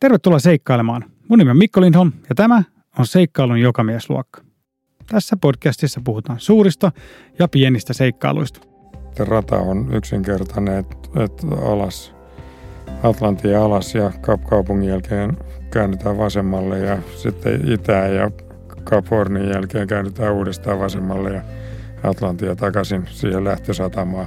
Tervetuloa 0.00 0.38
seikkailemaan. 0.38 1.04
Mun 1.28 1.38
nimi 1.38 1.50
on 1.50 1.56
Mikko 1.56 1.80
Lindholm 1.80 2.12
ja 2.28 2.34
tämä 2.34 2.62
on 2.98 3.06
Seikkailun 3.06 3.60
jokamiesluokka. 3.60 4.40
Tässä 5.10 5.36
podcastissa 5.40 6.00
puhutaan 6.04 6.40
suurista 6.40 6.92
ja 7.38 7.48
pienistä 7.48 7.92
seikkailuista. 7.92 8.60
Rata 9.18 9.56
on 9.56 9.88
yksinkertainen, 9.94 10.78
että 10.78 11.24
et 11.24 11.44
alas, 11.62 12.14
Atlantin 13.02 13.58
alas 13.58 13.94
ja 13.94 14.12
Kapkaupungin 14.20 14.88
jälkeen 14.88 15.36
käännytään 15.70 16.18
vasemmalle 16.18 16.78
ja 16.78 16.98
sitten 17.16 17.72
itään 17.72 18.14
ja 18.14 18.30
Kapornin 18.84 19.48
jälkeen 19.48 19.86
käännytään 19.86 20.34
uudestaan 20.34 20.78
vasemmalle 20.78 21.30
ja 21.30 21.42
Atlantia 22.02 22.56
takaisin 22.56 23.04
siihen 23.10 23.44
lähtösatamaan. 23.44 24.26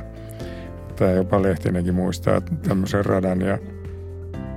Tämä 0.95 1.11
jopa 1.11 1.41
Lehtinenkin 1.41 1.95
muistaa 1.95 2.41
tämmöisen 2.41 3.05
radan 3.05 3.41
ja 3.41 3.57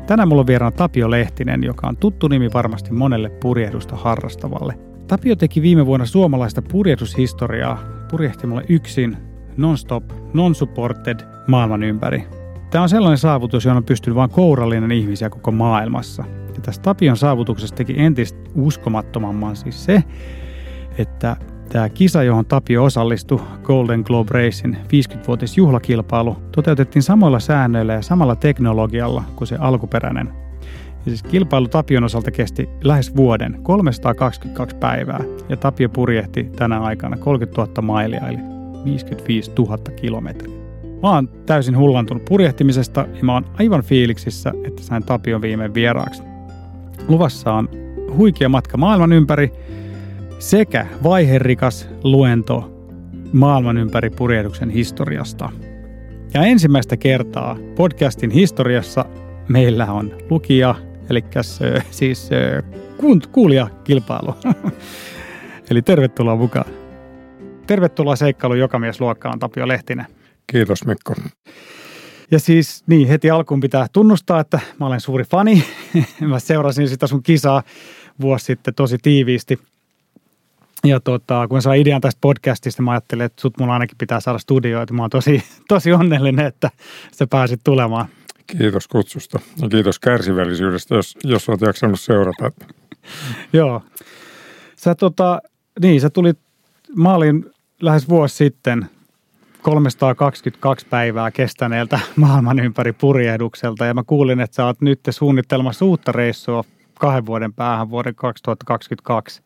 Tänään 0.06 0.28
mulla 0.28 0.40
on 0.40 0.46
vieraana 0.46 0.76
Tapio 0.76 1.10
Lehtinen, 1.10 1.64
joka 1.64 1.88
on 1.88 1.96
tuttu 1.96 2.28
nimi 2.28 2.52
varmasti 2.52 2.92
monelle 2.92 3.28
purjehdusta 3.28 3.96
harrastavalle. 3.96 4.78
Tapio 5.06 5.36
teki 5.36 5.62
viime 5.62 5.86
vuonna 5.86 6.06
suomalaista 6.06 6.62
purjehdushistoriaa 6.62 7.78
purjehtimalla 8.10 8.62
yksin, 8.68 9.16
non-stop, 9.56 10.04
non-supported 10.34 11.20
maailman 11.48 11.82
ympäri. 11.82 12.26
Tämä 12.70 12.82
on 12.82 12.88
sellainen 12.88 13.18
saavutus, 13.18 13.64
johon 13.64 13.76
on 13.76 13.84
pystynyt 13.84 14.16
vain 14.16 14.30
kourallinen 14.30 14.92
ihmisiä 14.92 15.30
koko 15.30 15.50
maailmassa. 15.50 16.24
Ja 16.54 16.60
tästä 16.62 16.82
Tapion 16.82 17.16
saavutuksesta 17.16 17.76
teki 17.76 17.94
entistä 17.96 18.38
uskomattomamman 18.54 19.56
siis 19.56 19.84
se, 19.84 20.04
että 20.98 21.36
Tämä 21.74 21.88
kisa, 21.88 22.22
johon 22.22 22.46
Tapio 22.46 22.84
osallistui, 22.84 23.40
Golden 23.62 24.02
Globe 24.06 24.30
Racein 24.32 24.76
50-vuotis 24.76 25.56
juhlakilpailu, 25.56 26.36
toteutettiin 26.52 27.02
samoilla 27.02 27.40
säännöillä 27.40 27.92
ja 27.92 28.02
samalla 28.02 28.36
teknologialla 28.36 29.24
kuin 29.36 29.48
se 29.48 29.56
alkuperäinen. 29.56 30.32
Ja 30.88 31.04
siis 31.04 31.22
kilpailu 31.22 31.68
Tapion 31.68 32.04
osalta 32.04 32.30
kesti 32.30 32.68
lähes 32.84 33.16
vuoden, 33.16 33.58
322 33.62 34.76
päivää, 34.76 35.20
ja 35.48 35.56
Tapio 35.56 35.88
purjehti 35.88 36.44
tänä 36.44 36.80
aikana 36.80 37.16
30 37.16 37.62
000 37.62 37.82
mailia, 37.82 38.28
eli 38.28 38.38
55 38.84 39.52
000 39.58 39.78
kilometriä. 39.96 40.54
Mä 41.02 41.10
oon 41.10 41.28
täysin 41.46 41.78
hullantunut 41.78 42.24
purjehtimisesta 42.24 43.00
ja 43.00 43.24
mä 43.24 43.32
oon 43.32 43.46
aivan 43.58 43.82
fiiliksissä, 43.82 44.52
että 44.64 44.82
sain 44.82 45.04
Tapion 45.04 45.42
viimein 45.42 45.74
vieraaksi. 45.74 46.22
Luvassa 47.08 47.52
on 47.52 47.68
huikea 48.16 48.48
matka 48.48 48.76
maailman 48.76 49.12
ympäri 49.12 49.52
sekä 50.38 50.86
vaiherikas 51.02 51.88
luento 52.02 52.70
maailman 53.32 53.78
ympäri 53.78 54.10
purjehduksen 54.10 54.70
historiasta. 54.70 55.50
Ja 56.34 56.42
ensimmäistä 56.42 56.96
kertaa 56.96 57.56
podcastin 57.76 58.30
historiassa 58.30 59.04
meillä 59.48 59.92
on 59.92 60.18
lukija, 60.30 60.74
eli 61.10 61.24
siis 61.90 62.30
kuulijakilpailu. 63.32 64.34
eli 65.70 65.82
tervetuloa 65.82 66.36
mukaan. 66.36 66.72
Tervetuloa 67.66 68.16
seikkailu 68.16 68.54
jokamiesluokkaan 68.54 69.38
Tapio 69.38 69.68
Lehtinen. 69.68 70.06
Kiitos 70.52 70.86
Mikko. 70.86 71.14
Ja 72.30 72.38
siis 72.38 72.84
niin, 72.86 73.08
heti 73.08 73.30
alkuun 73.30 73.60
pitää 73.60 73.86
tunnustaa, 73.92 74.40
että 74.40 74.60
mä 74.80 74.86
olen 74.86 75.00
suuri 75.00 75.24
fani. 75.24 75.64
mä 76.20 76.38
seurasin 76.38 76.88
sitä 76.88 77.06
sun 77.06 77.22
kisaa 77.22 77.62
vuosi 78.20 78.44
sitten 78.44 78.74
tosi 78.74 78.98
tiiviisti– 79.02 79.58
ja 80.84 81.00
tota, 81.00 81.48
kun 81.48 81.62
sain 81.62 81.80
idean 81.80 82.00
tästä 82.00 82.18
podcastista, 82.20 82.82
mä 82.82 82.90
ajattelin, 82.90 83.24
että 83.24 83.40
sut 83.40 83.58
mulla 83.58 83.72
ainakin 83.72 83.98
pitää 83.98 84.20
saada 84.20 84.38
studioita. 84.38 84.94
Mä 84.94 85.02
oon 85.02 85.10
tosi, 85.10 85.42
tosi 85.68 85.92
onnellinen, 85.92 86.46
että 86.46 86.70
sä 87.12 87.26
pääsit 87.26 87.60
tulemaan. 87.64 88.06
Kiitos 88.46 88.88
kutsusta 88.88 89.40
ja 89.62 89.68
kiitos 89.68 89.98
kärsivällisyydestä, 89.98 90.94
jos, 90.94 91.18
jos 91.24 91.48
olet 91.48 91.60
jaksanut 91.60 92.00
seurata. 92.00 92.50
Joo. 93.52 93.82
Sä, 94.76 94.94
tota, 94.94 95.40
niin, 95.82 96.00
sä 96.00 96.10
tulit 96.10 96.38
maalin 96.96 97.50
lähes 97.80 98.08
vuosi 98.08 98.36
sitten 98.36 98.86
322 99.62 100.86
päivää 100.90 101.30
kestäneeltä 101.30 102.00
maailman 102.16 102.58
ympäri 102.58 102.92
purjehdukselta 102.92 103.86
ja 103.86 103.94
mä 103.94 104.02
kuulin, 104.06 104.40
että 104.40 104.54
sä 104.54 104.66
oot 104.66 104.80
nyt 104.80 105.00
suunnittelemassa 105.10 105.84
uutta 105.84 106.12
reissua 106.12 106.64
kahden 106.94 107.26
vuoden 107.26 107.52
päähän 107.52 107.90
vuoden 107.90 108.14
2022. 108.14 109.42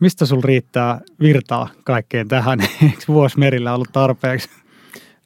Mistä 0.00 0.26
sul 0.26 0.40
riittää 0.44 1.00
virtaa 1.20 1.68
kaikkeen 1.84 2.28
tähän? 2.28 2.60
Eikö 2.82 3.04
vuosi 3.08 3.38
merillä 3.38 3.74
ollut 3.74 3.92
tarpeeksi? 3.92 4.48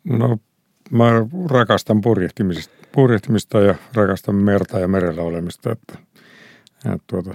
No 0.05 0.39
mä 0.91 1.05
rakastan 1.51 2.01
purjehtimista, 2.01 2.75
purjehtimista 2.93 3.61
ja 3.61 3.75
rakastan 3.95 4.35
merta 4.35 4.79
ja 4.79 4.89
merellä 4.89 5.23
olemista. 5.23 5.73
Että, 5.73 5.99
että 6.77 7.05
tuota, 7.07 7.35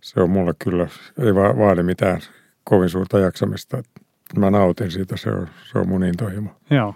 se 0.00 0.20
on 0.20 0.30
mulle 0.30 0.54
kyllä, 0.58 0.88
ei 1.18 1.34
vaadi 1.34 1.82
mitään 1.82 2.20
kovin 2.64 2.88
suurta 2.88 3.18
jaksamista. 3.18 3.82
Mä 4.36 4.50
nautin 4.50 4.90
siitä, 4.90 5.16
se 5.16 5.30
on, 5.30 5.48
se 5.72 5.78
on 5.78 5.88
mun 5.88 6.04
intohimo. 6.04 6.50
Joo. 6.70 6.94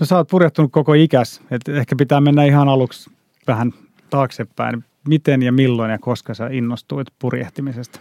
No 0.00 0.06
sä 0.06 0.16
oot 0.16 0.28
purjehtunut 0.28 0.72
koko 0.72 0.94
ikäs, 0.94 1.40
että 1.50 1.72
ehkä 1.72 1.96
pitää 1.96 2.20
mennä 2.20 2.44
ihan 2.44 2.68
aluksi 2.68 3.10
vähän 3.46 3.72
taaksepäin 4.10 4.84
miten 5.08 5.42
ja 5.42 5.52
milloin 5.52 5.90
ja 5.90 5.98
koska 5.98 6.34
sä 6.34 6.48
innostuit 6.50 7.08
purjehtimisesta? 7.18 8.00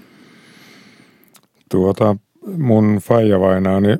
Tuota, 1.72 2.16
mun 2.58 3.00
faijavainaani 3.02 3.98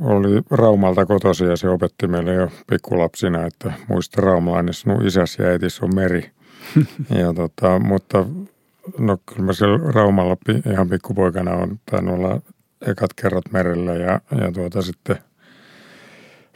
oli 0.00 0.42
Raumalta 0.50 1.06
kotosi 1.06 1.44
ja 1.44 1.56
se 1.56 1.68
opetti 1.68 2.06
meille 2.06 2.34
jo 2.34 2.48
pikkulapsina, 2.66 3.46
että 3.46 3.72
muista 3.88 4.20
raumalainen 4.20 4.74
sinun 4.74 5.06
isäs 5.06 5.38
ja 5.38 5.44
äitis 5.44 5.80
on 5.80 5.94
meri. 5.94 6.30
ja 7.20 7.34
tota, 7.34 7.78
mutta 7.78 8.26
no 8.98 9.18
kyllä 9.26 9.42
mä 9.42 9.52
siellä 9.52 9.92
Raumalla 9.92 10.36
ihan 10.72 10.88
pikkupoikana 10.88 11.52
on 11.52 11.80
tainnut 11.90 12.14
olla 12.14 12.40
ekat 12.86 13.14
kerrat 13.14 13.44
merellä 13.52 13.94
ja, 13.94 14.20
ja 14.40 14.52
tuota 14.52 14.82
sitten, 14.82 15.16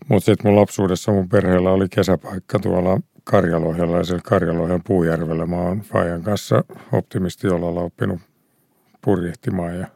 mutta 0.09 0.25
sitten 0.25 0.51
mun 0.51 0.61
lapsuudessa 0.61 1.13
mun 1.13 1.29
perheellä 1.29 1.71
oli 1.71 1.87
kesäpaikka 1.89 2.59
tuolla 2.59 3.01
Karjalohjalla 3.25 3.97
ja 3.97 4.05
siellä 4.05 4.23
Karjalohjan 4.25 4.83
Puujärvellä 4.87 5.47
mä 5.47 5.57
oon 5.57 5.81
Fajan 5.81 6.23
kanssa 6.23 6.65
optimistiolalla 6.93 7.81
oppinut 7.81 8.21
purjehtimaan 9.05 9.79
ja, 9.79 9.87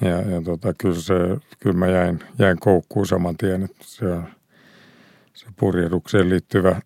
ja, 0.00 0.20
ja 0.30 0.42
tota, 0.44 0.74
kyllä, 0.78 1.00
se, 1.00 1.14
kyllä 1.60 1.76
mä 1.76 1.86
jäin, 1.86 2.20
jäin 2.38 2.58
koukkuun 2.60 3.06
saman 3.06 3.36
tien, 3.36 3.62
että 3.62 3.84
se, 3.84 4.16
se 5.34 5.46
purjehdukseen 5.56 6.28
liittyvä 6.28 6.80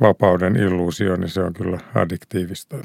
vapauden 0.00 0.56
illuusio, 0.56 1.16
niin 1.16 1.28
se 1.28 1.40
on 1.40 1.52
kyllä 1.52 1.78
addiktiivista. 1.94 2.76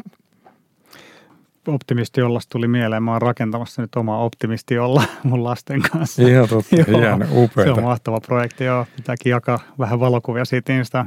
Optimistiollas 1.67 2.47
tuli 2.47 2.67
mieleen. 2.67 3.03
Mä 3.03 3.11
oon 3.11 3.21
rakentamassa 3.21 3.81
nyt 3.81 3.95
omaa 3.95 4.23
optimistiolla 4.23 5.03
mun 5.23 5.43
lasten 5.43 5.81
kanssa. 5.81 6.21
Ihan 6.21 6.49
totta, 6.49 6.75
hieno, 6.87 7.25
Se 7.63 7.71
on 7.71 7.83
mahtava 7.83 8.19
projekti, 8.19 8.63
joo. 8.63 8.85
Pitääkin 8.95 9.29
jakaa 9.29 9.59
vähän 9.79 9.99
valokuvia 9.99 10.45
siitä 10.45 10.73
Insta 10.73 11.05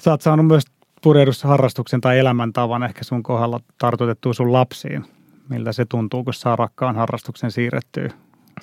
sä 0.00 0.10
oot 0.10 0.22
saanut 0.22 0.46
myös 0.46 0.64
purjehdusharrastuksen 1.02 2.00
tai 2.00 2.18
elämäntavan 2.18 2.82
ehkä 2.82 3.04
sun 3.04 3.22
kohdalla 3.22 3.60
tartutettua 3.78 4.32
sun 4.32 4.52
lapsiin. 4.52 5.04
Miltä 5.48 5.72
se 5.72 5.84
tuntuu, 5.84 6.24
kun 6.24 6.34
saa 6.34 6.56
rakkaan 6.56 6.96
harrastuksen 6.96 7.50
siirrettyä, 7.50 8.10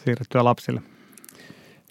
siirrettyä 0.03 0.43
lapsille? 0.43 0.81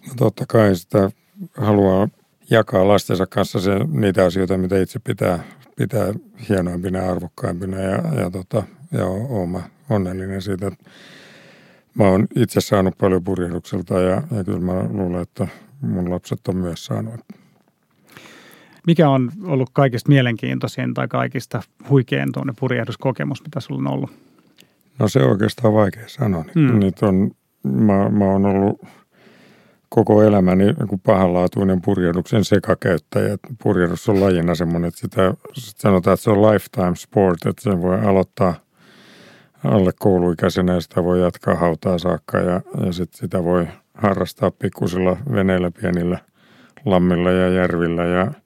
No 0.08 0.14
totta 0.16 0.44
kai 0.48 0.76
sitä 0.76 1.10
haluaa 1.56 2.08
jakaa 2.50 2.88
lastensa 2.88 3.26
kanssa 3.26 3.60
se, 3.60 3.78
niitä 3.88 4.24
asioita, 4.24 4.58
mitä 4.58 4.78
itse 4.78 4.98
pitää, 4.98 5.44
pitää 5.76 6.14
hienoimpina 6.48 6.98
ja 6.98 7.10
arvokkaimpina. 7.10 7.78
Ja, 7.80 8.20
ja, 8.20 8.30
tota, 8.30 8.62
ja 8.92 9.06
oon 9.06 9.48
mä 9.48 9.62
onnellinen 9.90 10.42
siitä, 10.42 10.70
mä 11.94 12.04
oon 12.04 12.26
itse 12.36 12.60
saanut 12.60 12.98
paljon 12.98 13.24
purjehdukselta 13.24 14.00
ja, 14.00 14.22
ja 14.36 14.44
kyllä 14.44 14.60
mä 14.60 14.84
luulen, 14.90 15.22
että 15.22 15.48
mun 15.80 16.10
lapset 16.10 16.48
on 16.48 16.56
myös 16.56 16.84
saanut. 16.84 17.20
Mikä 18.86 19.08
on 19.08 19.30
ollut 19.44 19.70
kaikista 19.72 20.08
mielenkiintoisin 20.08 20.94
tai 20.94 21.09
kaikista 21.09 21.62
huikein 21.91 22.33
tuonne 22.33 22.53
purjehduskokemus, 22.60 23.42
mitä 23.42 23.60
sulla 23.60 23.88
on 23.88 23.94
ollut? 23.94 24.10
No 24.98 25.09
se 25.09 25.18
on 25.18 25.30
oikeastaan 25.30 25.74
vaikea 25.74 26.09
sanoa. 26.09 26.44
Mm. 26.54 26.78
Niitä 26.78 27.06
on, 27.06 27.30
mä, 27.62 28.09
mä 28.09 28.24
oon 28.24 28.47
ollut 28.47 28.80
koko 29.88 30.22
elämäni 30.22 30.65
niin 30.65 31.00
pahanlaatuinen 31.03 31.83
purjehduksen 31.83 32.44
sekakäyttäjä. 32.44 33.36
Purjehdus 33.62 34.09
on 34.09 34.21
lajina 34.21 34.54
semmoinen, 34.54 34.88
että 34.88 35.00
sitä 35.00 35.34
sit 35.53 35.77
sanotaan, 35.77 36.15
että 36.15 36.24
se 36.24 36.30
on 36.30 36.42
lifetime 36.42 36.97
sport, 36.97 37.47
että 37.47 37.62
sen 37.62 37.83
voi 37.83 38.00
aloittaa 38.00 38.54
alle 39.65 39.91
kouluikäisenä 39.98 40.74
ja 40.74 40.80
sitä 40.80 41.04
voi 41.04 41.21
jatkaa 41.21 41.54
hautaa 41.54 41.98
saakka 41.98 42.38
ja, 42.38 42.60
ja 42.86 42.92
sit 42.92 43.15
sitä 43.15 43.44
voi 43.44 43.66
harrastaa 43.94 44.50
pikkusilla 44.50 45.16
veneillä, 45.33 45.71
pienillä 45.71 46.18
lammilla 46.84 47.30
ja 47.30 47.48
järvillä 47.48 48.04
ja– 48.04 48.30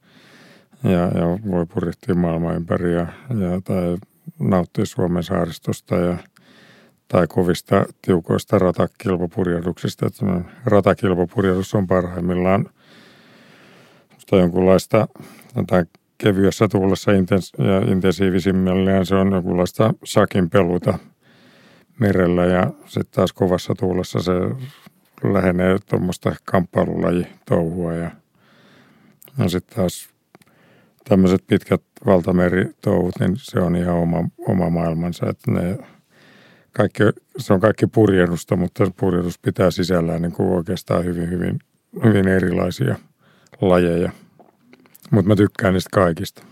ja, 0.84 0.90
ja 0.90 1.38
voi 1.50 1.66
purjehtia 1.66 2.14
maailman 2.14 2.56
ympäri 2.56 2.94
ja, 2.94 3.06
ja 3.28 3.60
tai 3.64 3.96
nauttia 4.38 4.84
Suomen 4.84 5.22
saaristosta 5.22 5.96
ja, 5.96 6.16
tai 7.08 7.26
kovista 7.26 7.84
tiukoista 8.02 8.58
ratakilpapurjehduksista. 8.58 10.06
Ratakilpapurjehdus 10.64 11.74
on 11.74 11.86
parhaimmillaan 11.86 12.66
jonkunlaista 14.32 15.08
kevyessä 16.18 16.68
tuulessa 16.68 17.10
intens- 17.12 17.64
ja 17.64 17.92
intensiivisimmillään 17.92 19.06
se 19.06 19.14
on 19.14 19.32
jokinlaista 19.32 19.94
sakin 20.04 20.50
peluta 20.50 20.98
merellä 21.98 22.44
ja 22.44 22.70
sitten 22.86 23.14
taas 23.14 23.32
kovassa 23.32 23.74
tuulessa 23.74 24.20
se 24.20 24.32
lähenee 25.32 25.78
tuommoista 25.90 26.32
kamppailulajitouhua 26.44 27.92
ja, 27.92 28.10
ja 29.38 29.48
sitten 29.48 29.76
taas 29.76 30.10
tämmöiset 31.10 31.44
pitkät 31.46 31.82
valtameritouhut, 32.06 33.14
niin 33.20 33.32
se 33.36 33.60
on 33.60 33.76
ihan 33.76 33.96
oma, 33.96 34.28
oma 34.38 34.70
maailmansa, 34.70 35.26
että 35.28 35.50
ne 35.50 35.78
kaikki, 36.72 37.02
se 37.38 37.52
on 37.52 37.60
kaikki 37.60 37.86
purjehdusta, 37.86 38.56
mutta 38.56 38.90
purjehdus 38.96 39.38
pitää 39.38 39.70
sisällään 39.70 40.22
niin 40.22 40.32
kuin 40.32 40.48
oikeastaan 40.48 41.04
hyvin, 41.04 41.30
hyvin, 41.30 41.58
hyvin 42.04 42.28
erilaisia 42.28 42.96
lajeja. 43.60 44.12
Mutta 45.10 45.28
mä 45.28 45.36
tykkään 45.36 45.74
niistä 45.74 45.90
kaikista. 45.92 46.42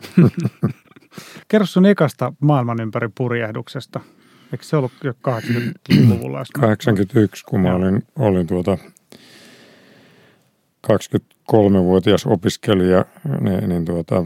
Kerro 1.49 1.67
sun 1.67 1.87
ekasta 1.87 2.33
maailman 2.41 2.81
ympäri 2.81 3.09
purjehduksesta. 3.19 4.01
Eikö 4.53 4.65
se 4.65 4.77
ollut 4.77 4.93
jo 5.05 5.13
80-luvulla? 5.13 6.45
81, 6.61 7.45
kun 7.49 7.61
mä 7.61 7.75
olin, 7.75 8.03
olin 8.17 8.47
tuota 8.47 8.79
23-vuotias 10.93 12.27
opiskelija, 12.27 13.05
niin, 13.41 13.69
niin 13.69 13.85
tuota, 13.85 14.25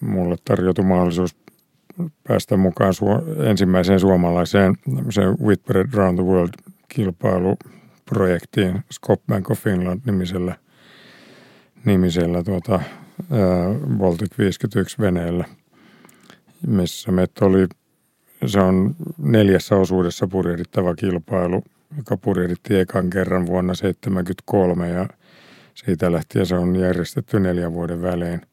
mulle 0.00 0.36
tarjoutui 0.44 0.84
mahdollisuus 0.84 1.36
päästä 2.28 2.56
mukaan 2.56 2.92
su- 2.94 3.42
ensimmäiseen 3.46 4.00
suomalaiseen 4.00 4.74
Whitbread 5.42 5.88
Round 5.92 6.18
the 6.18 6.26
World 6.26 6.52
kilpailuprojektiin 6.88 8.80
Scott 8.92 9.26
Bank 9.26 9.50
of 9.50 9.58
Finland 9.58 10.00
nimisellä, 10.06 10.56
nimisellä 11.84 12.42
tuota, 12.42 12.72
ää, 12.72 12.82
Baltic 13.98 14.38
51 14.38 14.98
veneellä, 14.98 15.44
missä 16.66 17.12
meitä 17.12 17.44
oli, 17.44 17.66
se 18.46 18.60
on 18.60 18.96
neljässä 19.18 19.76
osuudessa 19.76 20.26
purjehdittava 20.26 20.94
kilpailu, 20.94 21.64
joka 21.96 22.16
purjehdittiin 22.16 22.80
ekan 22.80 23.10
kerran 23.10 23.46
vuonna 23.46 23.72
1973 23.74 24.88
ja 24.88 25.08
siitä 25.84 26.12
lähtien 26.12 26.46
se 26.46 26.54
on 26.54 26.76
järjestetty 26.76 27.40
neljän 27.40 27.72
vuoden 27.72 28.02
välein– 28.02 28.40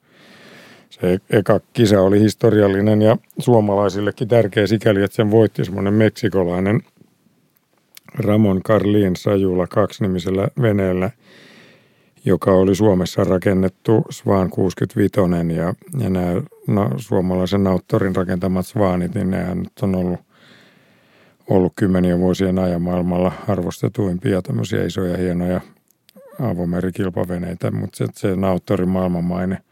se 0.99 1.19
eka 1.29 1.59
kisa 1.73 2.01
oli 2.01 2.19
historiallinen 2.19 3.01
ja 3.01 3.17
suomalaisillekin 3.39 4.27
tärkeä 4.27 4.67
sikäli, 4.67 5.03
että 5.03 5.15
sen 5.15 5.31
voitti 5.31 5.65
semmoinen 5.65 5.93
meksikolainen 5.93 6.81
Ramon 8.13 8.63
Carlin 8.63 9.15
Sajula 9.15 9.67
kaksinimisellä 9.67 10.47
veneellä, 10.61 11.11
joka 12.25 12.51
oli 12.51 12.75
Suomessa 12.75 13.23
rakennettu 13.23 14.03
Svan 14.09 14.49
65 14.49 15.13
ja, 15.55 15.73
ja 16.03 16.09
nämä 16.09 16.41
no, 16.67 16.89
suomalaisen 16.97 17.63
nauttorin 17.63 18.15
rakentamat 18.15 18.65
Svanit, 18.65 19.15
niin 19.15 19.31
nämä 19.31 19.55
nyt 19.55 19.79
on 19.81 19.95
ollut, 19.95 20.19
ollut 21.49 21.73
kymmenien 21.75 22.19
vuosien 22.19 22.59
ajan 22.59 22.81
maailmalla 22.81 23.31
arvostetuimpia 23.47 24.41
tämmöisiä 24.41 24.85
isoja 24.85 25.17
hienoja 25.17 25.61
avomerikilpaveneitä, 26.39 27.71
mutta 27.71 27.97
se, 27.97 28.05
se 28.13 28.35
nauttorin 28.35 28.89
maailmanmaine– 28.89 29.57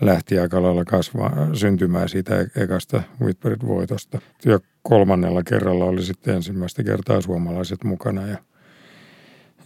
lähti 0.00 0.38
aika 0.38 0.62
lailla 0.62 0.84
kasvaa, 0.84 1.48
syntymään 1.52 2.08
siitä 2.08 2.40
e- 2.40 2.62
ekasta 2.62 3.02
Whitbread-voitosta. 3.20 4.20
Ja 4.44 4.60
kolmannella 4.82 5.42
kerralla 5.42 5.84
oli 5.84 6.02
sitten 6.02 6.34
ensimmäistä 6.34 6.84
kertaa 6.84 7.20
suomalaiset 7.20 7.84
mukana 7.84 8.26
ja, 8.26 8.38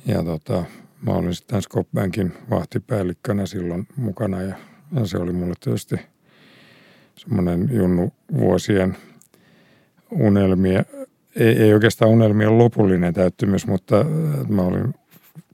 ja 0.07 0.23
tota, 0.23 0.65
mä 1.03 1.13
olin 1.13 1.35
sitten 1.35 1.63
Skopbankin 1.63 2.33
vahtipäällikkönä 2.51 3.47
silloin 3.47 3.87
mukana 3.97 4.43
ja, 4.43 4.55
ja 4.93 5.07
se 5.07 5.19
oli 5.19 5.33
mulle 5.33 5.55
tietysti 5.61 5.97
semmoinen 7.17 7.69
junnu 7.73 8.13
vuosien 8.39 8.97
unelmia, 10.11 10.85
ei, 11.37 11.63
ei 11.63 11.75
oikeastaan 11.75 12.11
unelmien 12.11 12.59
lopullinen 12.59 13.15
täyttymys, 13.15 13.67
mutta 13.67 14.05
mä 14.49 14.63
olin 14.63 14.95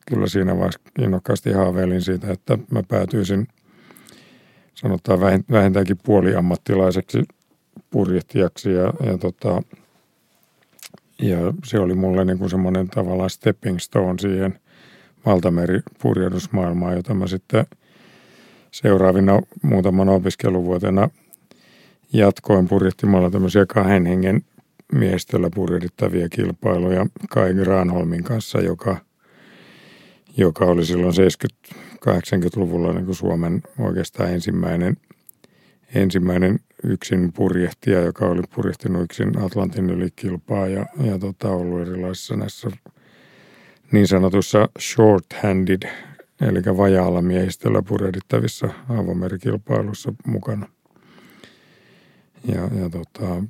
kyllä 0.06 0.26
siinä 0.26 0.56
vaiheessa 0.56 0.80
innokkaasti 0.98 1.52
haaveilin 1.52 2.02
siitä, 2.02 2.32
että 2.32 2.58
mä 2.70 2.82
päätyisin– 2.88 3.48
sanotaan 4.74 5.20
vähintäänkin 5.50 5.98
puoliammattilaiseksi 6.02 7.22
purjehtijaksi 7.90 8.72
ja, 8.72 8.92
ja, 9.06 9.18
tota, 9.18 9.62
ja 11.22 11.38
se 11.64 11.78
oli 11.78 11.94
mulle 11.94 12.24
niin 12.24 12.38
kuin 12.38 12.50
semmoinen 12.50 12.88
tavallaan 12.88 13.30
stepping 13.30 13.78
stone 13.78 14.18
siihen 14.18 14.58
valtameripurjehdusmaailmaan, 15.26 16.96
jota 16.96 17.14
mä 17.14 17.26
sitten 17.26 17.66
seuraavina 18.70 19.40
muutamana 19.62 20.12
opiskeluvuotena 20.12 21.10
jatkoin 22.12 22.68
purjehtimalla 22.68 23.30
tämmöisiä 23.30 23.66
kahden 23.66 24.06
hengen 24.06 24.42
miestöllä 24.92 25.50
purjehdittavia 25.54 26.28
kilpailuja 26.28 27.06
Kai 27.30 27.54
Granholmin 27.54 28.24
kanssa, 28.24 28.60
joka, 28.60 28.96
joka 30.36 30.64
oli 30.64 30.86
silloin 30.86 31.14
70 31.14 31.84
80-luvulla 32.08 32.92
niin 32.92 33.04
kuin 33.04 33.14
Suomen 33.14 33.62
oikeastaan 33.78 34.32
ensimmäinen, 34.32 34.96
ensimmäinen 35.94 36.60
yksin 36.82 37.32
purjehtija, 37.32 38.00
joka 38.00 38.26
oli 38.26 38.42
purjehtinut 38.54 39.02
yksin 39.02 39.38
Atlantin 39.38 39.90
yli 39.90 40.08
kilpaa 40.16 40.66
ja, 40.66 40.86
ja 41.04 41.19
tota, 41.19 41.48
ollut 41.48 41.81
erilaisissa 41.88 42.36
näissä 42.36 42.70
niin 43.92 44.08
sanotussa 44.08 44.69
short-handed, 44.81 45.88
eli 46.40 46.76
vajaalla 46.76 47.22
miehistöllä 47.22 47.82
purjehdittavissa 47.82 48.69
avomerikilpailussa 48.88 50.12
mukana. 50.26 50.66
Ja, 52.54 52.60
ja, 52.60 52.90
tota, 52.90 53.44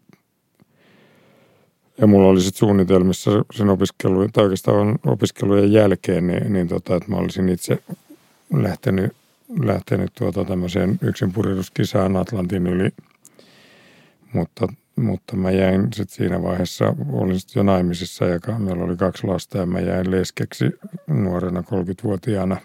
ja 1.98 2.06
mulla 2.06 2.28
oli 2.28 2.40
sitten 2.40 2.58
suunnitelmissa 2.58 3.30
sen 3.54 3.70
opiskelujen, 3.70 4.32
tai 4.32 4.44
oikeastaan 4.44 4.98
opiskelujen 5.06 5.72
jälkeen, 5.72 6.26
niin, 6.26 6.52
niin 6.52 6.68
tota, 6.68 6.96
että 6.96 7.10
mä 7.10 7.16
olisin 7.16 7.48
itse 7.48 7.82
lähtenyt, 8.54 9.12
lähtenyt 9.60 10.10
tuota 10.18 10.44
tämmöiseen 10.44 10.98
yksin 11.02 11.32
Atlantin 12.20 12.66
yli, 12.66 12.90
mutta, 14.32 14.68
mutta 14.96 15.36
mä 15.36 15.50
jäin 15.50 15.82
sitten 15.82 16.16
siinä 16.16 16.42
vaiheessa, 16.42 16.94
olin 17.12 17.40
sitten 17.40 17.60
jo 17.60 17.64
naimisissa 17.64 18.24
ja 18.24 18.38
meillä 18.58 18.84
oli 18.84 18.96
kaksi 18.96 19.26
lasta 19.26 19.58
ja 19.58 19.66
mä 19.66 19.80
jäin 19.80 20.10
leskeksi 20.10 20.70
nuorena 21.06 21.60
30-vuotiaana. 21.60 22.56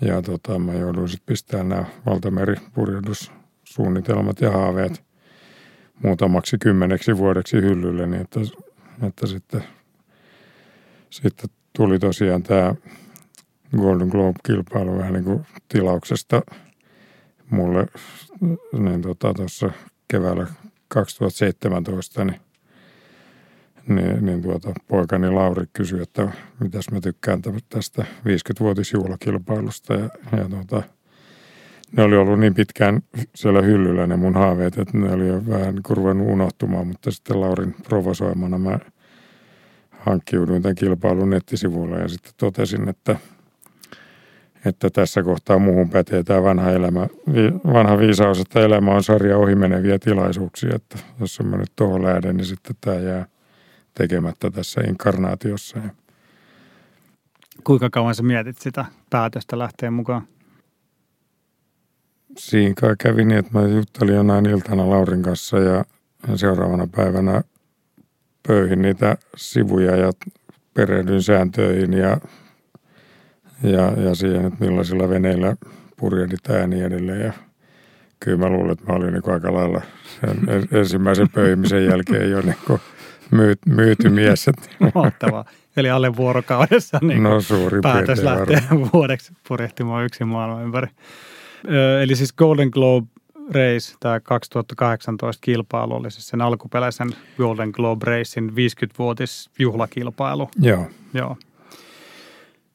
Ja 0.00 0.22
tota, 0.22 0.58
mä 0.58 0.74
jouduin 0.74 1.08
sitten 1.08 1.26
pistämään 1.26 1.68
nämä 1.68 1.84
valtameripurjehdussuunnitelmat 2.06 4.40
ja 4.40 4.50
haaveet 4.50 5.07
muutamaksi 6.02 6.56
kymmeneksi 6.58 7.16
vuodeksi 7.16 7.56
hyllylle, 7.56 8.06
niin 8.06 8.22
että, 8.22 8.40
että 9.06 9.26
sitten, 9.26 9.64
sitten 11.10 11.50
tuli 11.76 11.98
tosiaan 11.98 12.42
tämä 12.42 12.74
Golden 13.76 14.08
Globe-kilpailu 14.08 14.98
vähän 14.98 15.12
niin 15.12 15.24
kuin 15.24 15.46
tilauksesta 15.68 16.42
mulle 17.50 17.86
niin 18.72 19.02
tota, 19.02 19.34
tuossa 19.34 19.70
keväällä 20.08 20.46
2017, 20.88 22.24
niin, 22.24 22.40
niin, 23.88 24.26
niin 24.26 24.42
tuota, 24.42 24.72
poikani 24.88 25.30
Lauri 25.30 25.66
kysyi, 25.72 26.02
että 26.02 26.32
mitäs 26.60 26.90
mä 26.92 27.00
tykkään 27.00 27.42
tästä 27.68 28.04
50-vuotisjuhlakilpailusta 28.18 29.94
ja, 29.94 30.10
ja 30.36 30.48
tuota, 30.48 30.82
ne 31.96 32.02
oli 32.02 32.16
ollut 32.16 32.40
niin 32.40 32.54
pitkään 32.54 33.02
siellä 33.34 33.62
hyllyllä 33.62 34.06
ne 34.06 34.16
mun 34.16 34.34
haaveet, 34.34 34.78
että 34.78 34.98
ne 34.98 35.12
oli 35.12 35.28
jo 35.28 35.46
vähän 35.48 35.74
kurvannut 35.86 36.28
unohtumaan, 36.28 36.86
mutta 36.86 37.10
sitten 37.10 37.40
Laurin 37.40 37.74
provosoimana 37.88 38.58
mä 38.58 38.78
hankkiuduin 39.90 40.62
tämän 40.62 40.74
kilpailun 40.74 41.30
nettisivuille 41.30 41.98
ja 41.98 42.08
sitten 42.08 42.32
totesin, 42.36 42.88
että– 42.88 43.16
että 44.64 44.90
tässä 44.90 45.22
kohtaa 45.22 45.58
muuhun 45.58 45.90
pätee 45.90 46.22
tämä 46.22 46.42
vanha, 46.42 46.70
elämä, 46.70 47.06
vanha 47.72 47.98
viisaus, 47.98 48.40
että 48.40 48.60
elämä 48.60 48.90
on 48.90 49.02
sarja 49.02 49.38
ohimeneviä 49.38 49.98
tilaisuuksia, 49.98 50.74
että 50.74 50.98
jos 51.20 51.40
mä 51.42 51.56
nyt 51.56 51.72
tuohon 51.76 52.02
lähden, 52.02 52.36
niin 52.36 52.46
sitten 52.46 52.76
tämä 52.80 52.96
jää 52.96 53.26
tekemättä 53.94 54.50
tässä 54.50 54.80
inkarnaatiossa. 54.88 55.78
Kuinka 57.64 57.90
kauan 57.90 58.14
sä 58.14 58.22
mietit 58.22 58.58
sitä 58.58 58.84
päätöstä 59.10 59.58
lähteä 59.58 59.90
mukaan? 59.90 60.22
Siinä 62.36 62.74
kävi 62.98 63.24
niin, 63.24 63.38
että 63.38 63.58
mä 63.58 63.66
juttelin 63.66 64.14
jonain 64.14 64.46
iltana 64.46 64.90
Laurin 64.90 65.22
kanssa 65.22 65.58
ja 65.58 65.84
seuraavana 66.34 66.88
päivänä 66.96 67.42
pöyhin 68.48 68.82
niitä 68.82 69.16
sivuja 69.36 69.96
ja 69.96 70.12
perehdyin 70.74 71.22
sääntöihin 71.22 71.92
ja 71.92 72.16
ja, 73.62 73.92
ja 74.02 74.14
siihen, 74.14 74.44
että 74.44 74.64
millaisilla 74.64 75.08
veneillä 75.08 75.56
purjehditaan 75.96 76.60
ja 76.60 76.66
niin 76.66 76.84
edelleen. 76.84 77.20
Ja 77.20 77.32
kyllä 78.20 78.38
mä 78.38 78.48
luulen, 78.48 78.70
että 78.70 78.84
mä 78.86 78.92
olin 78.92 79.12
niin 79.12 79.32
aika 79.32 79.54
lailla 79.54 79.82
sen 80.20 80.48
ensimmäisen 80.80 81.28
pöymisen 81.28 81.84
jälkeen 81.84 82.30
jo 82.30 82.40
niin 82.40 82.80
myyt, 83.30 83.58
myyty 83.66 84.08
mies. 84.08 84.46
Mahtavaa. 84.94 85.44
Eli 85.76 85.90
alle 85.90 86.16
vuorokaudessa 86.16 86.98
niin 87.02 87.22
no, 87.22 87.40
suuri 87.40 87.80
päätös 87.80 88.22
lähteä 88.22 88.62
vuodeksi 88.92 89.32
purjehtimaan 89.48 90.04
yksin 90.04 90.28
maailman 90.28 90.62
ympäri. 90.62 90.88
Eli 92.02 92.16
siis 92.16 92.32
Golden 92.32 92.68
Globe 92.72 93.08
Race, 93.48 93.96
tämä 94.00 94.20
2018 94.20 95.40
kilpailu 95.40 95.94
oli 95.94 96.10
siis 96.10 96.28
sen 96.28 96.40
alkuperäisen 96.40 97.10
Golden 97.36 97.70
Globe 97.70 98.04
Racein 98.04 98.50
50-vuotis 98.50 99.50
juhlakilpailu. 99.58 100.50
Joo. 100.60 100.86
Joo. 101.14 101.36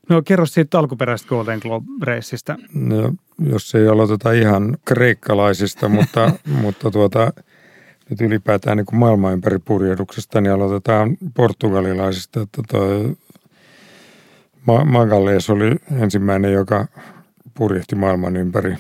No 0.10 0.22
kerro 0.22 0.46
siitä 0.46 0.80
alkuperäisestä 0.80 1.30
Golden 1.30 1.60
Globe 1.62 1.86
Raceista. 2.02 2.56
No, 2.74 3.14
jos 3.40 3.76
ei 3.76 3.88
aloiteta 3.88 4.32
ihan 4.32 4.78
kreikkalaisista, 4.86 5.90
mutta, 5.98 6.32
mutta 6.46 6.92
tuota, 6.92 7.34
nyt 8.10 8.22
ylipäätään 8.22 8.78
niin 8.78 8.86
kuin 8.86 9.00
maailman 9.00 9.34
ympäri 9.34 9.60
purjehduksesta, 9.60 10.42
niin 10.42 10.54
aloitetaan 10.54 11.18
portugalilaisista. 11.34 12.42
Että 12.42 12.62
toi 12.68 13.18
Magalles 14.86 15.50
oli 15.50 15.76
ensimmäinen, 16.02 16.54
joka 16.54 16.88
purjehti 17.54 17.96
maailman 17.96 18.38
ympäri 18.38 18.76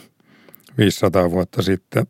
500 0.77 1.31
vuotta 1.31 1.61
sitten. 1.61 2.07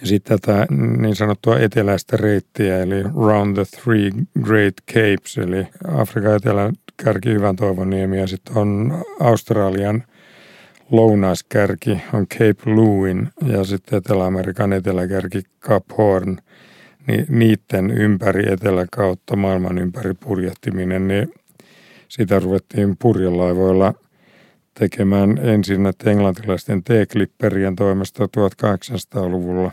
Ja 0.00 0.06
sitten 0.06 0.40
tätä 0.40 0.66
niin 0.98 1.16
sanottua 1.16 1.58
eteläistä 1.58 2.16
reittiä, 2.16 2.78
eli 2.78 3.02
Round 3.02 3.54
the 3.54 3.64
Three 3.64 4.10
Great 4.42 4.74
Capes, 4.92 5.38
eli 5.38 5.66
Afrikan 5.88 6.36
etelän 6.36 6.72
kärki 7.04 7.28
Hyvän 7.28 7.56
Toivoniemi 7.56 8.18
ja 8.18 8.26
sitten 8.26 8.56
on 8.56 9.04
Australian 9.20 10.04
lounaskärki 10.90 12.00
on 12.12 12.26
Cape 12.26 12.70
Lewin 12.70 13.28
ja 13.46 13.64
sitten 13.64 13.98
Etelä-Amerikan 13.98 14.72
eteläkärki 14.72 15.42
Cap 15.60 15.84
Horn, 15.98 16.36
niin 17.06 17.26
niiden 17.28 17.90
ympäri 17.90 18.52
etelä 18.52 18.86
kautta 18.92 19.36
maailman 19.36 19.78
ympäri 19.78 20.14
purjehtiminen, 20.14 21.08
niin 21.08 21.32
sitä 22.08 22.38
ruvettiin 22.38 22.96
purjelaivoilla 22.98 23.94
tekemään 24.80 25.38
ensin 25.38 25.80
englantilaisten 26.06 26.84
T-klipperien 26.84 27.76
toimesta 27.76 28.24
1800-luvulla. 28.24 29.72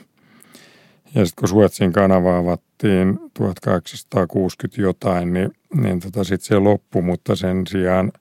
Ja 1.15 1.25
sitten 1.25 1.41
kun 1.41 1.47
Suetsin 1.47 1.93
kanava 1.93 2.37
avattiin 2.37 3.19
1860 3.33 4.81
jotain, 4.81 5.33
niin, 5.33 5.51
niin 5.81 5.99
tota 5.99 6.23
sitten 6.23 6.47
se 6.47 6.59
loppui, 6.59 7.01
mutta 7.01 7.35
sen 7.35 7.67
sijaan 7.67 8.11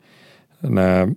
nämä 0.62 1.08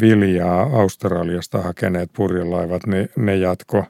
viljaa 0.00 0.62
Australiasta 0.62 1.62
hakeneet 1.62 2.10
purjelaivat, 2.16 2.86
niin 2.86 3.08
ne 3.16 3.36
jatko 3.36 3.84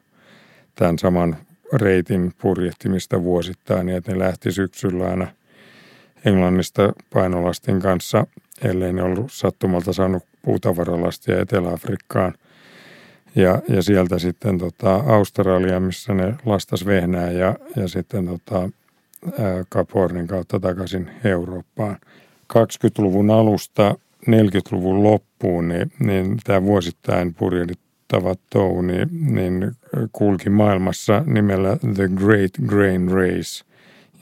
tämän 0.75 0.99
saman 0.99 1.37
reitin 1.73 2.33
purjehtimista 2.43 3.23
vuosittain, 3.23 3.87
niin 3.87 3.97
että 3.97 4.13
ne 4.13 4.19
lähti 4.19 4.53
syksyllä 4.53 5.09
aina 5.09 5.27
Englannista 6.25 6.93
painolastin 7.13 7.81
kanssa, 7.81 8.27
ellei 8.63 8.93
ne 8.93 9.03
ollut 9.03 9.33
sattumalta 9.33 9.93
saanut 9.93 10.23
puutavaralastia 10.47 11.41
Etelä-Afrikkaan. 11.41 12.35
Ja, 13.35 13.63
ja 13.69 13.83
sieltä 13.83 14.19
sitten 14.19 14.59
tota 14.59 14.95
Australia, 14.95 15.81
missä 15.81 16.15
ne 16.15 16.35
lastas 16.45 16.87
vehnää 16.87 17.31
ja, 17.31 17.55
ja 17.77 17.89
sitten 17.89 18.27
tota, 18.27 18.71
Kapornin 19.69 20.27
kautta 20.27 20.61
takaisin 20.61 21.11
Eurooppaan. 21.25 21.97
20-luvun 22.55 23.31
alusta 23.31 23.95
40-luvun 24.31 25.03
loppuun, 25.03 25.69
niin, 25.69 25.93
niin 25.99 26.37
tämä 26.45 26.63
vuosittain 26.63 27.35
purjehdittava 27.35 28.35
tou, 28.51 28.83
niin, 28.83 29.09
niin 29.35 29.73
kulki 30.13 30.51
maailmassa 30.51 31.23
nimellä 31.27 31.77
The 31.95 32.09
Great 32.15 32.51
Grain 32.67 33.11
Race. 33.11 33.65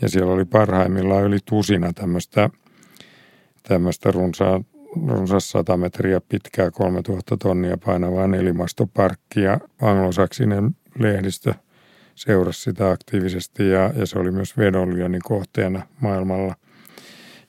Ja 0.03 0.09
siellä 0.09 0.33
oli 0.33 0.45
parhaimmillaan 0.45 1.25
yli 1.25 1.39
tusina 1.45 1.93
tämmöistä, 1.93 2.51
tämmöistä 3.63 4.11
runsaa, 4.11 4.61
runsas 5.09 5.51
100 5.51 5.77
metriä 5.77 6.21
pitkää 6.29 6.71
3000 6.71 7.37
tonnia 7.37 7.79
painavaa 7.85 8.27
nelimastoparkkia. 8.27 9.59
Anglosaksinen 9.83 10.77
lehdistö 10.99 11.55
seurasi 12.15 12.63
sitä 12.63 12.91
aktiivisesti 12.91 13.69
ja, 13.69 13.93
ja 13.97 14.07
se 14.07 14.19
oli 14.19 14.31
myös 14.31 14.59
vedonlyönnin 14.59 15.23
kohteena 15.25 15.83
maailmalla. 16.01 16.55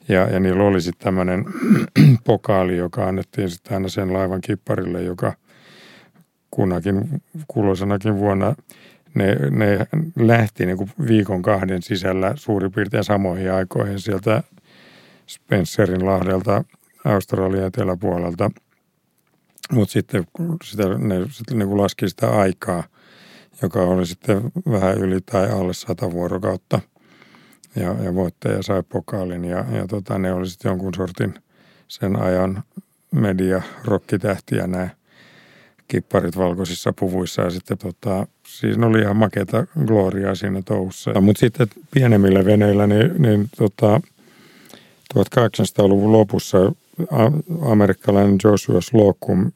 Ja, 0.08 0.20
ja 0.20 0.40
niillä 0.40 0.64
oli 0.64 0.80
sitten 0.80 1.04
tämmöinen 1.04 1.44
pokaali, 2.24 2.76
joka 2.76 3.08
annettiin 3.08 3.50
sitten 3.50 3.74
aina 3.74 3.88
sen 3.88 4.12
laivan 4.12 4.40
kipparille, 4.40 5.02
joka 5.02 5.32
kunnakin 6.50 7.22
kuloisenakin 7.48 8.16
vuonna 8.16 8.54
ne, 9.14 9.36
ne 9.50 9.86
lähti 10.16 10.66
niin 10.66 10.76
kuin 10.78 10.90
viikon 11.08 11.42
kahden 11.42 11.82
sisällä 11.82 12.32
suurin 12.36 12.72
piirtein 12.72 13.04
samoihin 13.04 13.52
aikoihin 13.52 14.00
sieltä 14.00 14.42
Spencerin 15.26 16.06
lahdelta 16.06 16.64
Australian 17.06 17.66
eteläpuolelta. 17.66 18.50
Mutta 19.72 19.92
sitten 19.92 20.24
sitä, 20.64 20.98
ne 20.98 21.26
sitten 21.30 21.58
niin 21.58 21.76
laski 21.76 22.08
sitä 22.08 22.30
aikaa, 22.30 22.84
joka 23.62 23.80
oli 23.82 24.06
sitten 24.06 24.42
vähän 24.70 24.98
yli 24.98 25.20
tai 25.20 25.50
alle 25.50 25.74
sata 25.74 26.10
vuorokautta– 26.12 26.80
ja, 27.76 27.94
ja 28.04 28.14
voittaja 28.14 28.62
sai 28.62 28.82
pokaalin 28.82 29.44
ja, 29.44 29.64
ja 29.72 29.86
tota, 29.88 30.18
ne 30.18 30.32
oli 30.32 30.48
sitten 30.48 30.70
jonkun 30.70 30.94
sortin 30.94 31.34
sen 31.88 32.16
ajan 32.16 32.62
media 33.10 33.62
rokkitähtiä 33.84 34.66
nämä 34.66 34.88
kipparit 35.88 36.36
valkoisissa 36.36 36.92
puvuissa 36.92 37.42
ja 37.42 37.50
sitten 37.50 37.78
tota, 37.78 38.26
siinä 38.48 38.86
oli 38.86 39.00
ihan 39.00 39.16
makeata 39.16 39.66
gloriaa 39.86 40.34
siinä 40.34 40.62
touhussa. 40.62 41.20
Mutta 41.20 41.40
sitten 41.40 41.66
pienemmillä 41.90 42.44
veneillä 42.44 42.86
niin, 42.86 43.22
niin 43.22 43.50
tota, 43.56 44.00
1800-luvun 45.14 46.12
lopussa 46.12 46.58
amerikkalainen 47.62 48.38
Joshua 48.44 48.80
Slocum, 48.80 49.52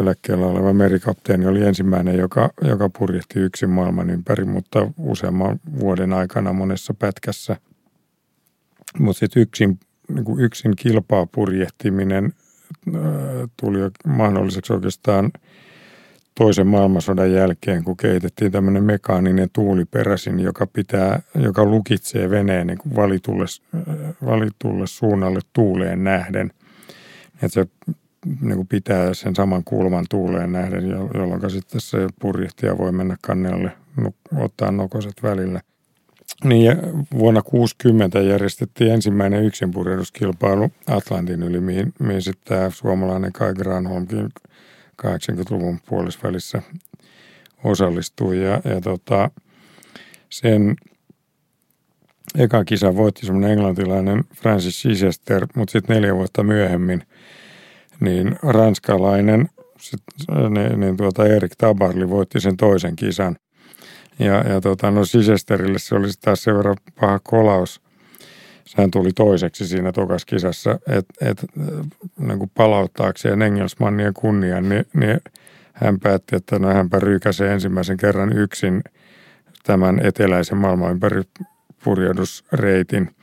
eläkkeellä 0.00 0.46
oleva 0.46 0.72
merikapteeni, 0.72 1.46
oli 1.46 1.66
ensimmäinen, 1.66 2.18
joka, 2.18 2.50
joka 2.62 2.90
purjehti 2.98 3.40
yksin 3.40 3.70
maailman 3.70 4.10
ympäri, 4.10 4.44
mutta 4.44 4.90
useamman 4.98 5.60
vuoden 5.80 6.12
aikana 6.12 6.52
monessa 6.52 6.94
pätkässä. 6.94 7.56
Mutta 8.98 9.18
sitten 9.18 9.42
yksin, 9.42 9.78
niin 10.08 10.40
yksin 10.40 10.76
kilpaa 10.76 11.26
purjehtiminen 11.26 12.32
tuli 13.60 13.78
mahdolliseksi 14.06 14.72
oikeastaan 14.72 15.30
toisen 16.34 16.66
maailmansodan 16.66 17.32
jälkeen, 17.32 17.84
kun 17.84 17.96
kehitettiin 17.96 18.52
tämmöinen 18.52 18.84
mekaaninen 18.84 19.48
tuuliperäsin, 19.52 20.40
joka, 20.40 20.66
pitää, 20.66 21.20
joka 21.34 21.64
lukitsee 21.64 22.30
veneen 22.30 22.66
niin 22.66 22.78
valitulle, 22.96 23.46
valitulle 24.24 24.86
suunnalle 24.86 25.40
tuuleen 25.52 26.04
nähden– 26.04 26.52
että 27.42 27.48
se 27.48 27.66
niin 28.40 28.56
kuin 28.56 28.68
pitää 28.68 29.14
sen 29.14 29.34
saman 29.34 29.64
kulman 29.64 30.04
tuuleen 30.10 30.52
nähden, 30.52 30.88
jolloin 30.88 31.50
sitten 31.50 31.80
se 31.80 32.08
purjehtija 32.20 32.78
voi 32.78 32.92
mennä 32.92 33.16
kannelle, 33.22 33.72
ottaa 34.36 34.70
nokoset 34.70 35.22
välillä. 35.22 35.60
Niin 36.44 36.64
ja 36.64 36.76
vuonna 37.18 37.42
60 37.42 38.20
järjestettiin 38.20 38.92
ensimmäinen 38.92 39.44
yksinpurjehduskilpailu 39.44 40.70
Atlantin 40.86 41.42
yli, 41.42 41.60
mihin, 41.60 41.92
mihin 41.98 42.22
sitten 42.22 42.58
tämä 42.58 42.70
suomalainen 42.70 43.32
Kai 43.32 43.54
Granholmkin 43.54 44.28
80-luvun 45.02 45.78
puolisvälissä 45.88 46.62
osallistui. 47.64 48.44
Ja, 48.44 48.60
ja 48.64 48.80
tota, 48.80 49.30
sen 50.30 50.76
eka 52.38 52.64
kisa 52.64 52.96
voitti 52.96 53.26
semmoinen 53.26 53.50
englantilainen 53.50 54.24
Francis 54.34 54.78
Chichester, 54.78 55.46
mutta 55.56 55.72
sitten 55.72 55.94
neljä 55.94 56.14
vuotta 56.14 56.42
myöhemmin– 56.42 57.02
niin 58.00 58.36
ranskalainen 58.42 59.48
sit, 59.78 60.02
niin, 60.50 60.80
niin 60.80 60.96
tuota 60.96 61.26
Erik 61.26 61.52
Tabarli 61.58 62.10
voitti 62.10 62.40
sen 62.40 62.56
toisen 62.56 62.96
kisan. 62.96 63.36
Ja, 64.18 64.34
ja 64.34 64.60
tota, 64.60 64.90
no 64.90 65.04
Sisesterille 65.04 65.78
se 65.78 65.94
oli 65.94 66.08
taas 66.20 66.42
sen 66.42 66.56
verran 66.56 66.76
paha 67.00 67.18
kolaus. 67.18 67.80
Sehän 68.64 68.90
tuli 68.90 69.10
toiseksi 69.12 69.66
siinä 69.66 69.92
tokas 69.92 70.24
kisassa, 70.24 70.78
että 70.88 71.14
et, 71.30 71.44
niin 72.18 72.38
kuin 72.38 72.50
palauttaakseen 72.54 73.42
Engelsmannien 73.42 74.14
kunnian, 74.14 74.68
niin, 74.68 74.86
niin 74.94 75.20
hän 75.72 76.00
päätti, 76.00 76.36
että 76.36 76.58
no 76.58 76.68
hänpä 76.68 76.98
rykäsee 76.98 77.52
ensimmäisen 77.52 77.96
kerran 77.96 78.38
yksin 78.38 78.82
tämän 79.62 80.06
eteläisen 80.06 80.58
maailman 80.58 80.90
ympäri 80.90 81.22
purjehdusreitin 81.84 83.15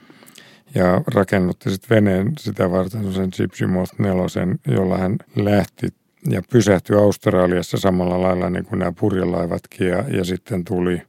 ja 0.75 1.01
rakennutti 1.13 1.69
sitten 1.69 1.95
veneen 1.95 2.33
sitä 2.39 2.71
varten 2.71 3.13
sen 3.13 3.29
Gypsy 3.37 3.65
nelosen, 3.97 4.59
jolla 4.67 4.97
hän 4.97 5.15
lähti 5.35 5.87
ja 6.29 6.41
pysähtyi 6.51 6.95
Australiassa 6.95 7.77
samalla 7.77 8.21
lailla 8.21 8.49
niin 8.49 8.65
kuin 8.65 8.79
nämä 8.79 8.93
purjelaivatkin 8.99 9.87
ja, 9.87 10.03
ja 10.17 10.23
sitten 10.25 10.65
tuli, 10.65 11.01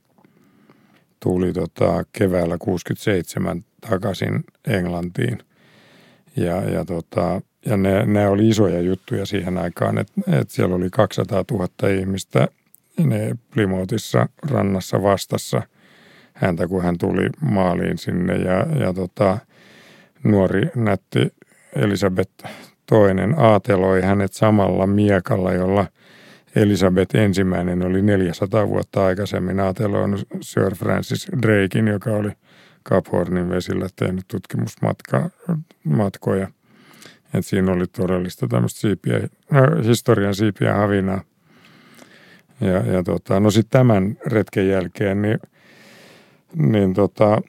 tuli 1.20 1.52
tota 1.52 2.04
keväällä 2.12 2.56
67 2.58 3.64
takaisin 3.90 4.44
Englantiin. 4.66 5.38
Ja, 6.36 6.70
ja, 6.70 6.84
tota, 6.84 7.40
ja 7.66 7.76
ne, 7.76 8.06
ne 8.06 8.28
oli 8.28 8.48
isoja 8.48 8.80
juttuja 8.80 9.26
siihen 9.26 9.58
aikaan, 9.58 9.98
että, 9.98 10.12
että 10.40 10.54
siellä 10.54 10.74
oli 10.74 10.90
200 10.90 11.44
000 11.50 11.88
ihmistä 12.00 12.48
ne 13.04 13.36
Plymouthissa 13.50 14.28
rannassa 14.50 15.02
vastassa 15.02 15.62
häntä, 16.34 16.68
kun 16.68 16.82
hän 16.82 16.98
tuli 16.98 17.30
maaliin 17.40 17.98
sinne 17.98 18.34
ja, 18.34 18.66
ja 18.80 18.92
tota, 18.92 19.38
nuori 20.24 20.62
nätti 20.74 21.34
Elisabeth 21.76 22.44
toinen 22.86 23.34
aateloi 23.38 24.02
hänet 24.02 24.32
samalla 24.32 24.86
miekalla, 24.86 25.52
jolla 25.52 25.86
Elisabeth 26.56 27.16
ensimmäinen 27.16 27.86
oli 27.86 28.02
400 28.02 28.68
vuotta 28.68 29.06
aikaisemmin 29.06 29.60
ajatellut 29.60 30.28
Sir 30.40 30.74
Francis 30.74 31.28
Drakein, 31.42 31.88
joka 31.88 32.10
oli 32.10 32.30
Cap 32.88 33.06
Hornin 33.12 33.48
vesillä 33.48 33.86
tehnyt 33.96 34.24
tutkimusmatkoja. 34.28 36.48
Et 37.34 37.46
siinä 37.46 37.72
oli 37.72 37.86
todellista 37.86 38.48
tämmöistä 38.48 38.80
siipiä, 38.80 39.16
äh, 39.16 39.86
historian 39.86 40.34
siipiä 40.34 40.74
havinaa. 40.74 41.20
Ja, 42.60 42.92
ja 42.92 43.02
tota, 43.02 43.40
no 43.40 43.50
sitten 43.50 43.70
tämän 43.70 44.16
retken 44.26 44.68
jälkeen, 44.68 45.22
niin, 45.22 45.38
niin 46.56 46.94
tota, 46.94 47.42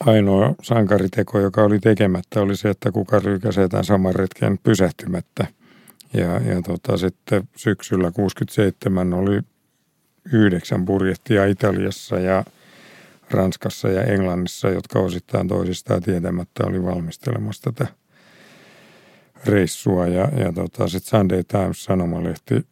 ainoa 0.00 0.54
sankariteko, 0.62 1.40
joka 1.40 1.62
oli 1.62 1.78
tekemättä, 1.78 2.40
oli 2.40 2.56
se, 2.56 2.70
että 2.70 2.92
kuka 2.92 3.20
lykkäsi 3.24 3.68
tämän 3.68 3.84
saman 3.84 4.14
retken 4.14 4.58
pysähtymättä. 4.62 5.46
Ja, 6.14 6.40
ja 6.40 6.62
tota, 6.62 6.96
sitten 6.96 7.48
syksyllä 7.56 8.10
67 8.10 9.14
oli 9.14 9.40
yhdeksän 10.32 10.84
purjehtia 10.84 11.46
Italiassa 11.46 12.18
ja 12.18 12.44
Ranskassa 13.30 13.88
ja 13.88 14.02
Englannissa, 14.02 14.68
jotka 14.68 14.98
osittain 14.98 15.48
toisistaan 15.48 16.02
tietämättä 16.02 16.66
oli 16.66 16.82
valmistelemassa 16.82 17.72
tätä 17.72 17.92
reissua. 19.44 20.06
Ja, 20.06 20.28
ja 20.36 20.52
tota, 20.52 20.88
sitten 20.88 21.18
Sunday 21.20 21.42
Times 21.42 21.84
sanomalehti 21.84 22.66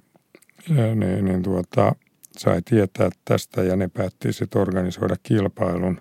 niin, 0.95 1.25
niin 1.25 1.43
tuota, 1.43 1.95
sai 2.37 2.63
tietää 2.63 3.11
tästä 3.25 3.63
ja 3.63 3.77
ne 3.77 3.89
päätti 3.89 4.33
sitten 4.33 4.63
organisoida 4.63 5.17
kilpailun. 5.23 6.01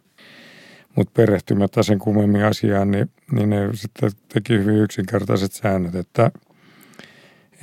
Mutta 0.95 1.12
perehtymättä 1.15 1.83
sen 1.83 2.00
kummemmin 2.00 2.43
asiaan, 2.43 2.91
niin, 2.91 3.10
niin 3.31 3.50
ne 3.50 3.69
sitten 3.74 4.12
teki 4.33 4.53
hyvin 4.53 4.75
yksinkertaiset 4.75 5.51
säännöt, 5.51 5.95
että, 5.95 6.31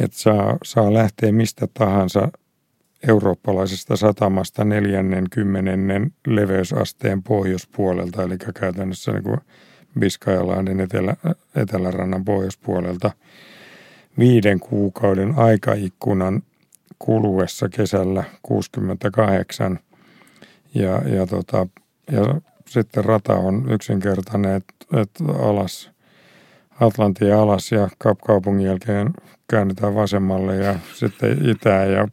että 0.00 0.18
saa, 0.18 0.58
saa 0.64 0.94
lähteä 0.94 1.32
mistä 1.32 1.68
tahansa 1.75 2.28
eurooppalaisesta 3.08 3.97
satamasta 3.97 4.64
40 4.64 5.70
leveysasteen 6.26 7.23
pohjoispuolelta, 7.23 8.23
eli 8.23 8.38
käytännössä 8.61 9.12
niin 9.12 9.23
kuin 9.23 9.40
Biskajalahden 9.99 10.80
etelä, 10.80 11.16
etelärannan 11.54 12.25
pohjoispuolelta 12.25 13.11
viiden 14.18 14.61
kuukauden 14.61 15.35
aikaikkunan 15.37 16.42
kuluessa 16.99 17.68
kesällä 17.68 18.25
68 18.42 19.78
ja, 20.75 21.02
ja, 21.08 21.26
tota, 21.26 21.66
ja 22.12 22.40
sitten 22.68 23.04
rata 23.04 23.34
on 23.34 23.70
yksinkertainen, 23.70 24.54
että 24.54 25.00
et 25.00 25.10
alas, 25.38 25.90
Atlantin 26.80 27.34
alas 27.34 27.72
ja 27.72 27.88
kaupungin 28.26 28.66
jälkeen 28.66 29.10
käännetään 29.50 29.94
vasemmalle 29.94 30.56
ja 30.56 30.75
sitten 30.94 31.50
itään 31.50 31.92
ja 31.92 32.08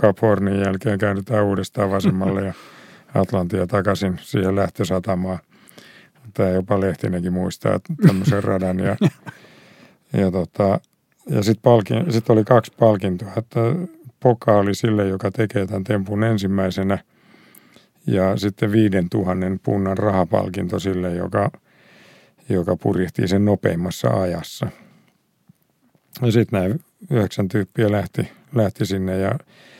Cap 0.00 0.18
Hornin 0.22 0.60
jälkeen 0.60 0.98
käännytään 0.98 1.44
uudestaan 1.44 1.90
vasemmalle 1.90 2.46
ja 2.46 2.52
Atlantia 3.14 3.66
takaisin 3.66 4.18
siihen 4.22 4.56
lähtösatamaan. 4.56 5.38
Tämä 6.34 6.48
jopa 6.48 6.80
Lehtinenkin 6.80 7.32
muistaa 7.32 7.80
tämmöisen 8.06 8.44
radan. 8.44 8.78
Ja, 8.78 8.96
ja, 10.12 10.30
tota, 10.30 10.80
ja 11.30 11.42
sitten 11.42 12.12
sit 12.12 12.30
oli 12.30 12.44
kaksi 12.44 12.72
palkintoa, 12.78 13.32
että 13.36 13.60
Poka 14.20 14.56
oli 14.56 14.74
sille, 14.74 15.08
joka 15.08 15.30
tekee 15.30 15.66
tämän 15.66 15.84
tempun 15.84 16.24
ensimmäisenä 16.24 16.98
ja 18.06 18.36
sitten 18.36 18.72
viiden 18.72 19.10
tuhannen 19.10 19.60
punnan 19.62 19.98
rahapalkinto 19.98 20.78
sille, 20.78 21.14
joka, 21.14 21.50
joka 22.48 22.76
purjehtii 22.76 23.28
sen 23.28 23.44
nopeimmassa 23.44 24.08
ajassa. 24.08 24.66
Ja 26.22 26.32
sitten 26.32 26.62
nämä 26.62 26.74
yhdeksän 27.10 27.48
tyyppiä 27.48 27.92
lähti, 27.92 28.28
lähti 28.54 28.86
sinne 28.86 29.18
ja 29.18 29.38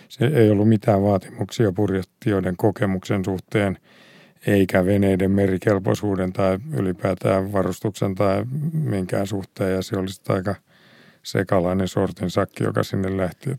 se 0.08 0.26
ei 0.26 0.50
ollut 0.50 0.68
mitään 0.68 1.02
vaatimuksia 1.02 1.72
purjehtijoiden 1.72 2.56
kokemuksen 2.56 3.24
suhteen, 3.24 3.78
eikä 4.46 4.86
veneiden 4.86 5.30
merikelpoisuuden 5.30 6.32
tai 6.32 6.58
ylipäätään 6.76 7.52
varustuksen 7.52 8.14
tai 8.14 8.44
minkään 8.72 9.26
suhteen. 9.26 9.74
Ja 9.74 9.82
se 9.82 9.96
oli 9.96 10.08
aika 10.28 10.54
sekalainen 11.22 11.88
sortin 11.88 12.30
sakki, 12.30 12.64
joka 12.64 12.82
sinne 12.82 13.16
lähti. 13.16 13.50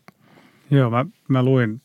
Joo, 0.72 0.90
mä, 0.90 1.06
mä 1.28 1.44
luin 1.44 1.82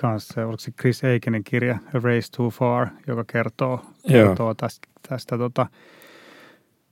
kanssa, 0.00 0.46
oliko 0.46 0.60
se 0.60 0.70
Chris 0.70 1.04
Eikenin 1.04 1.44
kirja 1.44 1.74
A 1.74 1.98
Race 1.98 2.30
Too 2.36 2.50
Far, 2.50 2.88
joka 3.06 3.24
kertoo, 3.24 3.84
kertoo 4.08 4.54
tästä, 4.54 4.88
tästä 5.08 5.38
tota, 5.38 5.66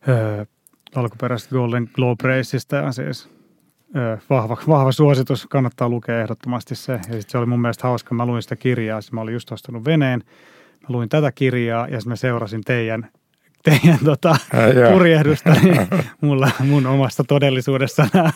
ö, 0.08 0.46
alkuperäisestä 0.94 1.54
Golden 1.54 1.90
Globe 1.94 2.28
Raceista. 2.28 2.76
Ja 2.76 2.92
siis 2.92 3.28
vahva, 4.30 4.56
vahva 4.68 4.92
suositus, 4.92 5.46
kannattaa 5.46 5.88
lukea 5.88 6.20
ehdottomasti 6.20 6.74
se. 6.74 6.92
Ja 6.92 6.98
sitten 7.02 7.22
se 7.28 7.38
oli 7.38 7.46
mun 7.46 7.60
mielestä 7.60 7.88
hauska, 7.88 8.14
mä 8.14 8.26
luin 8.26 8.42
sitä 8.42 8.56
kirjaa, 8.56 9.00
siis 9.00 9.12
mä 9.12 9.20
olin 9.20 9.34
just 9.34 9.52
ostanut 9.52 9.84
veneen, 9.84 10.22
mä 10.82 10.86
luin 10.88 11.08
tätä 11.08 11.32
kirjaa 11.32 11.88
ja 11.88 12.00
sitten 12.00 12.10
mä 12.10 12.16
seurasin 12.16 12.64
teidän 12.64 13.08
teidän 13.62 13.98
tota, 14.04 14.36
purjehdusta, 14.92 15.50
niin 15.50 15.88
mulla, 16.20 16.50
mun 16.58 16.86
omasta 16.86 17.24
todellisuudessa 17.24 18.08
nämä 18.14 18.32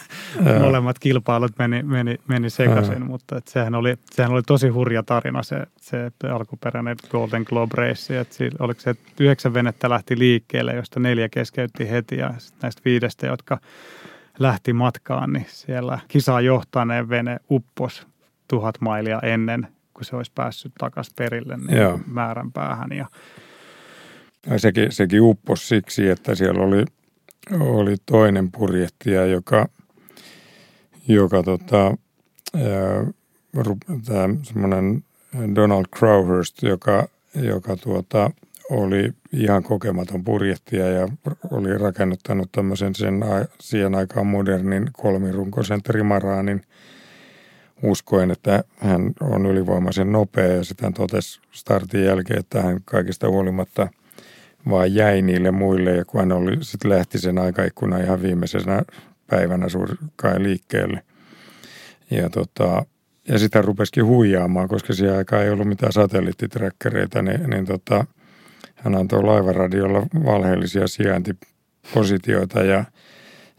molemmat 0.60 0.98
kilpailut 0.98 1.52
meni, 1.58 1.82
meni, 1.82 2.16
meni 2.28 2.50
sekaisin, 2.50 3.06
mutta 3.06 3.36
et 3.36 3.48
sehän, 3.48 3.74
oli, 3.74 3.96
sehän 4.10 4.32
oli 4.32 4.42
tosi 4.42 4.68
hurja 4.68 5.02
tarina 5.02 5.42
se, 5.42 5.66
se 5.80 6.10
alkuperäinen 6.32 6.96
Golden 7.10 7.42
Globe 7.46 7.74
Race, 7.76 8.20
että 8.20 8.34
siinä, 8.34 8.56
oliko 8.58 8.80
se, 8.80 8.90
että 8.90 9.04
yhdeksän 9.20 9.54
venettä 9.54 9.90
lähti 9.90 10.18
liikkeelle, 10.18 10.74
josta 10.74 11.00
neljä 11.00 11.28
keskeytti 11.28 11.90
heti 11.90 12.16
ja 12.16 12.34
näistä 12.62 12.82
viidestä, 12.84 13.26
jotka 13.26 13.58
lähti 14.38 14.72
matkaan, 14.72 15.32
niin 15.32 15.46
siellä 15.48 15.98
kisaa 16.08 16.40
johtaneen 16.40 17.08
vene 17.08 17.36
uppos 17.50 18.06
tuhat 18.48 18.80
mailia 18.80 19.20
ennen, 19.22 19.68
kun 19.94 20.04
se 20.04 20.16
olisi 20.16 20.32
päässyt 20.34 20.72
takaisin 20.78 21.14
perille 21.18 21.56
niin 21.56 21.78
Joo. 21.78 22.00
määrän 22.06 22.52
päähän. 22.52 22.92
Ja, 22.92 23.06
ja 24.46 24.58
sekin, 24.58 24.92
sekin 24.92 25.20
upposi 25.22 25.66
siksi, 25.66 26.08
että 26.08 26.34
siellä 26.34 26.62
oli, 26.62 26.84
oli 27.60 27.96
toinen 28.06 28.52
purjehtija, 28.52 29.26
joka, 29.26 29.68
joka 31.08 31.42
tota, 31.42 31.96
tämä 34.04 34.28
semmoinen 34.42 35.04
Donald 35.54 35.84
Crowhurst, 35.96 36.62
joka, 36.62 37.08
joka 37.34 37.76
tuota, 37.76 38.30
oli 38.70 39.12
ihan 39.32 39.62
kokematon 39.62 40.24
purjehtija 40.24 40.88
ja 40.88 41.08
oli 41.50 41.78
rakennuttanut 41.78 42.52
tämmöisen 42.52 42.94
sen 42.94 43.24
siihen 43.60 43.94
aikaan 43.94 44.26
modernin 44.26 44.90
kolmirunkoisen 44.92 45.82
trimaraanin 45.82 46.62
uskoen, 47.82 48.30
että 48.30 48.64
hän 48.76 49.12
on 49.20 49.46
ylivoimaisen 49.46 50.12
nopea 50.12 50.46
ja 50.46 50.64
sitten 50.64 50.94
totesi 50.94 51.40
startin 51.50 52.04
jälkeen, 52.04 52.40
että 52.40 52.62
hän 52.62 52.80
kaikista 52.84 53.28
huolimatta 53.28 53.88
vaan 54.70 54.94
jäi 54.94 55.22
niille 55.22 55.50
muille 55.50 55.90
ja 55.96 56.04
kun 56.04 56.20
hän 56.20 56.32
oli, 56.32 56.56
sitten 56.60 56.90
lähti 56.90 57.18
sen 57.18 57.38
aikaikkuna 57.38 57.98
ihan 57.98 58.22
viimeisenä 58.22 58.82
päivänä 59.26 59.68
suurkai 59.68 60.42
liikkeelle. 60.42 61.02
Ja, 62.10 62.30
tota, 62.30 62.84
ja 63.28 63.38
sitä 63.38 63.62
rupesikin 63.62 64.06
huijaamaan, 64.06 64.68
koska 64.68 64.92
siihen 64.92 65.16
aikaan 65.16 65.42
ei 65.42 65.50
ollut 65.50 65.68
mitään 65.68 65.92
satelliittiträkkäreitä, 65.92 67.22
niin, 67.22 67.50
niin 67.50 67.66
tota, 67.66 68.04
hän 68.74 68.94
antoi 68.94 69.22
laivaradiolla 69.22 70.06
valheellisia 70.24 70.88
sijaintipositioita 70.88 72.62
ja, 72.62 72.84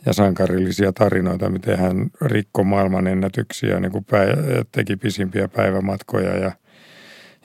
ja 0.05 0.13
sankarillisia 0.13 0.93
tarinoita, 0.93 1.49
miten 1.49 1.79
hän 1.79 2.09
rikkoi 2.21 2.65
maailman 2.65 3.07
ennätyksiä, 3.07 3.79
niin 3.79 3.91
kuin 3.91 4.05
päivä, 4.05 4.35
teki 4.71 4.95
pisimpiä 4.95 5.47
päivämatkoja 5.47 6.37
ja, 6.37 6.51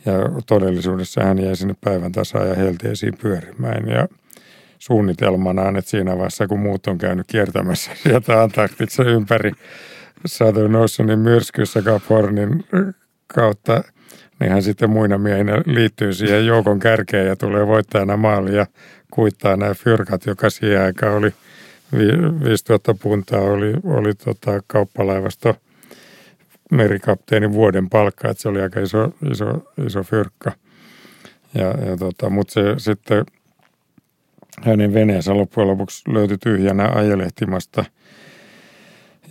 ja 0.08 0.42
todellisuudessa 0.46 1.24
hän 1.24 1.38
jäi 1.38 1.56
sinne 1.56 1.74
päivän 1.84 2.12
tasaan 2.12 2.48
ja 2.48 2.54
helteisiin 2.54 3.18
pyörimään. 3.22 3.88
Ja 3.88 4.08
suunnitelmanaan, 4.78 5.76
että 5.76 5.90
siinä 5.90 6.16
vaiheessa 6.16 6.46
kun 6.46 6.60
muut 6.60 6.86
on 6.86 6.98
käynyt 6.98 7.26
kiertämässä 7.26 7.90
sieltä 8.02 8.42
Antarktiksen 8.42 9.06
ympäri 9.06 9.52
Southern 10.26 10.76
Oceanin 10.76 11.18
myrskyssä 11.18 11.82
Cap 11.82 12.02
Hornin 12.10 12.64
kautta– 13.26 13.82
niin 14.40 14.52
hän 14.52 14.62
sitten 14.62 14.90
muina 14.90 15.18
miehinä 15.18 15.62
liittyy 15.66 16.12
siihen 16.12 16.46
joukon 16.46 16.78
kärkeen 16.78 17.26
ja 17.26 17.36
tulee 17.36 17.66
voittajana 17.66 18.16
maaliin 18.16 18.56
ja 18.56 18.66
kuittaa 19.10 19.56
nämä 19.56 19.74
fyrkat, 19.74 20.26
joka 20.26 20.50
siihen 20.50 20.82
aikaan 20.82 21.14
oli 21.14 21.34
5000 22.44 22.94
puntaa, 22.94 23.40
oli, 23.40 23.74
oli 23.84 24.14
tota 24.14 24.60
kauppalaivasto 24.66 25.56
merikapteenin 26.72 27.52
vuoden 27.52 27.88
palkka, 27.88 28.30
että 28.30 28.42
se 28.42 28.48
oli 28.48 28.60
aika 28.60 28.80
iso, 28.80 29.12
iso, 29.30 29.72
iso 29.86 30.02
fyrkka. 30.02 30.52
Ja, 31.54 31.64
ja 31.66 31.96
tota, 31.98 32.30
mutta 32.30 32.52
se 32.52 32.62
sitten 32.78 33.24
hänen 34.62 34.94
veneensä 34.94 35.34
loppujen 35.34 35.68
lopuksi 35.68 36.12
löytyi 36.12 36.38
tyhjänä 36.38 36.88
ajelehtimasta– 36.94 37.84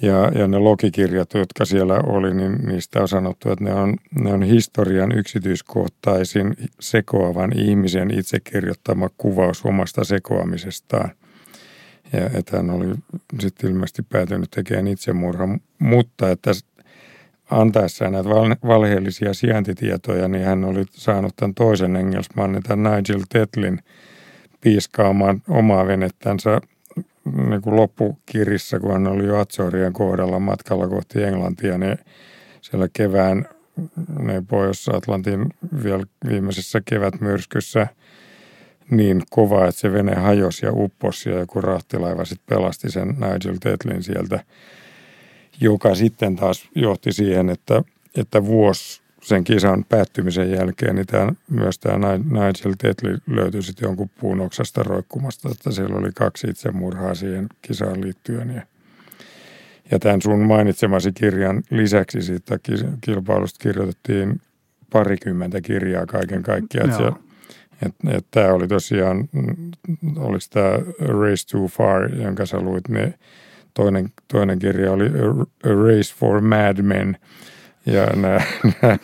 ja, 0.01 0.31
ja 0.35 0.47
ne 0.47 0.57
logikirjat, 0.57 1.33
jotka 1.33 1.65
siellä 1.65 1.99
oli, 2.05 2.33
niin 2.33 2.53
niistä 2.53 3.01
on 3.01 3.07
sanottu, 3.07 3.51
että 3.51 3.63
ne 3.63 3.73
on, 3.73 3.95
ne 4.19 4.33
on 4.33 4.43
historian 4.43 5.11
yksityiskohtaisin 5.11 6.53
sekoavan 6.79 7.59
ihmisen 7.59 8.19
itse 8.19 8.39
kirjoittama 8.39 9.09
kuvaus 9.17 9.65
omasta 9.65 10.03
sekoamisestaan. 10.03 11.11
Ja 12.13 12.29
että 12.33 12.57
hän 12.57 12.69
oli 12.69 12.95
sitten 13.39 13.69
ilmeisesti 13.69 14.03
päätynyt 14.03 14.51
tekemään 14.51 14.87
itsemurhan, 14.87 15.59
mutta 15.79 16.31
että 16.31 16.51
antaessaan 17.51 18.13
näitä 18.13 18.29
valheellisia 18.67 19.33
sijaintitietoja, 19.33 20.27
niin 20.27 20.45
hän 20.45 20.65
oli 20.65 20.85
saanut 20.91 21.35
tämän 21.35 21.53
toisen 21.53 21.95
engelsmannin, 21.95 22.63
tämän 22.63 22.93
Nigel 22.93 23.21
Tetlin, 23.29 23.79
piiskaamaan 24.61 25.41
omaa 25.49 25.87
venettänsä 25.87 26.61
niin 27.49 27.61
kuin 27.61 27.75
loppukirissä, 27.75 28.79
kun 28.79 28.91
hän 28.91 29.07
oli 29.07 29.25
jo 29.25 29.37
Azorien 29.37 29.93
kohdalla 29.93 30.39
matkalla 30.39 30.87
kohti 30.87 31.23
Englantia, 31.23 31.77
niin 31.77 31.97
siellä 32.61 32.87
kevään 32.93 33.45
ne 34.19 34.43
Pohjois-Atlantin 34.47 35.49
vielä 35.83 36.03
viimeisessä 36.29 36.81
kevätmyrskyssä 36.85 37.87
niin 38.91 39.23
kova, 39.29 39.67
että 39.67 39.81
se 39.81 39.93
vene 39.93 40.15
hajosi 40.15 40.65
ja 40.65 40.71
upposi 40.73 41.29
ja 41.29 41.39
joku 41.39 41.61
rahtilaiva 41.61 42.25
sitten 42.25 42.57
pelasti 42.57 42.91
sen 42.91 43.07
Nigel 43.07 43.57
Tetlin 43.59 44.03
sieltä, 44.03 44.43
joka 45.61 45.95
sitten 45.95 46.35
taas 46.35 46.69
johti 46.75 47.11
siihen, 47.11 47.49
että, 47.49 47.83
että 48.15 48.45
vuosi 48.45 49.01
sen 49.21 49.43
kisan 49.43 49.85
päättymisen 49.89 50.51
jälkeen, 50.51 50.95
niin 50.95 51.07
tämä, 51.07 51.33
myös 51.49 51.79
tämä 51.79 52.17
Nigel 52.17 52.73
Tetli 52.77 53.17
löytyi 53.27 53.63
sitten 53.63 53.87
jonkun 53.87 54.09
puun 54.19 54.41
oksasta 54.41 54.83
roikkumasta, 54.83 55.49
että 55.51 55.71
siellä 55.71 55.95
oli 55.95 56.11
kaksi 56.15 56.47
itsemurhaa 56.47 57.15
siihen 57.15 57.47
kisaan 57.61 58.01
liittyen. 58.01 58.49
Ja, 58.49 58.61
ja 59.91 59.99
tämän 59.99 60.21
sun 60.21 60.39
mainitsemasi 60.39 61.11
kirjan 61.11 61.63
lisäksi 61.69 62.21
siitä 62.21 62.59
kilpailusta 63.01 63.63
kirjoitettiin 63.63 64.41
parikymmentä 64.91 65.61
kirjaa 65.61 66.05
kaiken 66.05 66.43
kaikkiaan. 66.43 66.89
Että, 66.89 67.07
että, 67.85 68.11
että 68.11 68.27
tämä 68.31 68.53
oli 68.53 68.67
tosiaan, 68.67 69.29
oliko 70.17 70.45
tämä 70.49 70.71
Race 70.99 71.47
Too 71.51 71.67
Far, 71.67 72.15
jonka 72.15 72.45
sä 72.45 72.59
luit, 72.59 72.89
niin 72.89 73.13
toinen, 73.77 74.09
toinen 74.27 74.59
kirja 74.59 74.91
oli 74.91 75.05
A 75.63 75.69
Race 75.69 76.15
for 76.19 76.41
Mad 76.41 76.81
Men– 76.81 77.17
ja, 77.87 78.05
nää, 78.15 78.41
nää, 78.81 78.97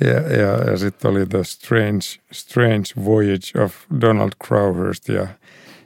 ja, 0.00 0.36
ja, 0.36 0.70
ja 0.70 0.78
sitten 0.78 1.10
oli 1.10 1.26
The 1.26 1.38
Strange, 1.42 2.00
Strange 2.32 3.04
Voyage 3.04 3.64
of 3.64 3.74
Donald 4.00 4.30
Crowhurst 4.46 5.08
ja, 5.08 5.26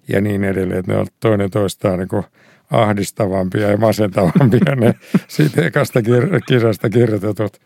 ja 0.09 0.21
niin 0.21 0.45
edelleen. 0.45 0.79
Että 0.79 0.93
ne 0.93 0.99
on 0.99 1.07
toinen 1.21 1.51
toistaan 1.51 1.99
niin 1.99 2.09
kuin 2.09 2.25
ahdistavampia 2.71 3.71
ja 3.71 3.77
masentavampia 3.77 4.77
ne 4.77 4.95
siitä 5.29 5.67
ekasta 5.67 6.01
kir- 6.01 6.41
kisasta 6.49 6.91
kirjoitetut 6.91 7.61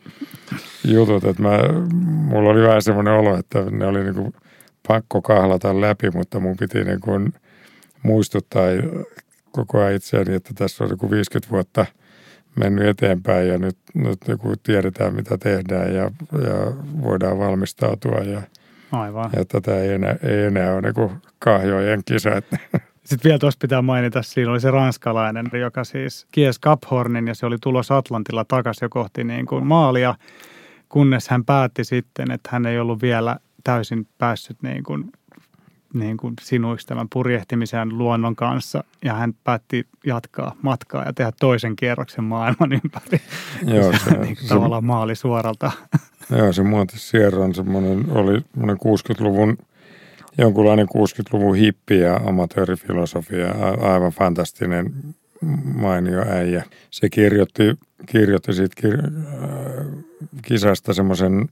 jutut. 0.85 1.24
Että 1.24 1.42
mä, 1.42 1.59
mulla 2.02 2.50
oli 2.50 2.62
vähän 2.62 2.83
semmoinen 2.83 3.14
olo, 3.14 3.38
että 3.38 3.70
ne 3.70 3.87
oli 3.87 4.05
niin 4.05 4.14
kuin 4.14 4.33
pakko 4.88 5.22
kahlata 5.22 5.81
läpi, 5.81 6.11
mutta 6.11 6.40
mun 6.40 6.57
piti 6.57 6.85
niin 6.85 7.00
kuin 7.00 7.33
muistuttaa 8.02 8.66
koko 9.56 9.78
ajan 9.78 9.94
itseäni, 9.94 10.34
että 10.34 10.50
tässä 10.54 10.84
on 10.84 10.90
niin 10.90 11.10
50 11.10 11.50
vuotta– 11.50 11.86
mennyt 12.56 12.86
eteenpäin 12.86 13.48
ja 13.48 13.58
nyt, 13.58 13.76
nyt 13.94 14.18
joku 14.28 14.54
tiedetään 14.62 15.14
mitä 15.14 15.38
tehdään 15.38 15.94
ja, 15.94 16.02
ja 16.32 16.72
voidaan 17.02 17.38
valmistautua 17.38 18.18
ja, 18.18 18.42
Aivan. 18.92 19.30
ja 19.36 19.44
tätä 19.44 19.80
ei 19.80 19.92
enää, 19.92 20.16
ei 20.22 20.44
enää 20.44 20.74
ole 20.74 20.80
niin 20.82 21.10
kahjojen 21.38 22.02
kisa. 22.04 22.30
Sitten 23.04 23.28
vielä 23.28 23.38
tuossa 23.38 23.58
pitää 23.60 23.82
mainita, 23.82 24.22
siinä 24.22 24.50
oli 24.50 24.60
se 24.60 24.70
ranskalainen, 24.70 25.50
joka 25.60 25.84
siis 25.84 26.26
kies 26.32 26.60
Caphornin 26.60 27.26
ja 27.26 27.34
se 27.34 27.46
oli 27.46 27.56
tulos 27.62 27.90
Atlantilla 27.90 28.44
takaisin 28.44 28.84
jo 28.84 28.88
kohti 28.88 29.24
niin 29.24 29.46
kuin 29.46 29.66
maalia, 29.66 30.14
kunnes 30.88 31.28
hän 31.28 31.44
päätti 31.44 31.84
sitten, 31.84 32.30
että 32.30 32.48
hän 32.52 32.66
ei 32.66 32.78
ollut 32.78 33.02
vielä 33.02 33.36
täysin 33.64 34.08
päässyt 34.18 34.62
niin 34.62 34.82
kuin 34.82 35.12
niin 35.94 36.16
kuin 36.16 36.35
sinuiksi 36.40 36.87
tämän 36.87 37.07
purjehtimisen 37.12 37.99
luonnon 37.99 38.37
kanssa 38.37 38.85
ja 39.05 39.14
hän 39.14 39.35
päätti 39.44 39.87
jatkaa 40.07 40.55
matkaa 40.62 41.05
ja 41.05 41.12
tehdä 41.12 41.33
toisen 41.40 41.77
kierroksen 41.77 42.25
maailman 42.25 42.72
ympäri. 42.72 43.20
Joo, 43.77 43.92
se, 44.05 44.18
niin 44.18 44.37
se, 44.37 44.49
tavallaan 44.49 44.85
maali 44.85 45.14
suoralta. 45.14 45.72
Joo, 46.38 46.53
se 46.53 46.62
Monte 46.62 46.94
Sierran 46.96 47.55
semmoinen, 47.55 48.05
oli 48.11 48.40
semmoinen 48.53 48.77
60-luvun, 48.77 49.59
jonkunlainen 50.38 50.87
60-luvun 50.87 51.57
hippi 51.57 51.99
ja 51.99 52.16
amatöörifilosofia, 52.16 53.55
aivan 53.81 54.12
fantastinen 54.12 54.92
mainio 55.75 56.25
äijä. 56.29 56.64
Se 56.90 57.09
kirjoitti, 57.09 57.62
kirjoitti 58.07 58.53
siitä 58.53 58.75
kir, 58.81 58.99
äh, 58.99 59.87
kisasta 60.42 60.92
semmoisen 60.92 61.49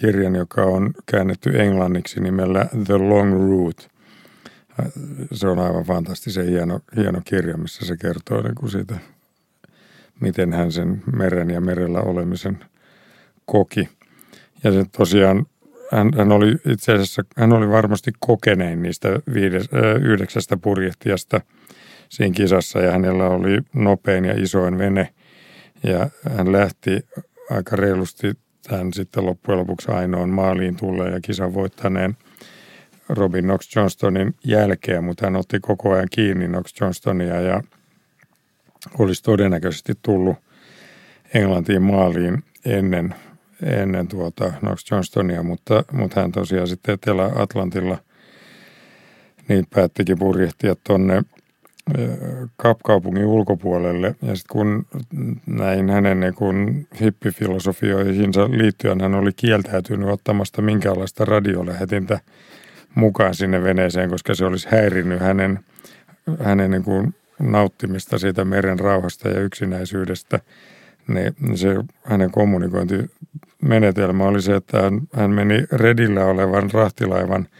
kirjan, 0.00 0.34
joka 0.34 0.62
on 0.62 0.90
käännetty 1.06 1.60
englanniksi 1.62 2.20
nimellä 2.20 2.66
The 2.86 2.94
Long 2.94 3.32
Route. 3.32 3.84
Se 5.32 5.48
on 5.48 5.58
aivan 5.58 5.84
fantastisen 5.84 6.46
hieno, 6.46 6.80
hieno 6.96 7.20
kirja, 7.24 7.56
missä 7.56 7.86
se 7.86 7.96
kertoo 7.96 8.42
niin 8.42 8.54
kuin 8.54 8.70
siitä, 8.70 8.98
miten 10.20 10.52
hän 10.52 10.72
sen 10.72 11.02
meren 11.16 11.50
ja 11.50 11.60
merellä 11.60 12.00
olemisen 12.00 12.64
koki. 13.44 13.88
Ja 14.64 14.72
se 14.72 14.84
tosiaan, 14.96 15.46
hän, 15.92 16.10
hän 16.16 16.32
oli 16.32 16.56
itse 16.66 16.92
asiassa, 16.92 17.22
hän 17.36 17.52
oli 17.52 17.68
varmasti 17.68 18.12
kokenein 18.18 18.82
niistä 18.82 19.08
viides, 19.34 19.68
äh, 19.74 20.02
yhdeksästä 20.02 20.56
purjehtijasta 20.56 21.40
siinä 22.08 22.34
kisassa 22.34 22.78
ja 22.80 22.92
hänellä 22.92 23.28
oli 23.28 23.58
nopein 23.74 24.24
ja 24.24 24.34
isoin 24.42 24.78
vene. 24.78 25.14
Ja 25.82 26.10
hän 26.36 26.52
lähti 26.52 27.06
aika 27.50 27.76
reilusti 27.76 28.32
tämän 28.68 28.92
sitten 28.92 29.26
loppujen 29.26 29.58
lopuksi 29.58 29.90
ainoan 29.90 30.28
maaliin 30.28 30.76
tulee 30.76 31.10
ja 31.10 31.20
kisan 31.20 31.54
voittaneen 31.54 32.16
Robin 33.08 33.44
Knox 33.44 33.76
Johnstonin 33.76 34.34
jälkeen, 34.44 35.04
mutta 35.04 35.26
hän 35.26 35.36
otti 35.36 35.60
koko 35.60 35.92
ajan 35.92 36.08
kiinni 36.10 36.48
Knox 36.48 36.80
Johnstonia 36.80 37.40
ja 37.40 37.62
olisi 38.98 39.22
todennäköisesti 39.22 39.92
tullut 40.02 40.36
Englantiin 41.34 41.82
maaliin 41.82 42.42
ennen, 42.64 43.14
ennen 43.62 44.08
tuota 44.08 44.52
Knox 44.60 44.90
Johnstonia, 44.90 45.42
mutta, 45.42 45.84
mutta 45.92 46.20
hän 46.20 46.32
tosiaan 46.32 46.68
sitten 46.68 46.94
Etelä-Atlantilla 46.94 47.98
niin 49.48 49.66
päättikin 49.74 50.18
purjehtia 50.18 50.76
tuonne 50.86 51.22
Kapkaupungin 52.56 53.24
ulkopuolelle. 53.24 54.14
Ja 54.22 54.36
sitten 54.36 54.52
kun 54.52 54.86
näin 55.46 55.90
hänen 55.90 56.20
niin 56.20 56.34
kun 56.34 56.86
hippifilosofioihinsa 57.00 58.48
liittyen 58.50 59.00
hän 59.00 59.14
oli 59.14 59.32
kieltäytynyt 59.36 60.08
ottamasta 60.08 60.62
minkäänlaista 60.62 61.24
radiolähetintä 61.24 62.20
mukaan 62.94 63.34
sinne 63.34 63.62
veneeseen, 63.62 64.10
koska 64.10 64.34
se 64.34 64.44
olisi 64.44 64.68
häirinnyt 64.70 65.20
hänen, 65.20 65.60
hänen 66.44 66.70
niin 66.70 66.84
kuin 66.84 67.14
nauttimista 67.38 68.18
siitä 68.18 68.44
meren 68.44 68.78
rauhasta 68.78 69.28
ja 69.28 69.40
yksinäisyydestä. 69.40 70.40
Niin 71.08 71.34
se 71.54 71.74
hänen 72.04 72.30
kommunikointimenetelmä 72.30 74.24
oli 74.24 74.42
se, 74.42 74.56
että 74.56 74.82
hän, 74.82 75.00
hän 75.12 75.30
meni 75.30 75.64
redillä 75.72 76.24
olevan 76.24 76.70
rahtilaivan– 76.70 77.48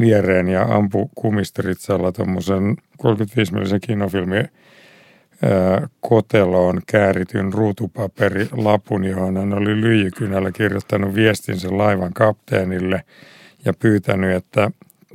viereen 0.00 0.48
ja 0.48 0.62
ampui 0.62 1.06
kumisteritsalla 1.14 2.12
tuommoisen 2.12 2.76
35-millisen 3.02 3.80
kinofilmi 3.86 4.44
koteloon 6.00 6.80
käärityn 6.86 7.52
ruutupaperilapun, 7.52 9.04
johon 9.04 9.36
hän 9.36 9.52
oli 9.52 9.80
lyijykynällä 9.80 10.52
kirjoittanut 10.52 11.14
viestinsä 11.14 11.68
laivan 11.70 12.12
kapteenille 12.12 13.02
ja 13.64 13.72
pyytänyt, 13.72 14.36
että, 14.36 14.70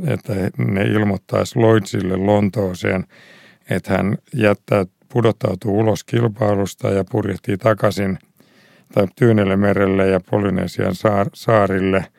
että 0.07 0.33
ne 0.57 0.81
ilmoittaisi 0.81 1.59
Lloydsille 1.59 2.17
Lontooseen, 2.17 3.05
että 3.69 3.93
hän 3.93 4.17
jättää, 4.33 4.85
pudottautuu 5.09 5.79
ulos 5.79 6.03
kilpailusta 6.03 6.89
ja 6.89 7.03
purjehtii 7.11 7.57
takaisin 7.57 8.17
tai 8.93 9.07
Tyynelle 9.15 9.55
merelle 9.55 10.07
ja 10.07 10.19
Polynesian 10.19 10.95
saar, 10.95 11.27
saarille– 11.33 12.05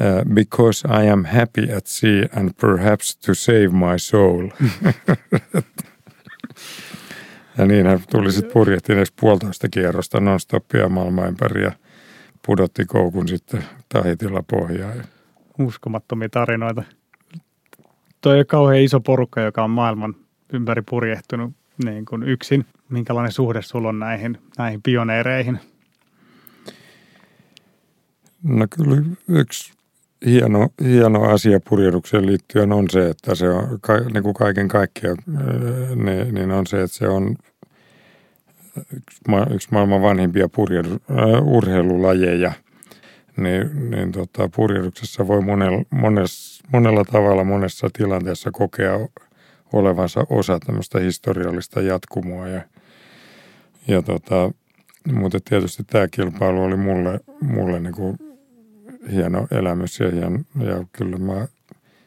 Uh, 0.00 0.34
because 0.34 0.84
I 0.88 1.08
am 1.10 1.24
happy 1.24 1.72
at 1.72 1.86
sea 1.86 2.28
and 2.32 2.50
perhaps 2.60 3.16
to 3.16 3.34
save 3.34 3.68
my 3.72 3.98
soul. 3.98 4.48
ja 7.58 7.66
niin 7.66 7.86
hän 7.86 8.00
tuli 8.10 8.32
sitten 8.32 8.52
purjehtineeksi 8.52 9.12
puolitoista 9.20 9.68
kierrosta 9.68 10.20
nonstoppia 10.20 10.88
maailman 10.88 11.28
ympäri 11.28 11.62
ja 11.62 11.72
pudotti 12.46 12.84
koukun 12.84 13.28
sitten 13.28 13.64
Tahitilla 13.88 14.42
pohjaan. 14.50 15.04
Uskomattomia 15.58 16.28
tarinoita. 16.28 16.82
Toi 18.20 18.38
on 18.38 18.46
kauhean 18.46 18.80
iso 18.82 19.00
porukka, 19.00 19.40
joka 19.40 19.64
on 19.64 19.70
maailman 19.70 20.14
ympäri 20.52 20.82
purjehtunut 20.82 21.52
niin 21.84 22.04
kuin 22.04 22.22
yksin. 22.22 22.66
Minkälainen 22.88 23.32
suhde 23.32 23.62
sulla 23.62 23.88
on 23.88 23.98
näihin, 23.98 24.38
näihin 24.58 24.82
pioneereihin? 24.82 25.60
No 28.42 28.66
kyllä 28.70 29.02
yksi 29.28 29.75
hieno, 30.26 30.68
hieno 30.84 31.22
asia 31.22 31.60
purjehdukseen 31.68 32.26
liittyen 32.26 32.72
on 32.72 32.90
se, 32.90 33.08
että 33.08 33.34
se 33.34 33.48
on 33.48 33.78
niin 34.14 34.22
kuin 34.22 34.34
kaiken 34.34 34.68
kaikkiaan, 34.68 35.16
niin, 35.94 36.34
niin 36.34 36.50
on 36.50 36.66
se, 36.66 36.82
että 36.82 36.96
se 36.96 37.08
on 37.08 37.36
yksi, 39.50 39.68
maailman 39.70 40.02
vanhimpia 40.02 40.48
purjehdu, 40.48 40.94
uh, 40.94 41.56
urheilulajeja. 41.56 42.52
Niin, 43.36 43.90
niin 43.90 44.12
tota, 44.12 44.48
purjehduksessa 44.56 45.28
voi 45.28 45.40
monella, 45.40 45.82
monessa, 45.90 46.64
monella 46.72 47.04
tavalla 47.04 47.44
monessa 47.44 47.88
tilanteessa 47.92 48.50
kokea 48.50 49.08
olevansa 49.72 50.26
osa 50.30 50.58
tämmöistä 50.58 51.00
historiallista 51.00 51.80
jatkumoa. 51.80 52.48
Ja, 52.48 52.60
ja 53.88 54.02
tota, 54.02 54.50
mutta 55.12 55.38
tietysti 55.48 55.84
tämä 55.84 56.08
kilpailu 56.08 56.62
oli 56.62 56.76
mulle, 56.76 57.20
mulle 57.40 57.80
niin 57.80 57.94
kuin 57.94 58.16
hieno 59.12 59.46
elämys 59.50 60.00
ja, 60.00 60.10
hieno, 60.10 60.38
ja 60.54 60.84
kyllä 60.92 61.18
mä, 61.18 61.46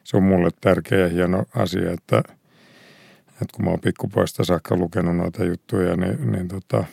se 0.04 0.18
on 0.18 0.24
mulle 0.24 0.50
tärkeä 0.62 1.00
ja 1.00 1.10
hieno 1.10 1.44
asia, 1.56 1.92
että, 1.92 2.18
että 3.28 3.56
kun 3.56 3.66
mä 3.66 3.72
oon 3.72 3.80
pikkupoista 3.80 4.44
saakka 4.44 4.76
lukenut 4.76 5.18
noita 5.18 5.44
juttuja, 5.44 5.96
niin, 5.96 6.32
niin 6.32 6.48
tota, 6.48 6.84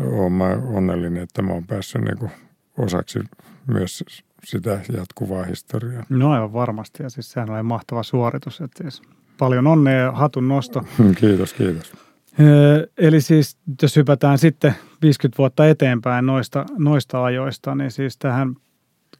oon 0.00 0.32
mä 0.32 0.58
onnellinen, 0.64 1.22
että 1.22 1.42
mä 1.42 1.52
oon 1.52 1.66
päässyt 1.66 2.02
niin 2.02 2.18
kuin 2.18 2.30
osaksi 2.78 3.18
myös 3.66 4.04
sitä 4.44 4.80
jatkuvaa 4.96 5.44
historiaa. 5.44 6.04
No 6.08 6.32
aivan 6.32 6.52
varmasti 6.52 7.02
ja 7.02 7.10
siis 7.10 7.32
sehän 7.32 7.50
oli 7.50 7.62
mahtava 7.62 8.02
suoritus, 8.02 8.60
että 8.60 8.82
siis 8.82 9.02
paljon 9.38 9.66
onnea 9.66 10.00
ja 10.00 10.12
hatun 10.12 10.48
nosto. 10.48 10.84
Kiitos, 11.20 11.54
kiitos. 11.54 11.92
Eli 12.98 13.20
siis 13.20 13.56
jos 13.82 13.96
hypätään 13.96 14.38
sitten 14.38 14.74
50 15.02 15.38
vuotta 15.38 15.68
eteenpäin 15.68 16.26
noista, 16.26 16.66
noista 16.78 17.24
ajoista, 17.24 17.74
niin 17.74 17.90
siis 17.90 18.16
tähän 18.18 18.56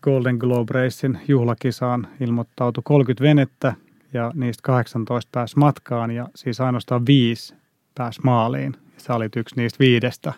Golden 0.06 0.36
Globe 0.36 0.72
Racein 0.72 1.18
juhlakisaan 1.28 2.08
ilmoittautui 2.20 2.82
30 2.84 3.24
venettä 3.24 3.74
ja 4.12 4.32
niistä 4.34 4.62
18 4.62 5.28
pääsi 5.32 5.58
matkaan 5.58 6.10
ja 6.10 6.28
siis 6.34 6.60
ainoastaan 6.60 7.06
viisi 7.06 7.54
pääsi 7.94 8.20
maaliin. 8.24 8.76
Sä 8.96 9.14
olit 9.14 9.36
yksi 9.36 9.56
niistä 9.56 9.78
viidestä. 9.78 10.32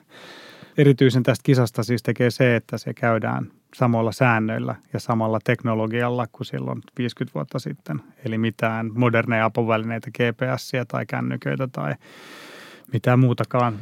Erityisen 0.78 1.22
tästä 1.22 1.42
kisasta 1.42 1.82
siis 1.82 2.02
tekee 2.02 2.30
se, 2.30 2.56
että 2.56 2.78
se 2.78 2.94
käydään 2.94 3.50
samoilla 3.74 4.12
säännöillä 4.12 4.74
ja 4.92 5.00
samalla 5.00 5.38
teknologialla 5.44 6.26
kuin 6.32 6.46
silloin 6.46 6.82
50 6.98 7.34
vuotta 7.34 7.58
sitten. 7.58 8.00
Eli 8.24 8.38
mitään 8.38 8.90
moderneja 8.94 9.44
apuvälineitä, 9.44 10.10
GPSiä 10.10 10.84
tai 10.84 11.06
kännyköitä 11.06 11.68
tai 11.72 11.94
mitään 12.92 13.18
muutakaan 13.18 13.78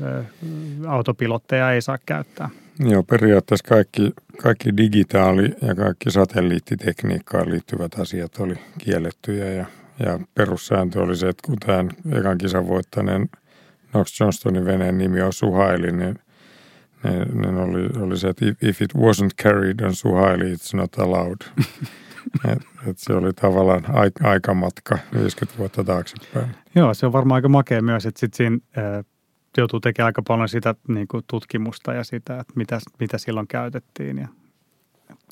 autopilotteja 0.86 1.72
ei 1.72 1.82
saa 1.82 1.98
käyttää. 2.06 2.50
Joo, 2.78 3.02
periaatteessa 3.02 3.68
kaikki, 3.68 4.12
kaikki 4.42 4.76
digitaali- 4.76 5.54
ja 5.62 5.74
kaikki 5.74 6.10
satelliittitekniikkaan 6.10 7.50
liittyvät 7.50 7.98
asiat 7.98 8.36
oli 8.38 8.54
kiellettyjä 8.78 9.50
ja, 9.50 9.66
ja 9.98 10.20
perussääntö 10.34 11.02
oli 11.02 11.16
se, 11.16 11.28
että 11.28 11.46
kun 11.46 11.56
tämän 11.58 11.90
ekan 12.12 12.38
kisan 12.38 12.68
voittaneen 12.68 13.28
Knox 13.90 14.20
Johnstonin 14.20 14.64
veneen 14.64 14.98
nimi 14.98 15.22
on 15.22 15.32
Suhaili, 15.32 15.92
niin, 15.92 16.18
niin, 17.04 17.42
niin 17.42 17.56
oli, 17.56 17.88
oli 18.00 18.18
se, 18.18 18.28
että 18.28 18.46
if 18.62 18.82
it 18.82 18.94
wasn't 18.94 19.42
carried 19.42 19.80
on 19.80 19.94
Suhaili, 19.94 20.54
it's 20.54 20.76
not 20.76 20.98
allowed. 20.98 21.64
et, 22.52 22.58
et 22.86 22.98
se 22.98 23.12
oli 23.12 23.32
tavallaan 23.32 23.84
aikamatka 24.22 24.98
50 25.14 25.58
vuotta 25.58 25.84
taaksepäin. 25.84 26.46
Joo, 26.74 26.94
se 26.94 27.06
on 27.06 27.12
varmaan 27.12 27.36
aika 27.36 27.48
makea 27.48 27.82
myös, 27.82 28.06
että 28.06 28.20
sitten 28.20 28.36
siinä 28.36 28.58
äh, 28.78 29.04
joutuu 29.60 29.80
tekemään 29.80 30.06
aika 30.06 30.22
paljon 30.22 30.48
sitä 30.48 30.74
niin 30.88 31.08
kuin 31.08 31.24
tutkimusta 31.26 31.92
ja 31.92 32.04
sitä, 32.04 32.40
että 32.40 32.52
mitä, 32.56 32.78
mitä 33.00 33.18
silloin 33.18 33.46
käytettiin 33.46 34.18
ja 34.18 34.28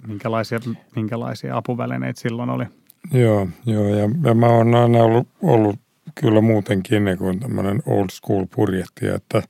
minkälaisia, 0.07 0.59
minkälaisia 0.97 1.57
apuvälineitä 1.57 2.21
silloin 2.21 2.51
oli. 2.51 2.65
Joo, 3.13 3.49
joo 3.67 3.89
ja, 3.89 4.09
ja 4.23 4.35
mä 4.35 4.47
oon 4.47 4.75
aina 4.75 4.99
ollut, 4.99 5.29
ollut 5.43 5.77
kyllä 6.15 6.41
muutenkin 6.41 7.05
niin 7.05 7.19
kuin 7.19 7.41
tämmöinen 7.41 7.83
old 7.87 8.09
school 8.11 8.47
purjetti, 8.55 9.07
että 9.07 9.43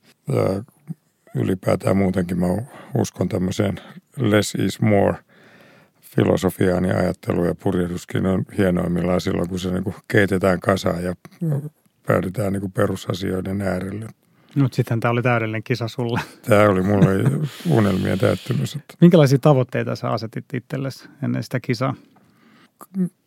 ylipäätään 1.35 1.97
muutenkin 1.97 2.39
mä 2.39 2.47
uskon 2.97 3.29
tämmöiseen 3.29 3.75
less 4.17 4.55
is 4.55 4.81
more 4.81 5.15
filosofiaan 6.01 6.85
ja 6.85 6.97
ajatteluun 6.97 7.47
ja 7.47 7.55
purjehduskin 7.55 8.25
on 8.25 8.45
hienoimmillaan 8.57 9.21
silloin, 9.21 9.49
kun 9.49 9.59
se 9.59 9.71
niin 9.71 9.83
kuin 9.83 9.95
keitetään 10.07 10.59
kasaan 10.59 11.03
ja 11.03 11.15
päädytään 12.07 12.53
niin 12.53 12.61
kuin 12.61 12.71
perusasioiden 12.71 13.61
äärelle. 13.61 14.07
Mutta 14.55 14.75
sitten 14.75 14.99
tämä 14.99 15.11
oli 15.11 15.21
täydellinen 15.21 15.63
kisa 15.63 15.87
sulle. 15.87 16.19
Tämä 16.41 16.69
oli 16.69 16.81
mulle 16.81 17.07
unelmien 17.69 18.19
täyttymys. 18.19 18.77
Minkälaisia 19.01 19.39
tavoitteita 19.39 19.95
sä 19.95 20.09
asetit 20.09 20.45
itsellesi 20.53 21.09
ennen 21.23 21.43
sitä 21.43 21.59
kisaa? 21.59 21.95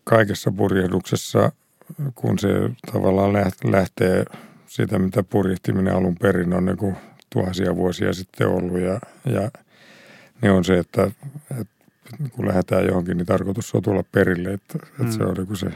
Kaikessa 0.05 0.53
purjehduksessa, 0.53 1.53
kun 2.15 2.39
se 2.39 2.49
tavallaan 2.93 3.33
lähtee 3.65 4.25
siitä, 4.67 4.99
mitä 4.99 5.23
purjehtiminen 5.23 5.95
alun 5.95 6.17
perin 6.17 6.55
on 6.55 6.65
niin 6.65 6.77
kuin 6.77 6.97
tuhansia 7.33 7.77
vuosia 7.77 8.13
sitten 8.13 8.49
ollut. 8.49 8.81
Ja, 8.81 9.01
ja 9.25 9.51
niin 10.43 10.53
on 10.53 10.65
se, 10.65 10.79
että, 10.79 11.11
että 11.61 11.79
kun 12.33 12.49
lähdetään 12.49 12.87
johonkin, 12.87 13.17
niin 13.17 13.27
tarkoitus 13.27 13.75
on 13.75 13.83
tulla 13.83 14.05
perille. 14.13 14.53
Että, 14.53 14.79
että 14.87 15.03
mm. 15.03 15.11
se 15.11 15.23
on 15.23 15.35
niin 15.35 15.57
se 15.57 15.71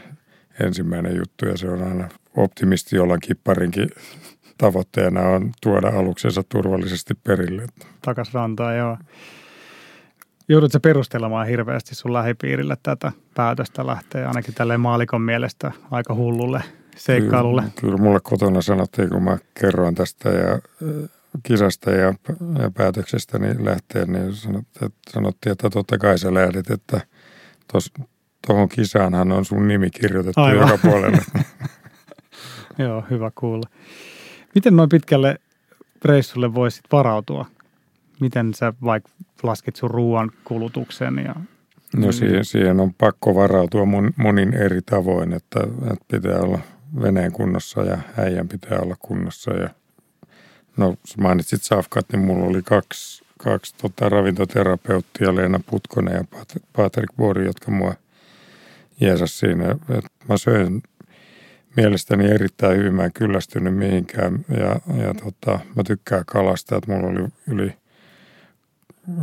ensimmäinen 0.61 1.17
juttu 1.17 1.47
ja 1.47 1.57
se 1.57 1.69
on 1.69 1.83
aina 1.83 2.09
optimisti 2.37 2.97
jollain 2.97 3.21
kipparinkin 3.21 3.91
tavoitteena 4.63 5.21
on 5.21 5.53
tuoda 5.63 5.89
aluksensa 5.89 6.43
turvallisesti 6.49 7.15
perille. 7.15 7.67
Takas 8.03 8.35
rantaa, 8.35 8.75
joo. 8.75 8.97
Joudutko 10.49 10.81
perustelemaan 10.81 11.47
hirveästi 11.47 11.95
sun 11.95 12.13
lähipiirille 12.13 12.77
tätä 12.83 13.13
päätöstä 13.35 13.87
lähteä 13.87 14.29
ainakin 14.29 14.55
tälle 14.55 14.79
maalikon 14.79 15.23
mielestä 15.23 15.73
aika 15.91 16.15
hullulle 16.15 16.63
seikkailulle? 16.97 17.63
Kyllä, 17.63 17.75
kyllä 17.81 17.97
mulle 17.97 18.21
kotona 18.23 18.63
sanottiin, 18.63 19.11
kun 19.11 19.23
mä 19.23 19.39
kerroin 19.61 19.95
tästä 19.95 20.29
ja 20.29 20.59
kisasta 21.43 21.91
ja, 21.91 22.15
ja 22.59 22.71
päätöksestä 22.75 23.39
niin 23.39 23.65
lähteä, 23.65 24.05
niin 24.05 24.33
sanottiin, 25.11 25.53
että 25.53 25.71
totta 25.71 25.99
kai 25.99 26.19
sä 26.19 26.35
lähdet, 26.35 26.71
että 26.71 27.01
tuohon 28.47 28.69
kisaanhan 28.69 29.33
on 29.33 29.45
sun 29.45 29.69
nimi 29.69 29.91
kirjoitettu 29.91 30.41
Aivan. 30.41 30.69
joka 30.69 30.79
puolelle. 30.83 31.19
Joo, 32.79 33.05
hyvä 33.11 33.31
kuulla. 33.35 33.69
Miten 34.55 34.77
noin 34.77 34.89
pitkälle 34.89 35.37
reissulle 36.05 36.55
voisit 36.55 36.85
varautua? 36.93 37.47
Miten 38.21 38.55
sä 38.55 38.73
vaikka 38.85 39.11
laskit 39.43 39.77
sun 39.77 39.91
ruoan 39.91 40.31
kulutuksen? 40.45 41.19
Ja... 41.19 41.35
No 41.97 42.13
siihen, 42.13 42.45
siihen 42.45 42.81
on 42.81 42.95
pakko 42.95 43.35
varautua 43.35 43.85
mon, 43.85 44.13
monin 44.17 44.55
eri 44.55 44.83
tavoin, 44.83 45.33
että, 45.33 45.61
että 45.93 46.05
pitää 46.09 46.41
olla 46.41 46.59
veneen 47.03 47.33
kunnossa 47.33 47.83
ja 47.83 47.99
äijän 48.17 48.49
pitää 48.49 48.79
olla 48.79 48.97
kunnossa. 48.99 49.51
Ja, 49.51 49.71
no 50.77 50.95
mainitsit 51.19 51.63
Safkat, 51.63 52.07
niin 52.13 52.21
mulla 52.21 52.47
oli 52.47 52.63
kaksi, 52.63 53.25
kaksi 53.39 53.75
tota, 53.83 54.09
ravintoterapeuttia, 54.09 55.35
Leena 55.35 55.61
Putkonen 55.71 56.15
ja 56.15 56.25
Patrick 56.73 57.17
Bori, 57.17 57.45
jotka 57.45 57.71
mua 57.71 57.95
jeesas 59.01 59.39
siinä. 59.39 59.71
Et 59.71 60.05
mä 60.29 60.37
söin 60.37 60.83
mielestäni 61.77 62.31
erittäin 62.31 62.79
hyvin. 62.79 62.95
Mä 62.95 63.05
en 63.05 63.13
kyllästynyt 63.13 63.75
mihinkään 63.75 64.45
ja, 64.49 64.97
ja 65.03 65.15
tota, 65.15 65.61
mä 65.77 65.83
tykkään 65.87 66.25
kalasta, 66.27 66.77
että 66.77 66.93
mulla 66.93 67.09
oli 67.09 67.29
yli, 67.49 67.75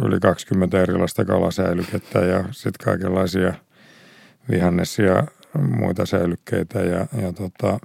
yli 0.05 0.19
20 0.19 0.81
erilaista 0.81 1.25
kalasäilykettä 1.25 2.19
ja 2.19 2.43
sitten 2.51 2.85
kaikenlaisia 2.85 3.53
vihannesia 4.49 5.23
muita 5.61 6.05
säilykkeitä 6.05 6.79
ja, 6.79 7.05
ja, 7.21 7.33
tota, 7.33 7.79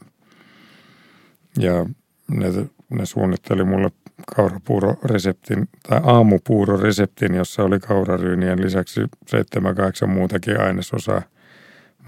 ja 1.58 1.86
ne, 2.28 2.46
ne 2.88 3.06
suunnitteli 3.06 3.64
mulle 3.64 3.90
kaurapuuroreseptin 4.36 5.68
tai 5.88 6.00
aamupuuroreseptin, 6.02 7.34
jossa 7.34 7.62
oli 7.62 7.80
kauraryyniän 7.80 8.62
lisäksi 8.62 9.00
7-8 9.00 10.06
muutakin 10.06 10.60
ainesosaa– 10.60 11.22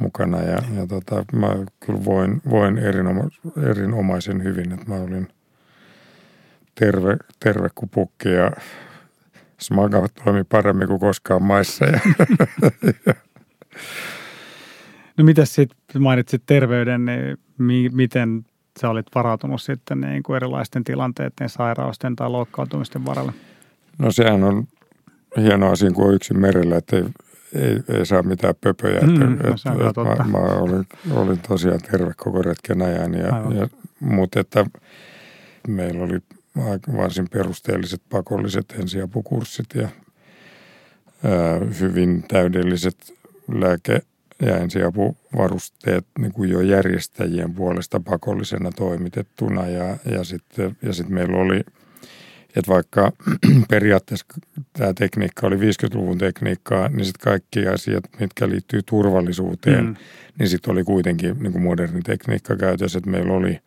mukana 0.01 0.43
ja, 0.43 0.59
ja 0.75 0.87
tota, 0.89 1.25
mä 1.33 1.49
kyllä 1.81 2.05
voin, 2.05 2.43
voin 2.51 2.79
erinoma, 2.79 3.29
erinomaisen 3.71 4.45
hyvin, 4.45 4.73
että 4.73 4.87
mä 4.89 4.95
olin 4.95 5.29
terve, 6.75 7.17
terve 7.41 7.69
kuin 7.75 7.89
pukki 7.89 8.29
ja 8.29 8.51
smaga 9.61 10.09
toimi 10.25 10.45
paremmin 10.45 10.89
kuin 10.89 11.01
koskaan 11.01 11.43
maissa. 11.43 11.85
Ja, 11.85 12.01
No 15.17 15.25
mitä 15.25 15.45
sitten 15.45 16.03
mainitsit 16.03 16.43
terveyden, 16.47 17.05
niin 17.05 17.37
mi- 17.59 17.89
miten 17.89 18.45
sä 18.81 18.91
olit 18.91 19.07
varautunut 19.15 19.63
sitten 19.63 20.01
niin 20.01 20.23
kuin 20.23 20.37
erilaisten 20.37 20.85
tilanteiden, 20.85 21.49
sairausten 21.49 22.17
tai 22.17 22.31
loukkaantumisten 22.31 23.05
varalle? 23.05 23.33
No 23.99 24.13
sehän 24.13 24.45
on 24.45 24.69
hieno 25.37 25.71
asia, 25.71 25.91
kun 25.91 26.09
on 26.09 26.15
yksin 26.15 26.41
merellä, 26.41 26.77
että 26.77 26.97
ei, 26.97 27.05
ei, 27.55 27.99
ei 27.99 28.07
saa 28.07 28.23
mitään 28.23 28.55
pöpöjä. 28.61 29.01
Mm, 29.01 29.33
että, 29.33 29.71
no, 29.71 29.89
että, 29.89 29.89
että 29.89 30.25
mä, 30.25 30.25
mä 30.25 30.39
olin, 30.39 30.87
olin 31.11 31.39
tosiaan 31.49 31.81
terve 31.91 32.13
koko 32.17 32.43
retken 32.43 32.83
ajan. 32.83 33.15
Ja, 33.15 33.27
ja, 33.55 33.69
mutta 34.01 34.41
että 34.41 34.67
meillä 35.69 36.05
oli 36.05 36.19
varsin 36.97 37.29
perusteelliset 37.33 38.03
pakolliset 38.11 38.75
ensiapukurssit 38.81 39.67
ja 39.75 39.89
ää, 41.25 41.61
hyvin 41.81 42.25
täydelliset 42.29 43.15
lääke- 43.49 44.03
ja 44.43 44.57
ensiapuvarusteet 44.57 46.07
niin 46.19 46.33
kuin 46.33 46.51
jo 46.51 46.61
järjestäjien 46.61 47.55
puolesta 47.55 48.01
pakollisena 48.01 48.71
toimitettuna. 48.73 49.67
Ja, 49.67 49.97
ja 50.05 50.25
sitten 50.25 50.77
ja 50.83 50.93
sit 50.93 51.09
meillä 51.09 51.37
oli– 51.37 51.61
että 52.57 52.73
vaikka 52.73 53.12
periaatteessa 53.71 54.27
tämä 54.73 54.95
tekniikka 54.95 55.47
oli 55.47 55.57
50-luvun 55.57 56.19
tekniikkaa, 56.19 56.88
niin 56.88 57.05
sitten 57.05 57.25
kaikki 57.25 57.66
asiat, 57.66 58.05
mitkä 58.21 58.49
liittyy 58.49 58.81
turvallisuuteen, 58.83 59.85
mm. 59.85 59.97
niin 60.38 60.49
sitten 60.49 60.73
oli 60.73 60.85
kuitenkin 60.85 61.37
niin 61.38 61.53
kuin 61.53 61.62
moderni 61.62 62.03
tekniikka 62.03 62.57
käytössä, 62.57 62.99
että 62.99 63.11
meillä 63.11 63.33
oli 63.33 63.59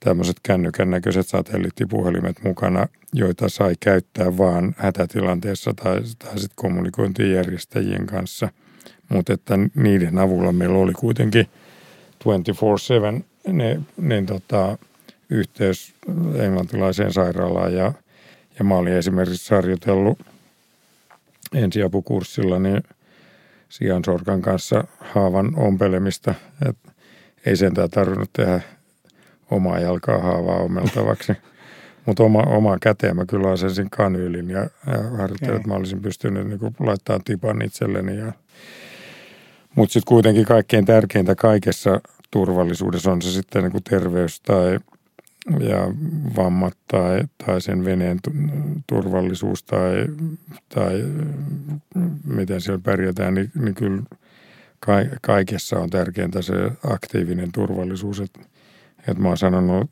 tämmöiset 0.00 0.36
kännykän 0.42 0.90
näköiset 0.90 1.28
satelliittipuhelimet 1.28 2.36
mukana, 2.44 2.86
joita 3.12 3.48
sai 3.48 3.74
käyttää 3.80 4.38
vaan 4.38 4.74
hätätilanteessa 4.78 5.74
tai, 5.74 6.00
tai 6.18 6.38
sitten 6.38 6.56
kommunikointijärjestäjien 6.56 8.06
kanssa. 8.06 8.48
Mutta 9.08 9.32
että 9.32 9.58
niiden 9.74 10.18
avulla 10.18 10.52
meillä 10.52 10.78
oli 10.78 10.92
kuitenkin 10.92 11.46
24-7 13.18 13.22
ne, 13.52 13.80
ne 13.96 14.22
tota, 14.22 14.78
yhteys 15.30 15.94
englantilaiseen 16.38 17.12
sairaalaan 17.12 17.74
ja, 17.74 17.92
ja 18.58 18.64
mä 18.64 18.74
olin 18.74 18.92
esimerkiksi 18.92 19.46
sarjoitellut 19.46 20.18
ensiapukurssilla 21.54 22.58
niin 22.58 22.82
siansorkan 23.68 24.42
kanssa 24.42 24.84
haavan 25.00 25.52
ompelemista. 25.56 26.34
Et 26.68 26.76
ei 27.46 27.56
sentään 27.56 27.90
tarvinnut 27.90 28.32
tehdä 28.32 28.60
omaa 29.50 29.78
jalkaa 29.78 30.18
haavaa 30.18 30.56
omeltavaksi. 30.56 31.32
Mutta 32.06 32.22
oma, 32.22 32.40
oma 32.40 32.78
käteen 32.82 33.16
mä 33.16 33.26
kyllä 33.26 33.50
asensin 33.50 33.90
kanyylin 33.90 34.50
ja, 34.50 34.60
ja 34.60 35.02
harjoittelin, 35.02 35.44
okay. 35.44 35.56
että 35.56 35.68
mä 35.68 35.74
olisin 35.74 36.02
pystynyt 36.02 36.48
niin 36.48 36.74
laittamaan 36.80 37.24
tipan 37.24 37.62
itselleni. 37.62 38.18
Ja... 38.18 38.32
Mutta 39.74 39.92
sitten 39.92 40.08
kuitenkin 40.08 40.44
kaikkein 40.44 40.84
tärkeintä 40.84 41.34
kaikessa 41.34 42.00
turvallisuudessa 42.30 43.12
on 43.12 43.22
se 43.22 43.30
sitten 43.30 43.62
niin 43.62 43.72
kuin 43.72 43.84
terveys 43.84 44.40
tai 44.40 44.78
ja 45.60 45.78
vammat 46.36 46.76
tai, 46.88 47.20
tai 47.46 47.60
sen 47.60 47.84
veneen 47.84 48.18
turvallisuus 48.86 49.62
tai, 49.62 50.06
tai 50.68 51.04
miten 52.24 52.60
siellä 52.60 52.82
pärjätään, 52.84 53.34
niin, 53.34 53.50
niin 53.54 53.74
kyllä 53.74 54.02
kaikessa 55.20 55.78
on 55.78 55.90
tärkeintä 55.90 56.42
se 56.42 56.54
aktiivinen 56.90 57.52
turvallisuus. 57.52 58.20
Että 58.20 58.40
et 59.08 59.18
mä 59.18 59.28
oon 59.28 59.36
sanonut, 59.36 59.90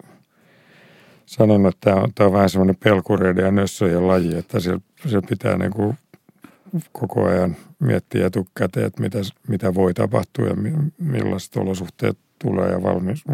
sanonut 1.27 1.75
että 1.75 1.91
tämä 1.91 2.03
on, 2.03 2.15
tämä 2.15 2.27
on 2.27 2.33
vähän 2.33 2.51
semmoinen 2.51 2.77
pelkureiden 2.85 3.45
ja 3.45 3.51
nössöjen 3.51 4.09
laji, 4.09 4.37
että 4.37 4.61
siellä, 4.61 4.81
siellä 5.03 5.27
pitää 5.29 5.59
niin 5.59 5.73
kuin 5.73 5.97
koko 6.93 7.25
ajan 7.25 7.57
miettiä 7.79 8.27
etukäteen, 8.27 8.87
että 8.87 9.03
mitä, 9.03 9.19
mitä 9.49 9.75
voi 9.75 9.95
tapahtua 9.95 10.47
ja 10.47 10.55
millaiset 10.99 11.57
olosuhteet 11.57 12.19
tulee 12.39 12.71
ja 12.71 12.83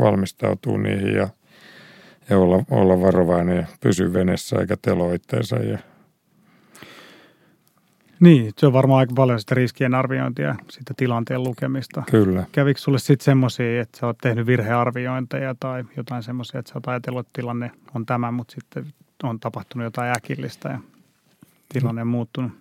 valmistautuu 0.00 0.76
niihin 0.76 1.14
ja, 1.14 1.28
ja 2.30 2.38
olla, 2.38 2.64
olla 2.70 3.00
varovainen 3.00 3.56
ja 3.56 3.66
pysyä 3.80 4.12
venessä 4.12 4.56
eikä 4.60 4.76
telo 4.82 5.12
itteensä 5.12 5.56
ja 5.56 5.78
niin, 8.20 8.52
se 8.56 8.66
on 8.66 8.72
varmaan 8.72 8.98
aika 8.98 9.12
paljon 9.16 9.40
sitä 9.40 9.54
riskien 9.54 9.94
arviointia, 9.94 10.54
sitä 10.70 10.94
tilanteen 10.96 11.44
lukemista. 11.44 12.02
Kyllä. 12.10 12.44
Kävikö 12.52 12.80
sulle 12.80 12.98
sitten 12.98 13.24
semmoisia, 13.24 13.80
että 13.80 13.98
sä 13.98 14.06
oot 14.06 14.18
tehnyt 14.18 14.46
virhearviointeja 14.46 15.54
tai 15.60 15.84
jotain 15.96 16.22
semmoisia, 16.22 16.60
että 16.60 16.68
sä 16.68 16.76
oot 16.76 16.88
ajatellut, 16.88 17.26
että 17.26 17.40
tilanne 17.40 17.70
on 17.94 18.06
tämä, 18.06 18.30
mutta 18.30 18.54
sitten 18.54 18.86
on 19.22 19.40
tapahtunut 19.40 19.84
jotain 19.84 20.16
äkillistä 20.16 20.68
ja 20.68 20.78
tilanne 21.68 22.00
on 22.00 22.08
muuttunut? 22.08 22.52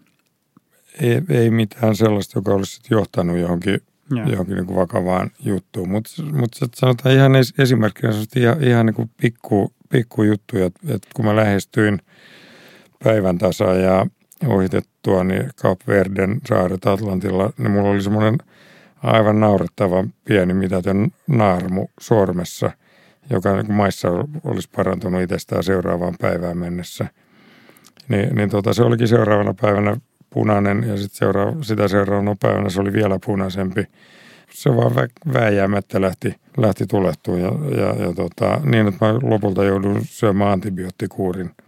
Ei, 1.02 1.22
ei 1.30 1.50
mitään 1.50 1.96
sellaista, 1.96 2.38
joka 2.38 2.52
olisi 2.52 2.82
johtanut 2.90 3.38
johonkin, 3.38 3.80
johonkin 4.12 4.56
niin 4.56 4.66
kuin 4.66 4.80
vakavaan 4.80 5.32
juttuun, 5.40 5.90
mutta 5.90 6.24
mut 6.24 6.56
sanotaan 6.76 7.16
ihan 7.16 7.32
esimerkkinä 7.60 8.14
ihan, 8.36 8.64
ihan 8.64 8.86
niin 8.86 8.94
kuin 8.94 9.10
pikku, 9.22 9.74
pikku 9.90 10.24
juttuja, 10.24 10.66
että 10.66 11.08
kun 11.16 11.26
mä 11.26 11.36
lähestyin 11.36 12.00
päivän 13.04 13.38
tasa 13.38 13.74
ja 13.74 14.06
ohitettua 14.46 15.24
niin 15.24 15.50
Cap 15.62 15.80
Verden 15.88 16.42
saaret 16.50 16.88
Atlantilla, 16.88 17.54
niin 17.58 17.72
mulla 17.72 17.90
oli 17.90 18.02
semmoinen 18.02 18.38
aivan 19.04 19.40
naurettava 19.40 20.04
pieni 20.26 20.54
mitätön 20.54 21.08
naarmu 21.28 21.88
sormessa, 22.00 22.72
joka 23.30 23.56
niin 23.56 23.74
maissa 23.74 24.10
olisi 24.44 24.70
parantunut 24.76 25.22
itsestään 25.22 25.64
seuraavaan 25.64 26.16
päivään 26.22 26.58
mennessä. 26.58 27.08
Niin, 28.08 28.36
niin 28.36 28.50
tota, 28.50 28.74
se 28.74 28.84
olikin 28.84 29.08
seuraavana 29.08 29.54
päivänä 29.62 29.98
punainen 30.38 30.84
ja 30.88 30.98
sit 30.98 31.12
seuraava, 31.12 31.64
sitä 31.64 31.88
seuraavana 31.88 32.36
päivänä 32.42 32.70
se 32.70 32.82
oli 32.82 32.94
vielä 32.94 33.20
punaisempi. 33.26 33.84
Se 34.52 34.70
vaan 34.76 34.92
vä- 34.92 35.34
vääjäämättä 35.34 36.02
lähti, 36.02 36.36
lähti 36.58 36.86
tulehtumaan 36.88 37.42
ja, 37.42 37.82
ja, 37.82 38.06
ja 38.06 38.14
tota, 38.14 38.62
niin, 38.64 38.88
että 38.88 39.06
mä 39.06 39.14
lopulta 39.14 39.64
joudun 39.64 40.02
syömään 40.04 40.52
antibioottikuurin– 40.52 41.52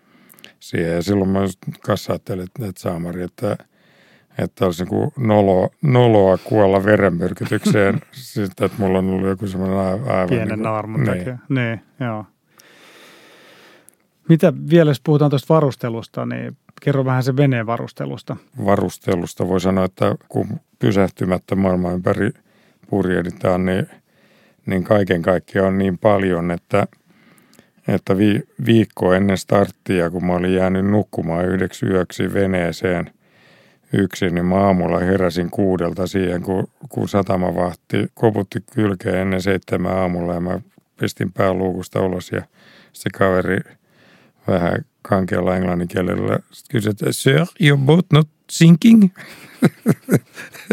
siihen. 0.59 0.93
Ja 0.93 1.03
silloin 1.03 1.29
mä 1.29 1.39
kanssa 1.81 2.13
ajattelin, 2.13 2.43
että, 2.43 2.65
että 2.65 2.81
saamari, 2.81 3.21
että, 3.21 3.57
että 4.37 4.65
olisi 4.65 4.83
niin 4.83 5.11
nolo, 5.17 5.69
noloa 5.81 6.37
kuolla 6.37 6.83
verenmyrkytykseen. 6.83 8.01
Sitten, 8.11 8.65
että 8.65 8.77
mulla 8.81 8.99
on 8.99 9.09
ollut 9.09 9.29
joku 9.29 9.47
semmoinen 9.47 9.77
aivan... 9.77 10.29
Pienen 10.29 10.47
niin 10.47 10.63
naarmun 10.63 11.03
niin. 11.03 11.39
niin, 11.49 11.81
joo. 11.99 12.25
Mitä 14.29 14.53
vielä, 14.69 14.91
jos 14.91 15.01
puhutaan 15.01 15.29
tuosta 15.29 15.53
varustelusta, 15.53 16.25
niin 16.25 16.57
kerro 16.81 17.05
vähän 17.05 17.23
se 17.23 17.37
veneen 17.37 17.65
varustelusta. 17.65 18.35
Varustelusta 18.65 19.47
voi 19.47 19.61
sanoa, 19.61 19.85
että 19.85 20.15
kun 20.29 20.47
pysähtymättä 20.79 21.55
maailman 21.55 21.93
ympäri 21.93 22.31
purjehditaan, 22.89 23.65
niin, 23.65 23.89
niin 24.65 24.83
kaiken 24.83 25.21
kaikkiaan 25.21 25.67
on 25.67 25.77
niin 25.77 25.97
paljon, 25.97 26.51
että– 26.51 26.87
että 27.95 28.17
vi, 28.17 28.43
viikko 28.65 29.13
ennen 29.13 29.37
starttia, 29.37 30.09
kun 30.09 30.25
mä 30.25 30.33
olin 30.33 30.53
jäänyt 30.53 30.85
nukkumaan 30.85 31.45
yhdeksi 31.45 31.85
yöksi 31.85 32.33
veneeseen 32.33 33.11
yksin, 33.93 34.35
niin 34.35 34.45
mä 34.45 34.55
aamulla 34.55 34.99
heräsin 34.99 35.49
kuudelta 35.49 36.07
siihen, 36.07 36.41
kun, 36.41 36.67
kun 36.89 37.09
satamavahti 37.09 38.07
koputti 38.13 38.59
kylkeen 38.73 39.17
ennen 39.17 39.41
seitsemän 39.41 39.97
aamulla 39.97 40.33
ja 40.33 40.39
mä 40.39 40.59
pistin 40.99 41.31
pään 41.31 41.57
luukusta 41.57 42.01
ulos 42.01 42.31
ja 42.31 42.41
se 42.93 43.09
kaveri 43.09 43.59
vähän 44.47 44.85
kankealla 45.01 45.55
englanninkielellä 45.55 46.39
kysyi, 46.71 46.89
että 46.89 47.05
Sir, 47.11 47.45
your 47.59 47.79
boat 47.79 48.05
not 48.13 48.29
sinking? 48.51 49.03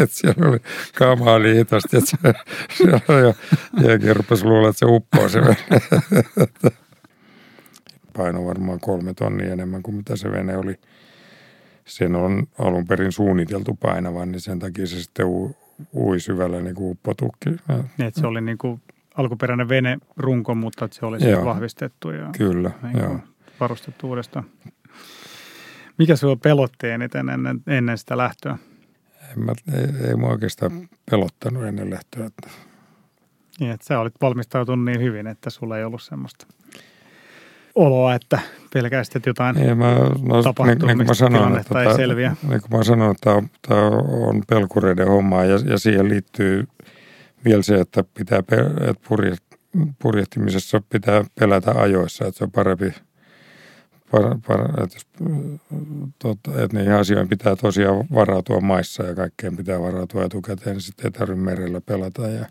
että 0.03 0.17
siellä 0.17 0.49
oli 0.49 0.59
kamaali 0.95 1.55
hitaasti, 1.55 1.97
että 1.97 2.11
se, 2.11 2.17
siellä 2.77 3.01
oli 3.09 3.21
jo, 3.21 3.35
ja 4.07 4.15
rupesi 4.15 4.45
luulla, 4.45 4.69
että 4.69 4.79
se 4.79 4.87
uppoo 4.87 5.29
se 5.29 5.41
paino 8.17 8.47
varmaan 8.47 8.81
kolme 8.81 9.15
tonnia 9.15 9.53
enemmän 9.53 9.83
kuin 9.83 9.95
mitä 9.95 10.17
se 10.17 10.33
vene 10.33 10.57
oli. 10.57 10.75
Sen 11.85 12.17
on 12.17 12.47
alun 12.59 12.87
perin 12.87 13.13
suunniteltu 13.13 13.75
painavan, 13.75 14.33
niin 14.33 14.41
sen 14.41 14.59
takia 14.59 14.87
se 14.87 15.03
sitten 15.03 15.27
u, 15.27 15.57
ui 15.95 16.21
syvälle 16.21 16.63
niin 16.63 16.75
kuin 16.75 16.91
uppotukki. 16.91 17.51
Niin, 17.51 18.07
että 18.09 18.21
se 18.21 18.27
oli 18.27 18.41
niin 18.41 18.59
kuin 18.59 18.81
alkuperäinen 19.15 19.69
vene 19.69 19.99
runko, 20.17 20.55
mutta 20.55 20.89
se 20.93 21.07
oli 21.07 21.19
vahvistettu 21.45 22.11
ja 22.11 22.31
Kyllä, 22.39 22.71
niin 22.83 22.99
joo. 22.99 23.19
Varustettu 23.61 24.09
uudestaan. 24.09 24.45
Mikä 25.99 26.17
sinua 26.17 26.37
pelotti 26.37 26.89
eniten 26.89 27.29
ennen, 27.29 27.63
ennen 27.67 27.99
sitä 27.99 28.17
lähtöä? 28.17 28.59
En 29.33 29.45
mä, 29.45 29.53
ei, 29.73 30.09
ei 30.09 30.17
mua 30.17 30.31
oikeastaan 30.31 30.89
pelottanut 31.11 31.65
ennen 31.65 31.91
lähtöä. 31.91 32.27
Että... 32.27 32.51
Niin, 33.61 33.71
että 33.71 33.87
sä 33.87 34.01
olit 34.01 34.15
valmistautunut 34.21 34.85
niin 34.85 35.01
hyvin, 35.01 35.27
että 35.27 35.51
sulla 35.51 35.79
ei 35.79 35.85
ollut 35.85 36.03
semmoista 36.03 36.47
oloa, 37.75 38.15
että 38.15 38.39
pelkästään 38.75 39.19
että 39.19 39.31
jotain 39.31 39.59
ei, 39.59 39.75
mä, 39.75 39.95
no, 40.23 40.43
tapahtuu, 40.43 40.89
niin, 40.89 40.99
niin 40.99 41.07
mä 41.07 41.15
sanoin, 41.15 41.59
että 41.59 41.83
ei 41.83 41.97
selviä. 41.97 42.37
Niin 42.49 42.61
kuin 42.61 42.79
mä 42.79 42.85
sanoin, 42.85 43.11
että 43.11 43.31
tämä, 43.31 43.49
tämä 43.69 43.87
on 44.29 44.43
pelkureiden 44.49 45.09
hommaa 45.09 45.45
ja, 45.45 45.59
ja 45.71 45.79
siihen 45.79 46.09
liittyy 46.09 46.69
vielä 47.45 47.63
se, 47.63 47.75
että, 47.75 48.05
pitää, 48.15 48.39
että 48.39 48.57
purjehtimisessa 50.03 50.83
pitää 50.91 51.25
pelätä 51.41 51.73
ajoissa, 51.73 52.27
että 52.27 52.39
se 52.39 52.45
on 52.45 52.51
parempi, 52.51 52.95
par, 54.11 54.39
par, 54.47 54.83
että, 54.83 54.99
tota, 56.19 56.63
että 56.63 56.77
niihin 56.77 56.93
asioihin 56.93 57.29
pitää 57.29 57.57
tosiaan 57.57 58.05
varautua 58.15 58.61
maissa 58.61 59.03
ja 59.03 59.15
kaikkeen 59.15 59.57
pitää 59.57 59.81
varautua 59.81 60.25
etukäteen, 60.25 60.77
niin 60.77 60.83
sitten 60.83 61.07
ei 61.07 61.11
tarvitse 61.11 61.43
merellä 61.43 61.81
pelata 61.81 62.29
ja, 62.29 62.47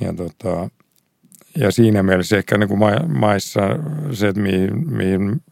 ja 0.00 0.12
tota, 0.12 0.68
ja 1.56 1.70
siinä 1.70 2.02
mielessä 2.02 2.36
ehkä 2.36 2.58
niin 2.58 2.68
kuin 2.68 2.80
maissa 3.08 3.60
se, 4.12 4.28
että 4.28 4.40
mihin, 4.40 4.90
mihin 4.90 5.42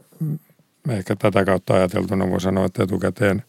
ehkä 0.88 1.16
tätä 1.16 1.44
kautta 1.44 1.74
ajateltuna 1.74 2.30
voi 2.30 2.40
sanoa, 2.40 2.64
että 2.66 2.82
etukäteen 2.82 3.42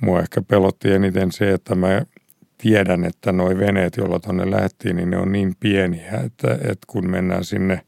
mua 0.00 0.20
ehkä 0.20 0.42
pelotti 0.42 0.92
eniten 0.92 1.32
se, 1.32 1.52
että 1.52 1.74
mä 1.74 2.02
tiedän, 2.58 3.04
että 3.04 3.32
nuo 3.32 3.48
veneet, 3.48 3.96
joilla 3.96 4.20
tuonne 4.20 4.50
lähtiin, 4.50 4.96
niin 4.96 5.10
ne 5.10 5.16
on 5.16 5.32
niin 5.32 5.54
pieniä, 5.60 6.10
että, 6.10 6.54
että 6.54 6.86
kun 6.86 7.10
mennään 7.10 7.44
sinne 7.44 7.80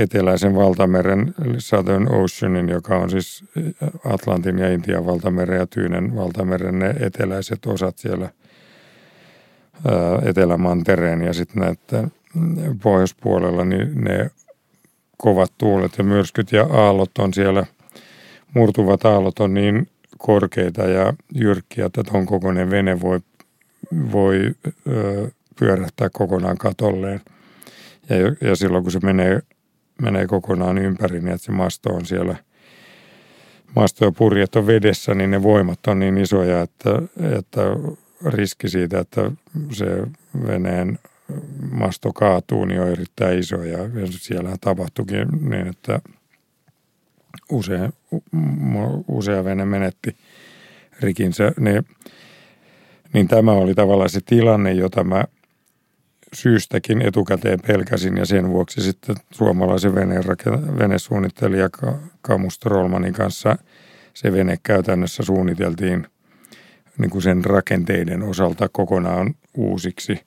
eteläisen 0.00 0.54
valtameren, 0.54 1.34
Southern 1.58 2.14
Oceanin, 2.14 2.68
joka 2.68 2.96
on 2.96 3.10
siis 3.10 3.44
Atlantin 4.04 4.58
ja 4.58 4.72
Intian 4.72 5.06
valtameren 5.06 5.58
ja 5.58 5.66
Tyynen 5.66 6.16
valtameren 6.16 6.78
ne 6.78 6.94
eteläiset 7.00 7.66
osat 7.66 7.98
siellä 7.98 8.28
Etelämantereen 10.22 11.22
ja 11.22 11.32
sitten 11.32 11.62
näiden 11.62 12.12
pohjoispuolella, 12.82 13.64
niin 13.64 14.04
ne 14.04 14.30
kovat 15.16 15.52
tuulet 15.58 15.98
ja 15.98 16.04
myrskyt 16.04 16.52
ja 16.52 16.64
aallot 16.64 17.18
on 17.18 17.34
siellä, 17.34 17.66
murtuvat 18.54 19.04
aallot 19.04 19.38
on 19.38 19.54
niin 19.54 19.88
korkeita 20.18 20.82
ja 20.82 21.12
jyrkkiä, 21.34 21.86
että 21.86 22.04
tuon 22.04 22.26
kokoinen 22.26 22.70
vene 22.70 23.00
voi, 23.00 23.20
voi 24.12 24.54
pyörähtää 25.58 26.08
kokonaan 26.12 26.58
katolleen. 26.58 27.20
Ja, 28.08 28.48
ja 28.48 28.56
silloin 28.56 28.84
kun 28.84 28.92
se 28.92 29.00
menee, 29.02 29.40
menee 30.00 30.26
kokonaan 30.26 30.78
ympäri, 30.78 31.20
niin 31.20 31.34
että 31.34 31.44
se 31.44 31.52
masto 31.52 31.90
on 31.90 32.06
siellä, 32.06 32.36
masto 33.76 34.04
ja 34.04 34.12
purjet 34.12 34.56
on 34.56 34.66
vedessä, 34.66 35.14
niin 35.14 35.30
ne 35.30 35.42
voimat 35.42 35.86
on 35.86 35.98
niin 35.98 36.18
isoja, 36.18 36.62
että, 36.62 36.90
että 37.38 37.60
riski 38.26 38.68
siitä, 38.68 38.98
että 38.98 39.30
se 39.72 39.86
veneen 40.46 40.98
masto 41.70 42.12
kaatuu, 42.12 42.64
niin 42.64 42.80
on 42.80 42.88
erittäin 42.88 43.38
iso. 43.38 43.62
Ja 43.64 43.78
siellä 44.10 44.56
tapahtuikin 44.60 45.28
niin, 45.50 45.66
että 45.66 46.00
usea, 47.50 47.90
usea 49.08 49.44
vene 49.44 49.64
menetti 49.64 50.16
rikinsä. 51.00 51.52
Niin, 51.58 51.86
niin 53.12 53.28
tämä 53.28 53.52
oli 53.52 53.74
tavallaan 53.74 54.10
se 54.10 54.20
tilanne, 54.26 54.72
jota 54.72 55.04
mä 55.04 55.24
syystäkin 56.34 57.02
etukäteen 57.02 57.58
pelkäsin 57.66 58.16
ja 58.16 58.26
sen 58.26 58.48
vuoksi 58.48 58.80
sitten 58.80 59.16
suomalaisen 59.30 59.94
veneen 59.94 60.24
venesuunnittelija 60.78 61.68
Kamus 62.22 62.58
Trollmanin 62.58 63.12
kanssa 63.12 63.56
se 64.14 64.32
vene 64.32 64.58
käytännössä 64.62 65.22
suunniteltiin 65.22 66.06
niin 66.98 67.10
kuin 67.10 67.22
sen 67.22 67.44
rakenteiden 67.44 68.22
osalta 68.22 68.68
kokonaan 68.68 69.34
uusiksi 69.54 70.20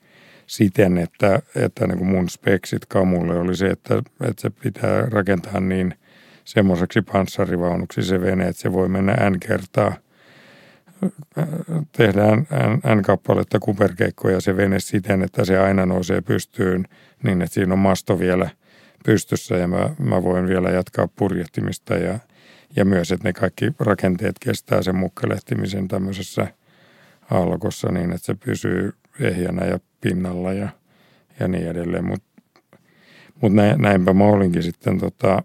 siten, 0.47 0.97
että, 0.97 1.39
että 1.55 1.87
niin 1.87 1.97
kuin 1.97 2.07
mun 2.07 2.29
speksit 2.29 2.85
Kamulle 2.85 3.39
oli 3.39 3.55
se, 3.55 3.67
että, 3.67 3.97
että 3.97 4.41
se 4.41 4.49
pitää 4.49 5.01
rakentaa 5.01 5.59
niin 5.59 5.95
semmoiseksi 6.45 7.01
panssarivaunuksi 7.01 8.03
se 8.03 8.21
vene, 8.21 8.47
että 8.47 8.61
se 8.61 8.73
voi 8.73 8.89
mennä 8.89 9.29
n 9.29 9.39
kertaa– 9.39 9.93
tehdään 11.91 12.47
N-kappaletta 12.95 13.59
kuperkeikkoja 13.59 14.41
se 14.41 14.57
vene 14.57 14.79
siten, 14.79 15.23
että 15.23 15.45
se 15.45 15.59
aina 15.59 15.85
nousee 15.85 16.21
pystyyn 16.21 16.87
niin, 17.23 17.41
että 17.41 17.53
siinä 17.53 17.73
on 17.73 17.79
masto 17.79 18.19
vielä 18.19 18.49
pystyssä 19.05 19.57
ja 19.57 19.67
mä, 19.67 19.89
mä 19.99 20.23
voin 20.23 20.47
vielä 20.47 20.69
jatkaa 20.69 21.07
purjehtimista 21.15 21.93
ja, 21.93 22.19
ja 22.75 22.85
myös, 22.85 23.11
että 23.11 23.27
ne 23.27 23.33
kaikki 23.33 23.71
rakenteet 23.79 24.35
kestää 24.39 24.81
sen 24.81 24.95
mukkelehtimisen 24.95 25.87
tämmöisessä 25.87 26.47
alkossa 27.31 27.91
niin, 27.91 28.11
että 28.11 28.25
se 28.25 28.35
pysyy 28.45 28.93
ehjänä 29.19 29.65
ja 29.65 29.79
pinnalla 30.01 30.53
ja, 30.53 30.69
ja 31.39 31.47
niin 31.47 31.67
edelleen. 31.67 32.05
Mutta 32.05 32.27
mut 33.41 33.51
näinpä 33.77 34.13
mä 34.13 34.23
olinkin 34.23 34.63
sitten 34.63 34.99
tota, 34.99 35.43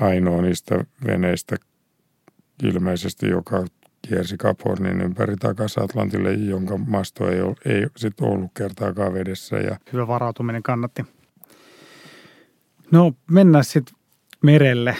ainoa 0.00 0.42
niistä 0.42 0.84
veneistä 1.06 1.56
ilmeisesti, 2.62 3.28
joka 3.28 3.64
kiersi 4.08 4.36
Cap 4.36 4.60
Hornin 4.64 5.00
ympäri 5.00 5.36
takaisin 5.36 5.82
Atlantille, 5.82 6.32
jonka 6.32 6.76
masto 6.76 7.30
ei, 7.30 7.40
ole, 7.40 7.56
ei 7.64 7.86
sit 7.96 8.20
ollut 8.20 8.50
kertaakaan 8.56 9.14
vedessä. 9.14 9.56
Ja... 9.56 9.76
Hyvä 9.92 10.06
varautuminen 10.06 10.62
kannatti. 10.62 11.04
No 12.90 13.12
mennään 13.30 13.64
sitten 13.64 13.94
merelle. 14.42 14.96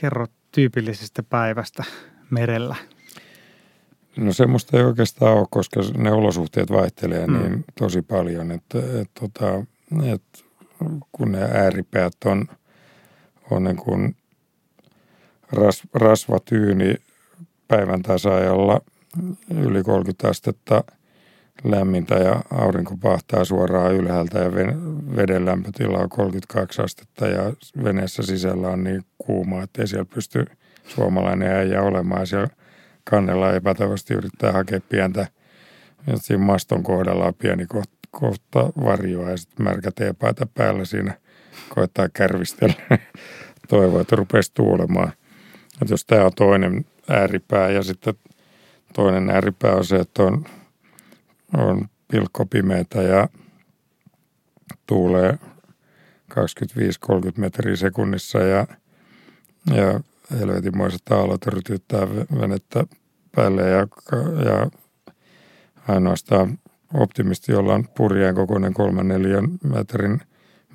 Kerro 0.00 0.26
tyypillisestä 0.52 1.22
päivästä 1.22 1.84
merellä. 2.30 2.76
No 4.16 4.32
semmoista 4.32 4.76
ei 4.76 4.82
oikeastaan 4.82 5.38
ole, 5.38 5.46
koska 5.50 5.80
ne 5.96 6.12
olosuhteet 6.12 6.70
vaihtelee 6.70 7.26
mm. 7.26 7.38
niin 7.38 7.64
tosi 7.78 8.02
paljon, 8.02 8.50
että, 8.50 8.78
että, 8.78 9.20
tota, 9.20 9.64
että 10.12 10.38
kun 11.12 11.32
ne 11.32 11.42
ääripäät 11.42 12.12
on, 12.24 12.48
on 13.50 13.64
niin 13.64 13.76
kuin 13.76 14.16
ras, 15.52 15.82
rasvatyyni 15.94 16.94
päivän 17.70 18.02
tasaajalla 18.02 18.80
yli 19.54 19.82
30 19.82 20.28
astetta 20.28 20.84
lämmintä 21.64 22.14
ja 22.14 22.42
aurinko 22.50 22.96
pahtaa 22.96 23.44
suoraan 23.44 23.94
ylhäältä 23.94 24.38
ja 24.38 24.52
veden 25.16 25.46
lämpötila 25.46 25.98
on 25.98 26.08
32 26.08 26.82
astetta 26.82 27.26
ja 27.26 27.52
veneessä 27.84 28.22
sisällä 28.22 28.68
on 28.68 28.84
niin 28.84 29.02
kuuma, 29.18 29.62
että 29.62 29.82
ei 29.82 29.88
siellä 29.88 30.08
pysty 30.14 30.44
suomalainen 30.86 31.52
äijä 31.52 31.82
olemaan. 31.82 32.26
Siellä 32.26 32.48
kannella 33.04 33.52
epätävästi 33.52 34.14
yrittää 34.14 34.52
hakea 34.52 34.80
pientä, 34.88 35.26
siinä 36.16 36.44
maston 36.44 36.82
kohdalla 36.82 37.24
on 37.24 37.34
pieni 37.34 37.66
kohta, 37.66 37.98
kohta 38.10 38.60
varjoa 38.84 39.30
ja 39.30 39.36
sitten 39.36 39.64
märkä 39.64 39.90
teepaita 39.94 40.46
päällä 40.54 40.84
siinä 40.84 41.14
koittaa 41.68 42.08
kärvistellä. 42.08 42.74
Toivoo, 43.68 44.00
että 44.00 44.16
rupeisi 44.16 44.54
tuulemaan. 44.54 45.12
Että 45.82 45.92
jos 45.94 46.04
tämä 46.04 46.24
on 46.24 46.32
toinen 46.36 46.84
ääripää 47.10 47.70
ja 47.70 47.82
sitten 47.82 48.14
toinen 48.94 49.30
ääripää 49.30 49.74
on 49.74 49.84
se, 49.84 49.96
että 49.96 50.22
on, 50.22 50.44
on 51.56 51.88
pilkko 52.08 52.46
pimeätä 52.46 53.02
ja 53.02 53.28
tuulee 54.86 55.38
25-30 56.32 56.36
metriä 57.36 57.76
sekunnissa 57.76 58.38
ja, 58.38 58.66
ja 59.74 60.00
helvetinmoiset 60.30 61.02
aallot 61.10 61.46
rytyttää 61.46 62.08
venettä 62.40 62.84
päälle 63.36 63.62
ja, 63.62 63.86
ja 64.44 64.70
ainoastaan 65.88 66.58
optimisti, 66.94 67.52
jolla 67.52 67.74
on 67.74 67.88
purjeen 67.96 68.34
kokoinen 68.34 68.72
3-4 68.72 69.68
metrin 69.74 70.20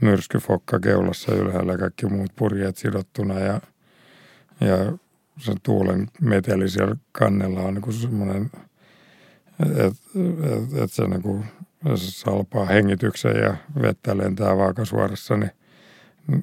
myrskyfokka 0.02 0.80
keulassa 0.80 1.36
ylhäällä 1.36 1.78
kaikki 1.78 2.06
muut 2.06 2.32
purjeet 2.36 2.78
sidottuna 2.78 3.40
ja, 3.40 3.62
ja 4.62 4.98
se 5.38 5.54
tuulen 5.64 6.08
meteli 6.22 6.70
siellä 6.70 6.96
kannella 7.12 7.62
on 7.62 7.74
niin 7.74 7.94
semmoinen, 7.94 8.46
että 8.46 8.60
et, 9.86 9.94
et 10.84 10.92
se, 10.92 11.08
niin 11.08 11.22
kuin, 11.22 11.46
se 11.96 12.12
salpaa 12.12 12.66
hengityksen 12.66 13.36
ja 13.36 13.58
vettä 13.82 14.18
lentää 14.18 14.58
vaakasuorassa, 14.58 15.38
niin, 15.38 15.52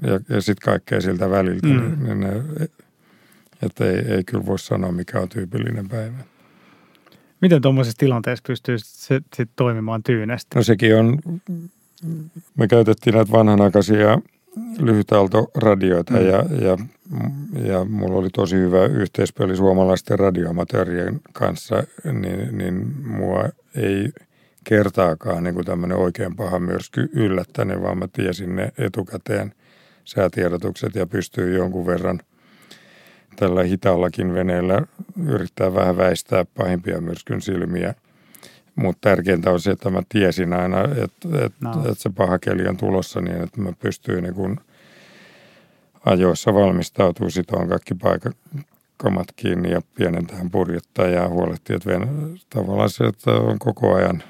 ja, 0.03 0.20
ja 0.28 0.40
sitten 0.40 0.64
kaikkea 0.64 1.01
siltä 1.01 1.30
väliltä, 1.30 1.66
mm. 1.66 1.80
niin, 1.80 2.05
niin 2.05 2.20
ne, 2.20 2.43
että 3.62 3.84
ei, 3.84 3.99
ei 3.99 4.24
kyllä 4.24 4.47
voi 4.47 4.59
sanoa, 4.59 4.93
mikä 4.93 5.20
on 5.20 5.28
tyypillinen 5.28 5.88
päivä. 5.88 6.16
Miten 7.40 7.62
tuommoisessa 7.62 7.99
tilanteessa 7.99 8.45
pystyy 8.47 8.76
sitten 8.78 9.49
toimimaan 9.57 10.03
tyynesti? 10.03 10.57
No 10.57 10.62
sekin 10.62 10.97
on, 10.97 11.18
me 12.57 12.68
käytettiin 12.68 13.14
näitä 13.14 13.32
vanhanaikaisia 13.32 14.18
lyhytaaltoradioita 14.78 16.12
mm. 16.12 16.26
ja, 16.26 16.45
ja, 16.66 16.78
ja 17.64 17.84
mulla 17.84 18.18
oli 18.18 18.30
tosi 18.30 18.56
hyvä 18.56 18.84
yhteispeli 18.84 19.56
suomalaisten 19.56 20.18
radioamatöörien 20.18 21.20
kanssa, 21.32 21.84
niin, 22.04 22.58
niin 22.58 23.06
mua 23.06 23.48
ei 23.76 24.12
kertaakaan 24.64 25.44
niin 25.44 25.54
kuin 25.54 25.66
tämmöinen 25.66 25.98
oikein 25.98 26.36
paha 26.36 26.58
myrsky 26.58 27.10
yllättänyt, 27.12 27.82
vaan 27.82 27.98
mä 27.98 28.08
tiesin 28.12 28.56
ne 28.56 28.72
etukäteen 28.78 29.54
säätiedotukset 30.04 30.94
ja 30.94 31.06
pystyy 31.06 31.56
jonkun 31.56 31.86
verran 31.86 32.20
tällä 33.36 33.62
hitaallakin 33.62 34.34
veneellä 34.34 34.82
yrittää 35.26 35.74
vähän 35.74 35.96
väistää 35.96 36.44
pahimpia 36.44 37.00
myrskyn 37.00 37.42
silmiä– 37.42 37.94
mutta 38.76 39.08
tärkeintä 39.08 39.50
on 39.50 39.60
se, 39.60 39.70
että 39.70 39.90
mä 39.90 40.02
tiesin 40.08 40.52
aina, 40.52 40.84
että, 40.84 41.44
että, 41.44 41.56
no. 41.60 41.70
että 41.70 41.94
se 41.94 42.10
paha 42.10 42.38
keli 42.38 42.68
on 42.68 42.76
tulossa 42.76 43.20
niin, 43.20 43.42
että 43.42 43.60
mä 43.60 43.72
pystyin 43.78 44.24
niin 44.24 44.60
ajoissa 46.05 46.55
valmistautuu 46.55 47.30
sitoon 47.30 47.68
kaikki 47.68 47.94
paikkamat 47.94 49.28
kiinni 49.36 49.70
ja 49.70 49.82
pienentään 49.94 50.50
purjetta 50.50 51.03
ja 51.03 51.28
huolehtii, 51.28 51.76
että 51.76 51.90
ven, 51.90 52.09
tavallaan 52.50 52.90
se, 52.90 53.05
että 53.05 53.30
on 53.30 53.59
koko 53.59 53.94
ajan 53.94 54.22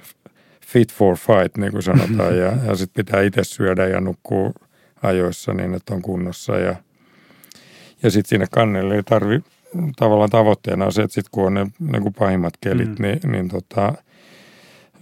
fit 0.66 0.92
for 0.92 1.16
fight, 1.16 1.56
niin 1.56 1.72
kuin 1.72 1.82
sanotaan, 1.82 2.38
ja, 2.38 2.52
ja 2.66 2.76
sitten 2.76 3.04
pitää 3.04 3.22
itse 3.22 3.44
syödä 3.44 3.86
ja 3.86 4.00
nukkuu 4.00 4.54
ajoissa 5.02 5.54
niin, 5.54 5.74
että 5.74 5.94
on 5.94 6.02
kunnossa 6.02 6.58
ja, 6.58 6.76
ja 8.02 8.10
sitten 8.10 8.28
siinä 8.28 8.46
kannelle 8.50 8.94
ei 8.94 9.02
tarvi, 9.02 9.40
tavallaan 9.96 10.30
tavoitteena 10.30 10.84
on 10.84 10.92
se, 10.92 11.02
että 11.02 11.14
sitten 11.14 11.30
kun 11.32 11.46
on 11.46 11.54
ne 11.54 11.66
niin 11.78 12.02
kuin 12.02 12.14
pahimmat 12.14 12.54
kelit, 12.60 12.98
mm. 12.98 13.02
niin, 13.02 13.20
niin 13.24 13.48
tota, 13.48 13.94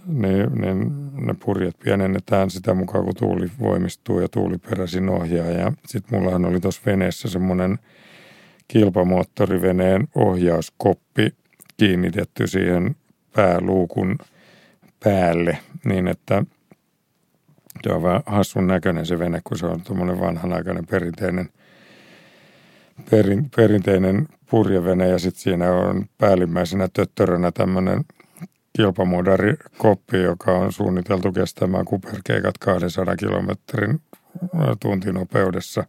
niin, 0.05 0.61
niin 0.61 0.91
ne 1.25 1.33
purjet 1.45 1.79
pienennetään 1.79 2.49
sitä 2.49 2.73
mukaan, 2.73 3.05
kun 3.05 3.15
tuuli 3.15 3.51
voimistuu 3.59 4.19
ja 4.19 4.29
tuuli 4.29 4.57
peräisin 4.57 5.09
ohjaa. 5.09 5.47
Ja 5.47 5.71
sitten 5.85 6.19
mullahan 6.19 6.45
oli 6.45 6.59
tuossa 6.59 6.81
veneessä 6.85 7.29
semmoinen 7.29 7.79
kilpamoottoriveneen 8.67 10.07
ohjauskoppi 10.15 11.35
kiinnitetty 11.77 12.47
siihen 12.47 12.95
pääluukun 13.35 14.17
päälle 15.03 15.57
niin, 15.85 16.07
että 16.07 16.43
se 17.83 17.93
on 17.93 18.03
vähän 18.03 18.23
hassun 18.25 18.67
näköinen 18.67 19.05
se 19.05 19.19
vene, 19.19 19.41
kun 19.43 19.57
se 19.57 19.65
on 19.65 19.81
tuommoinen 19.81 20.19
vanhanaikainen 20.19 20.85
perinteinen, 20.85 21.49
perin, 23.09 23.49
perinteinen 23.55 24.27
purjevene 24.49 25.07
ja 25.07 25.19
sitten 25.19 25.41
siinä 25.41 25.71
on 25.71 26.05
päällimmäisenä 26.17 26.87
töttörönä 26.93 27.51
tämmöinen– 27.51 28.03
kilpamodarikoppi, 28.73 30.21
joka 30.21 30.51
on 30.51 30.71
suunniteltu 30.71 31.31
kestämään 31.31 31.85
kuperkeikat 31.85 32.57
200 32.57 33.15
kilometrin 33.15 34.01
tuntinopeudessa. 34.79 35.83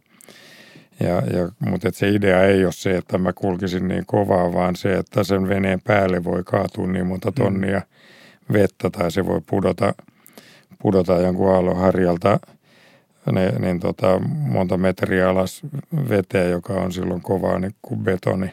Ja, 0.99 1.09
ja, 1.09 1.49
mutta 1.59 1.89
se 1.93 2.09
idea 2.09 2.43
ei 2.43 2.65
ole 2.65 2.73
se, 2.73 2.97
että 2.97 3.17
mä 3.17 3.33
kulkisin 3.33 3.87
niin 3.87 4.05
kovaa, 4.05 4.53
vaan 4.53 4.75
se, 4.75 4.93
että 4.93 5.23
sen 5.23 5.49
veneen 5.49 5.81
päälle 5.81 6.23
voi 6.23 6.43
kaatua 6.43 6.87
niin 6.87 7.07
monta 7.07 7.29
mm. 7.29 7.35
tonnia 7.35 7.81
vettä 8.53 8.89
tai 8.89 9.11
se 9.11 9.25
voi 9.25 9.41
pudota, 9.49 9.93
pudota 10.81 11.13
jonkun 11.13 11.53
aallon 11.53 11.77
harjalta 11.77 12.39
ne, 13.31 13.49
niin 13.59 13.79
tota, 13.79 14.19
monta 14.29 14.77
metriä 14.77 15.29
alas 15.29 15.61
veteen, 16.09 16.51
joka 16.51 16.73
on 16.73 16.91
silloin 16.91 17.21
kovaa 17.21 17.59
niin 17.59 17.75
kuin 17.81 17.99
betoni. 17.99 18.51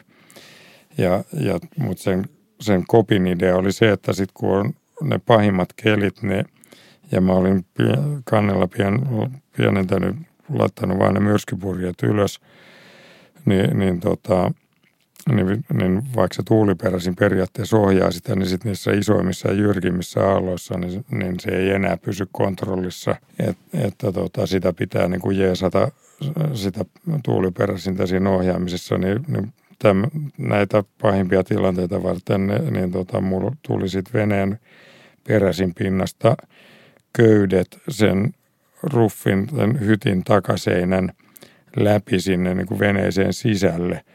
Ja, 0.97 1.23
ja, 1.33 1.59
Mutta 1.77 2.03
sen, 2.03 2.25
sen 2.61 2.83
kopin 2.87 3.27
idea 3.27 3.55
oli 3.55 3.71
se, 3.71 3.91
että 3.91 4.13
sitten 4.13 4.33
kun 4.33 4.57
on 4.57 4.73
ne 5.01 5.19
pahimmat 5.25 5.73
kelit, 5.75 6.23
ne, 6.23 6.43
ja 7.11 7.21
mä 7.21 7.33
olin 7.33 7.65
kannella 8.23 8.67
pien, 8.67 8.99
pienentänyt, 9.57 10.15
laittanut 10.53 10.99
vain 10.99 11.13
ne 11.13 11.19
myrskypurjat 11.19 12.03
ylös, 12.03 12.39
niin, 13.45 13.79
niin 13.79 13.99
tota, 13.99 14.51
niin, 15.29 15.65
niin 15.73 16.01
vaikka 16.15 16.35
se 16.35 16.43
tuuliperäisin 16.43 17.15
periaatteessa 17.15 17.77
ohjaa 17.77 18.11
sitä, 18.11 18.35
niin 18.35 18.49
sitten 18.49 18.69
niissä 18.69 18.91
isoimmissa 18.91 19.47
ja 19.47 19.53
jyrkimmissä 19.53 20.29
aalloissa, 20.29 20.77
niin, 20.77 21.05
niin 21.11 21.39
se 21.39 21.49
ei 21.49 21.69
enää 21.69 21.97
pysy 21.97 22.27
kontrollissa. 22.31 23.15
Et, 23.39 23.57
että 23.73 24.11
tota, 24.11 24.47
sitä 24.47 24.73
pitää 24.73 25.07
niin 25.07 25.21
kuin 25.21 25.39
jeesata 25.39 25.91
sitä 26.53 26.85
tuuliperäisintä 27.23 28.05
siinä 28.05 28.29
ohjaamisessa, 28.29 28.97
niin, 28.97 29.25
niin 29.27 29.53
täm, 29.81 30.03
näitä 30.37 30.83
pahimpia 31.01 31.43
tilanteita 31.43 32.03
varten 32.03 32.47
niin, 32.47 32.73
niin 32.73 32.91
tota, 32.91 33.21
mulla 33.21 33.51
tuli 33.67 33.89
sitten 33.89 34.13
veneen 34.13 34.59
peräisin 35.27 35.73
pinnasta 35.73 36.37
köydet 37.13 37.81
sen 37.89 38.33
ruffin, 38.83 39.47
sen 39.55 39.79
hytin 39.79 40.23
takaseinän 40.23 41.11
läpi 41.75 42.19
sinne 42.19 42.55
niin 42.55 42.67
kuin 42.67 42.79
veneeseen 42.79 43.33
sisälle– 43.33 44.03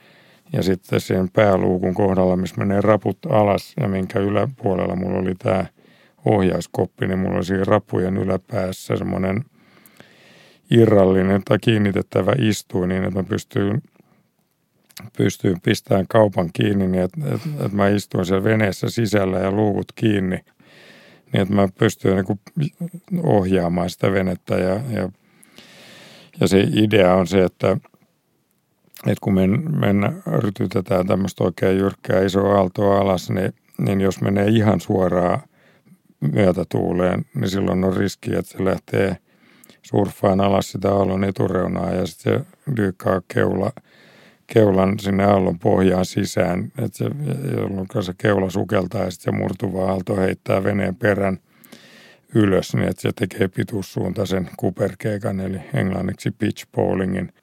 ja 0.53 0.63
sitten 0.63 1.01
sen 1.01 1.29
pääluukun 1.33 1.95
kohdalla, 1.95 2.37
missä 2.37 2.57
menee 2.57 2.81
raput 2.81 3.19
alas 3.31 3.75
ja 3.81 3.89
minkä 3.89 4.19
yläpuolella 4.19 4.97
mulla 4.97 5.19
oli 5.19 5.35
tämä 5.35 5.67
ohjauskoppi, 6.25 7.07
niin 7.07 7.19
mulla 7.19 7.37
oli 7.37 7.45
siinä 7.45 7.65
rapujen 7.65 8.17
yläpäässä 8.17 8.97
semmoinen 8.97 9.45
irrallinen 10.71 11.43
tai 11.45 11.59
kiinnitettävä 11.59 12.33
istuin 12.39 12.89
niin, 12.89 13.05
että 13.05 13.19
mä 13.19 13.25
pystyin, 13.29 13.83
pystyin 15.17 15.61
pistämään 15.61 16.07
kaupan 16.09 16.51
kiinni 16.53 16.87
niin, 16.87 17.05
että, 17.05 17.21
että, 17.35 17.49
että 17.65 17.77
mä 17.77 17.89
istuin 17.89 18.27
siellä 18.27 18.45
veneessä 18.45 18.91
sisällä 18.91 19.39
ja 19.39 19.53
luukut 19.53 19.93
kiinni 19.95 20.37
niin, 21.33 21.43
että 21.43 21.55
mä 21.55 21.69
pystyin 21.79 22.25
niin 22.57 23.23
ohjaamaan 23.23 23.91
sitä 23.91 24.13
venettä. 24.13 24.55
Ja, 24.55 24.81
ja, 24.91 25.09
ja 26.41 26.49
se 26.49 26.61
idea 26.73 27.15
on 27.15 27.27
se, 27.27 27.45
että 27.45 27.77
että 29.07 29.21
kun 29.21 29.35
me, 29.35 29.47
me 29.47 30.13
rytytetään 30.39 31.07
tämmöistä 31.07 31.45
oikein 31.45 31.79
jyrkkää 31.79 32.23
isoa 32.23 32.57
aaltoa 32.57 32.99
alas, 32.99 33.31
niin, 33.31 33.55
niin 33.79 34.01
jos 34.01 34.21
menee 34.21 34.47
ihan 34.47 34.81
suoraan 34.81 35.41
myötätuuleen, 36.21 37.25
niin 37.35 37.51
silloin 37.51 37.85
on 37.85 37.97
riski, 37.97 38.35
että 38.35 38.53
se 38.53 38.65
lähtee 38.65 39.17
surffaan 39.83 40.41
alas 40.41 40.73
sitä 40.73 40.93
aallon 40.93 41.25
etureunaa 41.25 41.93
ja 41.93 42.07
sitten 42.07 42.41
se 42.41 42.75
dyykkaa 42.77 43.21
keula, 43.35 43.73
keulan 44.47 44.99
sinne 44.99 45.25
aallon 45.25 45.59
pohjaan 45.59 46.05
sisään, 46.05 46.73
että 46.79 46.99
se, 46.99 47.05
jolloin 47.57 47.89
se 48.01 48.13
keula 48.19 48.51
sukeltaa 48.51 49.05
ja 49.05 49.11
sitten 49.11 49.35
se 49.35 49.39
murtuva 49.39 49.91
aalto 49.91 50.17
heittää 50.17 50.65
veneen 50.65 50.97
perän 50.97 51.39
ylös, 52.35 52.75
niin 52.75 52.89
että 52.89 53.03
se 53.03 53.11
tekee 53.13 53.49
pituussuuntaisen 53.49 54.51
kuperkeikan, 54.57 55.41
eli 55.41 55.59
englanniksi 55.75 56.31
pitch 56.31 56.67
bowlingin– 56.73 57.33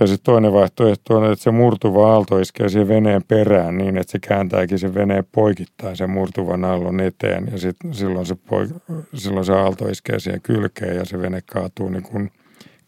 ja 0.00 0.06
sitten 0.06 0.24
toinen 0.24 0.52
vaihtoehto 0.52 1.16
on, 1.16 1.32
että 1.32 1.42
se 1.42 1.50
murtuva 1.50 2.12
aalto 2.12 2.38
iskee 2.38 2.68
siihen 2.68 2.88
veneen 2.88 3.22
perään 3.28 3.78
niin, 3.78 3.98
että 3.98 4.12
se 4.12 4.18
kääntääkin 4.18 4.78
sen 4.78 4.94
veneen 4.94 5.24
poikittain 5.32 5.96
sen 5.96 6.10
murtuvan 6.10 6.64
aallon 6.64 7.00
eteen. 7.00 7.48
Ja 7.52 7.58
sit, 7.58 7.76
silloin, 7.92 8.26
se 8.26 8.34
poik- 8.34 9.04
silloin 9.14 9.46
se 9.46 9.52
aalto 9.52 9.88
iskee 9.88 10.20
siihen 10.20 10.42
kylkeen 10.42 10.96
ja 10.96 11.04
se 11.04 11.20
vene 11.20 11.40
kaatuu 11.46 11.88
niin 11.88 12.02
kuin 12.02 12.30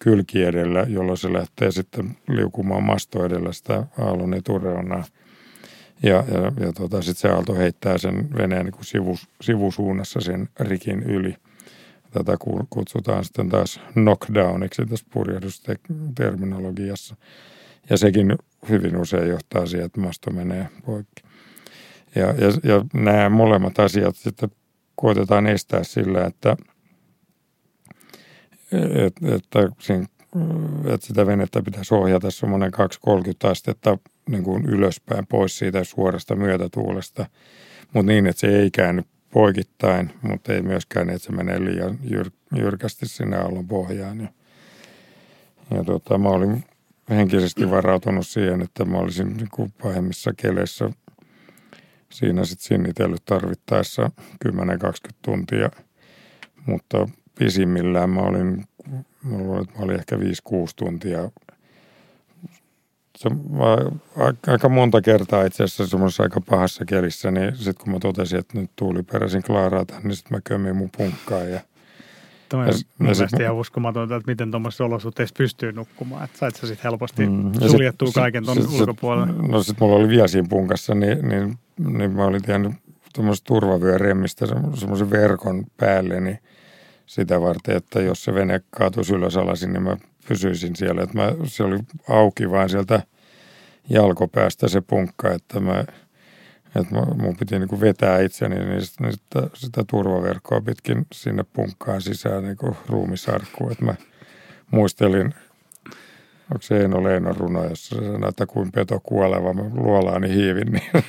kylki 0.03 0.42
edellä, 0.42 0.86
jolloin 0.88 1.18
se 1.18 1.32
lähtee 1.32 1.70
sitten 1.70 2.16
liukumaan 2.28 2.82
masto 2.82 3.24
edellä 3.24 3.53
sitä 3.53 3.86
aallon 3.98 4.34
etureunaa. 4.34 5.05
Ja, 6.03 6.11
ja, 6.11 6.66
ja 6.66 6.72
tota, 6.72 7.03
sitten 7.03 7.20
se 7.20 7.28
aalto 7.28 7.55
heittää 7.55 7.98
sen 7.98 8.28
veneen 8.38 8.64
niin 8.64 8.84
sivus, 8.84 9.28
sivusuunnassa 9.40 10.20
sen 10.20 10.48
rikin 10.61 11.03
yli– 11.03 11.34
Tätä 12.11 12.36
kutsutaan 12.70 13.24
sitten 13.24 13.48
taas 13.48 13.80
knockdowniksi 13.92 14.86
tässä 14.86 15.07
purjehdusterminologiassa. 15.12 17.16
Ja 17.90 17.96
sekin 17.96 18.36
hyvin 18.68 18.96
usein 18.96 19.28
johtaa 19.28 19.66
siihen, 19.66 19.86
että 19.86 20.01
masto 20.01 20.30
menee 20.30 20.68
poikki. 20.86 21.22
Ja, 22.14 22.26
ja, 22.26 22.53
ja 22.64 22.84
nämä 22.94 23.28
molemmat 23.28 23.78
asiat 23.78 24.16
sitten 24.16 24.51
koitetaan 24.94 25.46
estää 25.46 25.84
sillä, 25.84 26.24
että, 26.24 26.57
että, 29.06 29.34
että, 29.34 29.60
että 30.94 31.06
sitä 31.06 31.26
venettä 31.26 31.62
pitäisi 31.62 31.94
ohjata 31.94 32.30
semmoinen 32.30 32.70
230 32.70 33.48
astetta 33.48 33.98
niin 34.28 34.44
kuin 34.44 34.66
ylöspäin 34.66 35.26
pois 35.26 35.58
siitä 35.58 35.84
suorasta 35.84 36.36
myötätuulesta, 36.36 37.26
mutta 37.94 38.12
niin, 38.12 38.26
että 38.26 38.40
se 38.40 38.58
ei 38.58 38.70
käänny 38.70 39.02
poikittain, 39.30 40.10
mutta 40.22 40.52
ei 40.52 40.62
myöskään, 40.62 41.10
että 41.10 41.26
se 41.26 41.32
menee 41.32 41.64
liian 41.64 41.98
jyr- 42.04 42.56
jyrkästi 42.56 43.08
sinne 43.08 43.36
aallon 43.36 43.68
pohjaan. 43.68 44.20
Ja, 44.20 44.28
ja 45.70 45.84
tota, 45.84 46.18
mä 46.18 46.28
olin 46.28 46.64
henkisesti 47.10 47.70
varautunut 47.70 48.26
siihen, 48.26 48.62
että 48.62 48.84
mä 48.84 48.98
olisin 48.98 49.36
niin 49.36 49.48
kuin 49.50 49.72
pahemmissa 49.82 50.32
keleissä 50.36 50.90
siinä 52.12 52.44
sitten 52.44 52.66
sinnitellyt 52.66 53.24
tarvittaessa 53.24 54.10
10-20 54.48 54.50
tuntia, 55.22 55.70
mutta 56.66 57.08
pisimmillään 57.41 58.11
mä 58.11 58.20
olin, 58.20 58.64
mä 59.24 59.36
olin 59.78 59.99
ehkä 59.99 60.16
5-6 60.16 60.20
tuntia 60.76 61.30
se, 63.16 63.30
aika 64.47 64.68
monta 64.68 65.01
kertaa 65.03 65.45
itse 65.45 65.64
asiassa 65.64 65.86
semmoisessa 65.86 66.22
aika 66.22 66.41
pahassa 66.41 66.84
kelissä, 66.84 67.30
niin 67.30 67.57
sitten 67.57 67.84
kun 67.84 67.93
mä 67.93 67.99
totesin, 67.99 68.38
että 68.38 68.59
nyt 68.59 68.70
tuuli 68.76 69.03
peräisin 69.03 69.43
klaaraata, 69.43 69.95
niin 70.03 70.16
sitten 70.16 70.36
mä 70.36 70.41
kömmin 70.45 70.76
mun 70.76 70.91
punkkaan 70.97 71.51
ja 71.51 71.61
Toi 72.49 72.61
on 72.61 72.66
mun 72.66 72.74
mielestä 72.99 73.43
ihan 73.43 73.57
uskomatonta, 73.57 74.16
että 74.16 74.30
miten 74.30 74.51
tuommoisessa 74.51 74.84
olosuhteissa 74.84 75.34
pystyy 75.38 75.72
nukkumaan. 75.72 76.24
Että 76.24 76.38
sait 76.38 76.57
sä 76.57 76.66
sitten 76.66 76.91
helposti 76.91 77.26
mm, 77.26 77.53
suljettua 77.68 78.09
sit, 78.09 78.14
kaiken 78.14 78.45
tuon 78.45 78.59
ulkopuolelle. 78.80 79.49
No 79.49 79.62
sitten 79.62 79.86
mulla 79.88 80.01
oli 80.01 80.09
vielä 80.09 80.28
siinä 80.28 80.49
punkassa, 80.51 80.95
niin, 80.95 81.28
niin, 81.28 81.59
niin 81.78 82.11
mä 82.12 82.24
olin 82.24 82.43
tiennyt 82.43 82.72
tuommoista 83.14 83.45
turvavyöremmistä 83.45 84.47
semmoisen 84.74 85.11
verkon 85.11 85.64
päälle, 85.76 86.20
niin 86.20 86.38
sitä 87.11 87.40
varten, 87.40 87.76
että 87.76 88.00
jos 88.00 88.24
se 88.24 88.34
vene 88.34 88.61
kaatuisi 88.70 89.14
ylös 89.14 89.36
alasin, 89.36 89.72
niin 89.72 89.82
mä 89.82 89.96
pysyisin 90.28 90.76
siellä. 90.76 91.02
Että 91.02 91.18
mä, 91.18 91.32
se 91.44 91.62
oli 91.62 91.78
auki 92.08 92.50
vain 92.50 92.68
sieltä 92.68 93.02
jalkopäästä 93.88 94.68
se 94.68 94.80
punkka, 94.80 95.30
että 95.30 95.61
mä, 95.61 95.84
että 96.76 96.94
mun 96.94 97.36
piti 97.36 97.58
niin 97.58 97.68
kuin 97.68 97.80
vetää 97.80 98.20
itseni 98.20 98.64
niin 98.64 98.86
sitä, 98.86 99.04
niin 99.04 99.12
sitä, 99.12 99.50
sitä 99.54 99.84
turvaverkkoa 99.90 100.61
pitkin 100.61 101.06
sinne 101.12 101.44
punkkaan 101.52 102.02
sisään 102.02 102.44
niin 102.44 102.56
kuin 102.56 102.76
ruumisarkkuun. 102.88 103.72
Että 103.72 103.84
mä 103.84 103.94
muistelin, 104.70 105.34
onko 106.50 106.62
se 106.62 106.80
Eino 106.80 107.04
Leinon 107.04 107.36
runo, 107.36 107.64
jossa 107.64 107.96
se 107.96 108.02
sanoo, 108.02 108.28
että 108.28 108.46
kuin 108.46 108.72
peto 108.72 109.00
kuoleva, 109.02 109.54
mä 109.54 109.62
luolaani 109.74 110.28
hiivin, 110.28 110.72
niin 110.72 110.90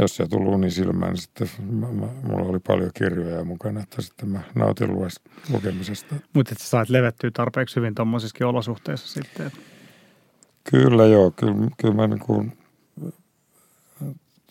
jos 0.00 0.16
se 0.16 0.26
tuli 0.26 0.48
uni 0.48 0.70
silmään, 0.70 1.12
niin 1.12 1.22
sitten 1.22 1.48
mä, 1.70 1.86
mä, 1.86 2.06
mulla 2.22 2.48
oli 2.48 2.58
paljon 2.58 2.90
kirjoja 2.94 3.44
mukana, 3.44 3.80
että 3.80 4.02
sitten 4.02 4.28
mä 4.28 4.40
nautin 4.54 4.88
lukemisesta. 5.48 6.14
Mutta 6.32 6.52
että 6.52 6.64
sä 6.64 6.70
sait 6.70 6.88
levettyä 6.88 7.30
tarpeeksi 7.34 7.76
hyvin 7.76 7.94
tuommoisissakin 7.94 8.46
olosuhteissa 8.46 9.08
sitten? 9.08 9.50
Kyllä 10.70 11.06
joo, 11.06 11.30
kyllä, 11.30 11.54
kyllä 11.78 11.94
mä 11.94 12.06
niin 12.06 12.20
kuin, 12.20 12.52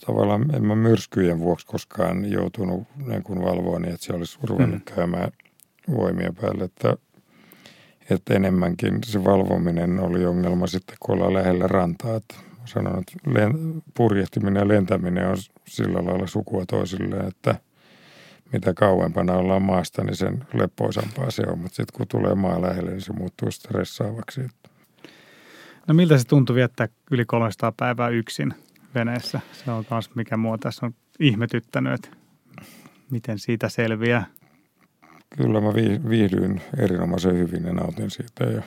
tavallaan 0.06 0.56
en 0.56 0.66
mä 0.66 0.76
myrskyjen 0.76 1.40
vuoksi 1.40 1.66
koskaan 1.66 2.32
joutunut 2.32 2.88
niin 3.06 3.24
kuin 3.24 3.42
valvoa 3.42 3.80
niin, 3.80 3.94
että 3.94 4.06
se 4.06 4.14
olisi 4.14 4.40
ruvennut 4.44 4.80
mm. 4.90 4.96
käymään 4.96 5.32
voimia 5.92 6.34
päälle, 6.42 6.64
että, 6.64 6.98
että 8.10 8.34
enemmänkin 8.34 9.00
se 9.06 9.24
valvominen 9.24 10.00
oli 10.00 10.26
ongelma 10.26 10.68
sitten, 10.68 10.98
kun 11.00 11.16
ollaan 11.16 11.34
lähellä 11.34 11.68
rantaa, 11.68 12.16
että 12.16 12.36
sanon, 12.70 13.00
että 13.00 13.14
purjehtiminen 13.94 14.62
ja 14.62 14.68
lentäminen 14.68 15.28
on 15.28 15.38
sillä 15.68 16.06
lailla 16.06 16.28
sukua 16.28 16.66
toisilleen, 16.66 17.28
että 17.28 17.56
mitä 18.54 18.74
kauempana 18.74 19.34
ollaan 19.34 19.62
maasta, 19.62 20.04
niin 20.04 20.16
sen 20.16 20.46
leppoisampaa 20.54 21.32
se 21.32 21.44
on. 21.48 21.60
Mutta 21.60 21.76
sitten 21.76 21.98
kun 21.98 22.08
tulee 22.08 22.36
maa 22.36 22.62
lähelle, 22.62 22.92
niin 22.92 23.02
se 23.02 23.14
muuttuu 23.14 23.52
stressaavaksi. 23.52 24.42
No 25.88 25.94
miltä 25.94 26.18
se 26.18 26.28
tuntui 26.28 26.56
viettää 26.56 26.88
yli 27.12 27.26
300 27.26 27.72
päivää 27.72 28.10
yksin 28.10 28.54
veneessä? 28.96 29.40
Se 29.52 29.72
on 29.72 29.86
myös 29.92 30.16
mikä 30.16 30.38
mua 30.38 30.58
tässä 30.58 30.86
on 30.86 30.94
ihmetyttänyt, 31.20 31.94
että 31.94 32.10
miten 33.12 33.40
siitä 33.40 33.70
selviää. 33.70 34.26
Kyllä 35.38 35.62
mä 35.62 35.74
viihdyin 36.10 36.62
erinomaisen 36.78 37.38
hyvin 37.38 37.64
ja 37.64 37.74
nautin 37.74 38.12
siitä. 38.12 38.44
Ja 38.44 38.62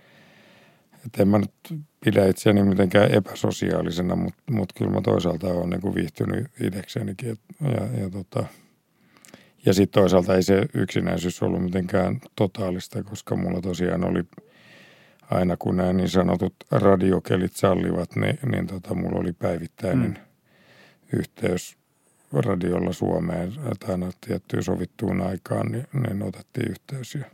että 1.06 1.22
en 1.22 1.28
mä 1.28 1.38
nyt 1.38 1.84
pidä 2.04 2.26
itseäni 2.26 2.62
mitenkään 2.62 3.10
epäsosiaalisena, 3.10 4.16
mutta, 4.16 4.42
mutta 4.50 4.74
kyllä 4.78 4.90
mä 4.90 5.00
toisaalta 5.00 5.46
olen 5.46 5.70
niin 5.70 5.80
kuin 5.80 5.94
viihtynyt 5.94 6.46
itseksenikin. 6.60 7.38
Ja, 7.60 8.00
ja, 8.00 8.10
tota, 8.10 8.44
Ja 9.66 9.74
sitten 9.74 10.00
toisaalta 10.00 10.34
ei 10.34 10.42
se 10.42 10.66
yksinäisyys 10.74 11.42
ollut 11.42 11.62
mitenkään 11.62 12.20
totaalista, 12.36 13.02
koska 13.02 13.36
mulla 13.36 13.60
tosiaan 13.60 14.04
oli 14.04 14.24
aina 15.30 15.56
kun 15.56 15.76
nämä 15.76 15.92
niin 15.92 16.08
sanotut 16.08 16.54
radiokelit 16.70 17.56
sallivat, 17.56 18.16
niin, 18.16 18.38
niin 18.52 18.66
tota, 18.66 18.94
mulla 18.94 19.20
oli 19.20 19.32
päivittäinen 19.32 20.10
mm. 20.10 21.18
yhteys 21.18 21.76
radiolla 22.32 22.92
Suomeen, 22.92 23.52
aina 23.88 24.10
tiettyyn 24.26 24.62
sovittuun 24.62 25.20
aikaan, 25.20 25.72
niin, 25.72 25.86
niin 26.06 26.22
otettiin 26.22 26.70
yhteys. 26.70 27.14
Ja... 27.14 27.24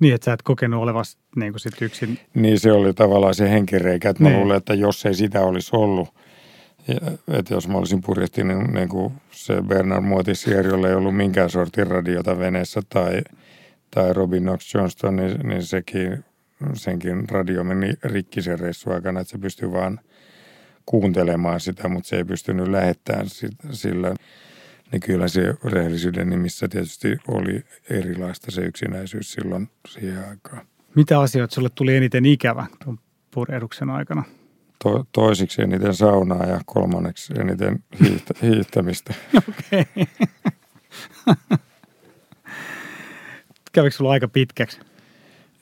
Niin, 0.00 0.14
että 0.14 0.24
sä 0.24 0.32
et 0.32 0.42
kokenut 0.42 0.82
olevasi 0.82 1.18
niin 1.36 1.52
kuin 1.52 1.60
sit 1.60 1.82
yksin. 1.82 2.18
Niin, 2.34 2.60
se 2.60 2.72
oli 2.72 2.94
tavallaan 2.94 3.34
se 3.34 3.50
henkireikä, 3.50 4.10
että 4.10 4.22
mä 4.22 4.28
niin. 4.28 4.40
luulen, 4.40 4.56
että 4.56 4.74
jos 4.74 5.06
ei 5.06 5.14
sitä 5.14 5.40
olisi 5.40 5.70
ollut, 5.76 6.08
että 7.28 7.54
jos 7.54 7.68
mä 7.68 7.78
olisin 7.78 8.02
purjehtinut 8.02 8.56
niin, 8.58 8.74
niin 8.74 8.88
kuin 8.88 9.12
se 9.30 9.62
Bernard 9.62 10.04
Muotissier, 10.04 10.66
jolla 10.66 10.88
ei 10.88 10.94
ollut 10.94 11.16
minkään 11.16 11.50
sortin 11.50 11.86
radiota 11.86 12.38
veneessä 12.38 12.80
tai, 12.88 13.22
tai 13.90 14.12
Robin 14.12 14.42
Knox 14.42 14.74
Johnston, 14.74 15.16
niin, 15.16 15.40
niin 15.42 15.62
sekin, 15.62 16.24
senkin 16.74 17.28
radio 17.28 17.64
meni 17.64 17.92
rikki 18.02 18.42
sen 18.42 18.60
reissu 18.60 18.90
aikana, 18.90 19.20
että 19.20 19.30
se 19.30 19.38
pystyi 19.38 19.72
vaan– 19.72 20.00
kuuntelemaan 20.86 21.60
sitä, 21.60 21.88
mutta 21.88 22.08
se 22.08 22.16
ei 22.16 22.24
pystynyt 22.24 22.68
lähettämään 22.68 23.26
sillä. 23.70 24.14
Niin 24.92 25.00
kyllä 25.00 25.28
se 25.28 25.54
rehellisyyden 25.64 26.30
nimissä 26.30 26.68
tietysti 26.68 27.16
oli 27.28 27.64
erilaista 27.90 28.50
se 28.50 28.60
yksinäisyys 28.60 29.32
silloin 29.32 29.70
siihen 29.88 30.28
aikaan. 30.28 30.66
Mitä 30.94 31.20
asioita 31.20 31.54
sulle 31.54 31.68
tuli 31.74 31.96
eniten 31.96 32.26
ikävä 32.26 32.66
tuon 32.84 32.98
purjehduksen 33.30 33.90
aikana? 33.90 34.22
To, 34.82 35.04
toisiksi 35.12 35.62
eniten 35.62 35.94
saunaa 35.94 36.46
ja 36.46 36.60
kolmanneksi 36.66 37.32
eniten 37.40 37.84
hiihtä, 38.00 38.34
hiihtämistä. 38.46 39.14
Okei. 39.36 40.06
Kävikö 43.72 43.96
sulla 43.96 44.10
aika 44.10 44.28
pitkäksi? 44.28 44.80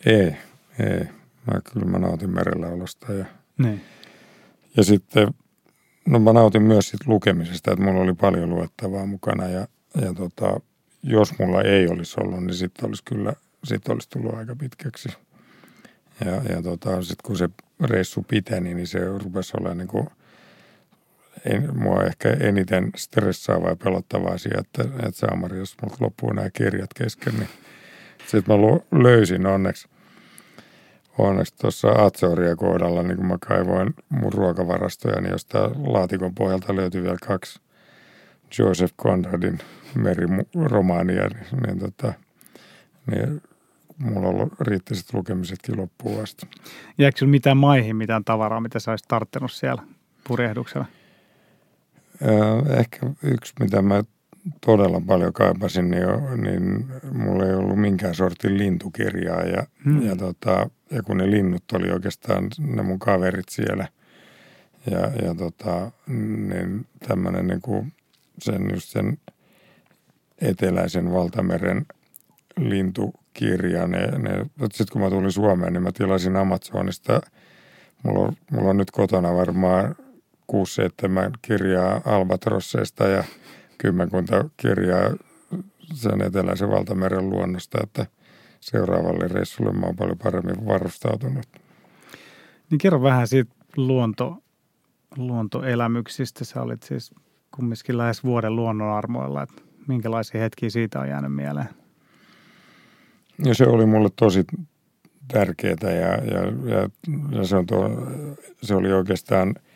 Ei, 0.07 0.37
ei. 0.79 1.05
Mä 1.47 1.61
kyllä 1.73 1.87
mä 1.87 1.99
nautin 1.99 2.31
merellä 2.31 2.67
olosta 2.67 3.13
ja 3.13 3.25
niin. 3.59 3.81
Ja 4.77 4.85
sitten, 4.85 5.29
no 6.11 6.19
mä 6.19 6.33
nautin 6.33 6.63
myös 6.63 6.89
siitä 6.89 7.05
lukemisesta, 7.07 7.73
että 7.73 7.85
mulla 7.85 8.01
oli 8.01 8.15
paljon 8.15 8.51
luettavaa 8.51 9.07
mukana 9.07 9.49
ja, 9.49 9.69
ja 10.01 10.15
tota, 10.15 10.61
jos 11.03 11.39
mulla 11.39 11.63
ei 11.63 11.89
olisi 11.89 12.21
ollut, 12.21 12.45
niin 12.45 12.55
sitten 12.55 12.87
olisi 12.87 13.05
kyllä, 13.05 13.33
sitten 13.65 13.93
olisi 13.93 14.09
tullut 14.09 14.35
aika 14.35 14.57
pitkäksi. 14.57 15.09
Ja, 16.25 16.33
ja 16.33 16.63
tota, 16.63 17.03
sitten 17.03 17.27
kun 17.27 17.37
se 17.37 17.49
reissu 17.85 18.25
piteni, 18.29 18.75
niin 18.75 18.87
se 18.87 18.99
rupesi 19.25 19.53
olemaan 19.57 19.79
niin 19.79 19.89
kuin, 19.89 20.09
en, 21.45 21.79
mua 21.79 22.05
ehkä 22.05 22.31
eniten 22.31 22.91
stressaava 22.97 23.69
ja 23.69 23.77
pelottava 23.77 24.29
asia, 24.29 24.59
että, 24.59 24.83
että 24.83 25.19
saamari, 25.21 25.59
jos 25.59 25.77
mulla 25.83 25.97
loppuu 26.01 26.33
nämä 26.33 26.51
kirjat 26.51 26.95
kesken, 26.95 27.35
niin 27.35 27.49
sitten 28.27 28.61
mä 28.61 29.03
löysin 29.03 29.47
onneksi– 29.47 29.89
onneksi 31.19 31.55
tuossa 31.61 31.89
Azoria 31.89 32.57
kohdalla, 32.57 33.03
niin 33.03 33.17
kun 33.17 33.27
mä 33.27 33.37
kaivoin 33.49 33.95
mun 34.09 34.33
ruokavarastoja, 34.33 35.21
niin 35.21 35.33
josta 35.33 35.71
laatikon 35.85 36.35
pohjalta 36.35 36.77
löytyi 36.77 37.03
vielä 37.03 37.17
kaksi 37.27 37.61
Joseph 38.59 38.95
Conradin 39.03 39.59
meriromaania, 39.95 41.29
niin, 41.29 41.63
niin, 41.67 41.79
tota, 41.79 42.13
niin 43.07 43.43
mulla 43.99 44.29
on 44.29 44.35
ollut 44.35 44.61
riittiset 44.61 45.15
lukemisetkin 45.15 45.77
loppuun 45.77 46.23
asti. 46.23 46.47
Jääkö 46.99 47.19
sinulla 47.19 47.31
mitään 47.31 47.57
maihin, 47.57 47.97
mitään 47.97 48.25
tavaraa, 48.25 48.61
mitä 48.61 48.79
sä 48.79 48.91
olisit 48.91 49.09
tarttunut 49.09 49.53
siellä 49.53 49.83
purjehduksella? 50.29 50.87
Ehkä 52.79 53.07
yksi, 53.23 53.53
mitä 53.61 53.83
mä 53.83 54.05
todella 54.67 55.03
paljon 55.07 55.33
kaipasin, 55.33 55.91
niin, 55.91 56.03
jo, 56.03 56.37
niin 56.37 56.87
mulla 57.13 57.47
ei 57.47 57.55
ollut 57.55 57.81
minkään 57.81 58.15
sortin 58.15 58.59
lintukirjaa. 58.59 59.43
Ja, 59.43 59.67
hmm. 59.85 60.03
ja, 60.03 60.17
tota, 60.17 60.71
ja 60.91 61.03
kun 61.03 61.17
ne 61.17 61.31
linnut 61.31 61.73
oli 61.73 61.91
oikeastaan 61.91 62.49
ne 62.59 62.83
mun 62.83 62.99
kaverit 62.99 63.49
siellä. 63.49 63.89
Ja, 64.91 64.99
ja 64.99 65.35
tota, 65.35 65.91
niin 66.49 66.87
tämmöinen 67.09 67.47
niin 67.47 67.61
kuin 67.61 67.93
sen, 68.39 68.71
just 68.73 68.89
sen 68.89 69.19
eteläisen 70.41 71.13
valtameren 71.13 71.87
lintukirja. 72.57 73.87
Ne, 73.87 74.07
ne, 74.07 74.47
sitten 74.61 74.93
kun 74.93 75.03
mä 75.03 75.11
tulin 75.11 75.33
Suomeen, 75.33 75.73
niin 75.73 75.83
mä 75.83 75.93
tilasin 75.93 76.37
Amazonista. 76.37 77.21
Mulla 78.03 78.21
on, 78.21 78.33
mulla 78.51 78.71
on 78.71 78.77
nyt 78.77 78.91
kotona 78.91 79.35
varmaan 79.35 79.97
6-7 80.53 80.55
kirjaa 81.43 82.01
albatrosseista 82.05 83.07
ja– 83.09 83.25
kymmenkunta 83.81 84.45
kirjaa 84.57 85.11
sen 85.95 86.23
eteläisen 86.23 86.71
valtameren 86.71 87.31
luonnosta, 87.31 87.79
että 87.83 88.07
seuraavalle 88.61 89.29
reissulle 89.29 89.73
mä 89.73 89.87
oon 89.87 89.97
paljon 89.97 90.19
paremmin 90.19 90.67
varustautunut. 90.67 91.47
Niin 92.71 92.79
kerro 92.79 93.03
vähän 93.03 93.29
siitä 93.29 93.55
luonto, 93.77 94.37
luontoelämyksistä. 95.17 96.45
Sä 96.45 96.63
olit 96.63 96.83
siis 96.83 97.15
kumminkin 97.51 97.99
lähes 97.99 98.25
vuoden 98.25 98.57
luonnonarmoilla, 98.57 99.43
että 99.43 99.63
minkälaisia 99.89 100.41
hetkiä 100.41 100.71
siitä 100.71 101.01
on 101.01 101.09
jäänyt 101.09 101.35
mieleen? 101.35 101.69
Ja 103.45 103.55
se 103.55 103.65
oli 103.65 103.87
mulle 103.87 104.09
tosi 104.17 104.45
tärkeää 105.29 105.77
ja, 105.83 105.91
ja, 105.91 106.41
ja, 106.65 106.89
ja 107.31 107.45
se, 107.45 107.57
on 107.57 107.67
tuo, 107.67 107.91
se 108.63 108.75
oli 108.75 108.93
oikeastaan– 108.93 109.55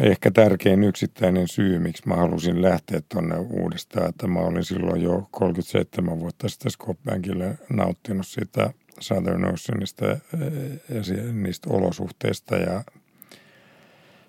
ehkä 0.00 0.30
tärkein 0.30 0.84
yksittäinen 0.84 1.48
syy, 1.48 1.78
miksi 1.78 2.08
mä 2.08 2.16
halusin 2.16 2.62
lähteä 2.62 3.00
tuonne 3.08 3.36
uudestaan, 3.36 4.08
että 4.08 4.26
mä 4.26 4.40
olin 4.40 4.64
silloin 4.64 5.02
jo 5.02 5.28
37 5.30 6.20
vuotta 6.20 6.48
sitten 6.48 6.70
Skopbankille 6.70 7.58
nauttinut 7.70 8.26
sitä 8.26 8.72
Southern 9.00 9.44
Oceanista 9.44 10.06
ja 10.06 10.20
niistä 11.32 11.70
olosuhteista. 11.70 12.56
Ja 12.56 12.84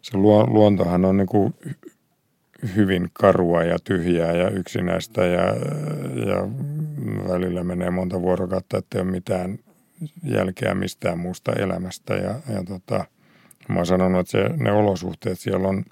se 0.02 0.18
luontohan 0.48 1.06
on 1.06 1.18
niin 1.18 1.28
kuin 1.28 1.54
hyvin 2.76 3.10
karua 3.14 3.64
ja 3.64 3.80
tyhjää 3.84 4.32
ja 4.32 4.50
yksinäistä 4.50 5.26
ja, 5.26 5.46
ja 6.26 6.48
välillä 7.30 7.64
menee 7.64 7.90
monta 7.90 8.22
vuorokautta, 8.22 8.78
että 8.78 8.98
ei 8.98 9.02
ole 9.02 9.12
mitään 9.12 9.60
jälkeä 10.24 10.74
mistään 10.74 11.20
muusta 11.20 11.54
elämästä. 11.54 12.14
Ja, 12.14 12.40
ja 12.54 12.64
tota, 12.64 13.06
Mä 13.68 13.76
oon 13.76 13.86
sanonut, 13.86 14.20
että 14.20 14.32
se, 14.32 14.50
ne 14.58 14.72
olosuhteet 14.72 15.40
siellä 15.40 15.68
on, 15.68 15.86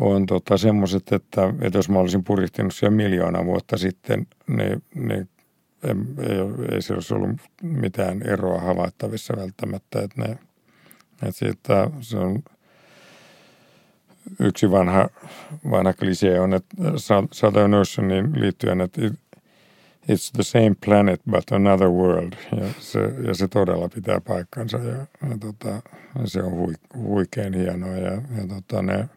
on 0.00 0.26
tota 0.26 0.56
semmoiset, 0.56 1.12
että, 1.12 1.54
että 1.60 1.78
jos 1.78 1.88
mä 1.88 1.98
olisin 1.98 2.24
purjehtinut 2.24 2.74
siellä 2.74 2.96
miljoona 2.96 3.44
vuotta 3.44 3.76
sitten, 3.76 4.26
niin, 4.46 4.82
niin 4.94 5.28
ei, 5.82 5.94
ei, 6.26 6.74
ei 6.74 6.82
se 6.82 6.94
olisi 6.94 7.14
ollut 7.14 7.30
mitään 7.62 8.22
eroa 8.22 8.60
havaittavissa 8.60 9.34
välttämättä. 9.36 10.02
Että, 10.02 10.22
ne, 10.22 10.38
että 11.22 11.32
siitä, 11.32 11.90
se 12.00 12.18
on 12.18 12.42
yksi 14.40 14.70
vanha, 14.70 15.08
vanha 15.70 15.92
klisee 15.92 16.40
on, 16.40 16.54
että 16.54 16.76
Oceanin 17.80 18.40
liittyen, 18.40 18.80
että 18.80 19.00
It's 20.02 20.30
the 20.32 20.42
same 20.42 20.74
planet 20.84 21.20
but 21.30 21.52
another 21.52 21.88
world. 21.88 22.32
Ja 22.56 22.66
se, 22.78 23.00
ja 23.26 23.34
se 23.34 23.48
todella 23.48 23.88
pitää 23.88 24.20
paikkansa 24.20 24.78
ja, 24.78 24.96
ja 25.30 25.38
tota, 25.40 25.82
se 26.24 26.42
on 26.42 26.52
hui, 26.52 26.74
huikein 26.94 27.54
hienoa. 27.54 27.96
Ja, 27.96 28.12
ja 28.12 28.46
tota 28.48 28.82
ne, 28.82 29.08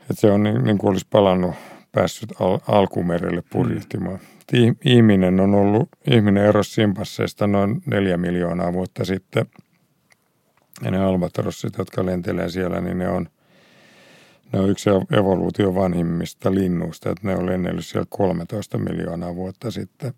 että 0.00 0.14
se 0.14 0.30
on 0.30 0.42
niin, 0.42 0.64
niin 0.64 0.78
kuin 0.78 0.90
olisi 0.90 1.06
palannut, 1.10 1.54
päässyt 1.92 2.40
al, 2.40 2.58
alkumerelle 2.68 3.42
purjehtimaan. 3.52 4.18
Mm. 4.52 4.76
Ihminen 4.84 5.40
on 5.40 5.54
ollut, 5.54 5.88
ihminen 6.10 6.44
erosi 6.44 6.70
simpasseista 6.70 7.46
noin 7.46 7.82
neljä 7.86 8.16
miljoonaa 8.16 8.72
vuotta 8.72 9.04
sitten. 9.04 9.46
Ja 10.84 10.90
ne 10.90 10.98
albatrossit, 10.98 11.78
jotka 11.78 12.06
lentelee 12.06 12.48
siellä, 12.48 12.80
niin 12.80 12.98
ne 12.98 13.08
on– 13.08 13.28
ne 14.52 14.60
on 14.60 14.70
yksi 14.70 14.90
evoluutio 15.18 15.74
vanhimmista 15.74 16.54
linnuista, 16.54 17.10
että 17.10 17.26
ne 17.26 17.36
on 17.36 17.46
lennellyt 17.46 17.86
siellä 17.86 18.06
13 18.10 18.78
miljoonaa 18.78 19.34
vuotta 19.34 19.70
sitten. 19.70 20.14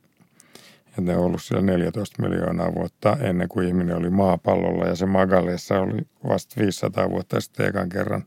Ja 0.96 1.02
ne 1.02 1.16
on 1.16 1.24
ollut 1.24 1.42
siellä 1.42 1.62
14 1.62 2.22
miljoonaa 2.22 2.74
vuotta 2.74 3.16
ennen 3.20 3.48
kuin 3.48 3.68
ihminen 3.68 3.96
oli 3.96 4.10
maapallolla 4.10 4.86
ja 4.86 4.96
se 4.96 5.06
Magaleessa 5.06 5.80
oli 5.80 5.98
vasta 6.28 6.60
500 6.60 7.10
vuotta 7.10 7.40
sitten 7.40 7.66
ekan 7.66 7.88
kerran 7.88 8.24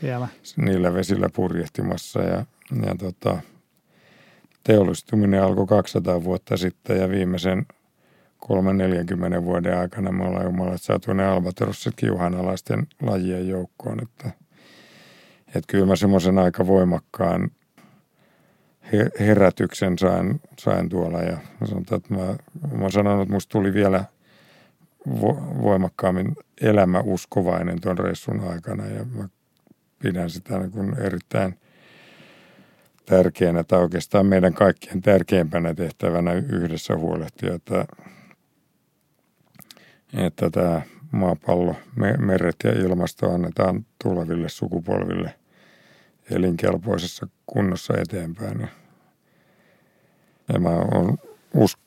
siellä. 0.00 0.28
niillä 0.56 0.94
vesillä 0.94 1.28
purjehtimassa. 1.34 2.22
Ja, 2.22 2.44
ja 2.86 2.94
tota, 2.98 3.38
teollistuminen 4.64 5.42
alkoi 5.42 5.66
200 5.66 6.24
vuotta 6.24 6.56
sitten 6.56 7.00
ja 7.00 7.08
viimeisen 7.08 7.66
3-40 9.40 9.44
vuoden 9.44 9.78
aikana 9.78 10.12
me 10.12 10.24
ollaan 10.24 10.44
jumalat 10.44 10.82
saatu 10.82 11.12
ne 11.12 11.26
albatrossit 11.26 11.94
kiuhanalaisten 11.96 12.86
lajien 13.02 13.48
joukkoon, 13.48 14.02
että– 14.02 14.30
että 15.54 15.72
kyllä 15.72 15.86
mä 15.86 15.96
semmoisen 15.96 16.38
aika 16.38 16.66
voimakkaan 16.66 17.50
herätyksen 19.20 19.98
sain, 19.98 20.40
sain 20.58 20.88
tuolla 20.88 21.22
ja 21.22 21.36
mä, 21.60 21.66
sanotaan, 21.66 22.00
että 22.00 22.14
mä, 22.14 22.26
mä 22.76 22.82
oon 22.82 22.92
sanonut, 22.92 23.22
että 23.22 23.34
musta 23.34 23.52
tuli 23.52 23.74
vielä 23.74 24.04
vo, 25.20 25.56
voimakkaammin 25.62 26.36
elämäuskovainen 26.60 27.80
tuon 27.80 27.98
reissun 27.98 28.40
aikana 28.40 28.86
ja 28.86 29.04
mä 29.04 29.28
pidän 29.98 30.30
sitä 30.30 30.58
niin 30.58 30.70
kuin 30.70 30.98
erittäin 30.98 31.58
tärkeänä 33.06 33.64
tai 33.64 33.80
oikeastaan 33.80 34.26
meidän 34.26 34.54
kaikkien 34.54 35.02
tärkeimpänä 35.02 35.74
tehtävänä 35.74 36.32
yhdessä 36.32 36.96
huolehtia, 36.96 37.54
että, 37.54 37.86
että 40.14 40.50
tämä 40.50 40.82
maapallo, 41.10 41.76
meret 42.18 42.56
ja 42.64 42.72
ilmasto 42.72 43.34
annetaan 43.34 43.86
tuleville 44.02 44.48
sukupolville 44.48 45.41
elinkelpoisessa 46.30 47.26
kunnossa 47.46 47.94
eteenpäin. 47.98 48.68
Ja 50.52 50.58
mä 50.58 50.68
on, 50.68 51.18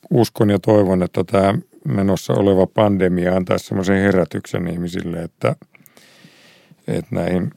uskon 0.10 0.50
ja 0.50 0.60
toivon, 0.60 1.04
että 1.04 1.24
tämä 1.24 1.54
menossa 1.88 2.34
oleva 2.34 2.68
pandemia 2.68 3.36
antaa 3.36 3.58
semmoisen 3.58 4.02
herätyksen 4.02 4.68
ihmisille, 4.68 5.22
että, 5.22 5.56
että 6.88 7.16
näihin 7.16 7.52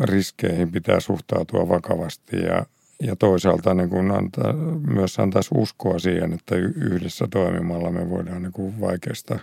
riskeihin 0.00 0.72
pitää 0.72 1.00
suhtautua 1.00 1.68
vakavasti 1.68 2.36
ja, 2.36 2.66
ja 3.02 3.16
toisaalta 3.16 3.74
niin 3.74 3.90
kun 3.90 4.10
antaa, 4.10 4.52
myös 4.86 5.18
antaisi 5.18 5.50
uskoa 5.54 5.98
siihen, 5.98 6.32
että 6.32 6.56
yhdessä 6.56 7.28
toimimalla 7.30 7.90
me 7.90 8.10
voidaan 8.10 8.42
niin 8.42 8.52
kuin 8.52 8.80
vaikeista, 8.80 9.38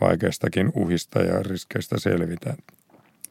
vaikeistakin 0.00 0.72
uhista 0.74 1.18
ja 1.22 1.42
riskeistä 1.42 2.00
selvitä. 2.00 2.54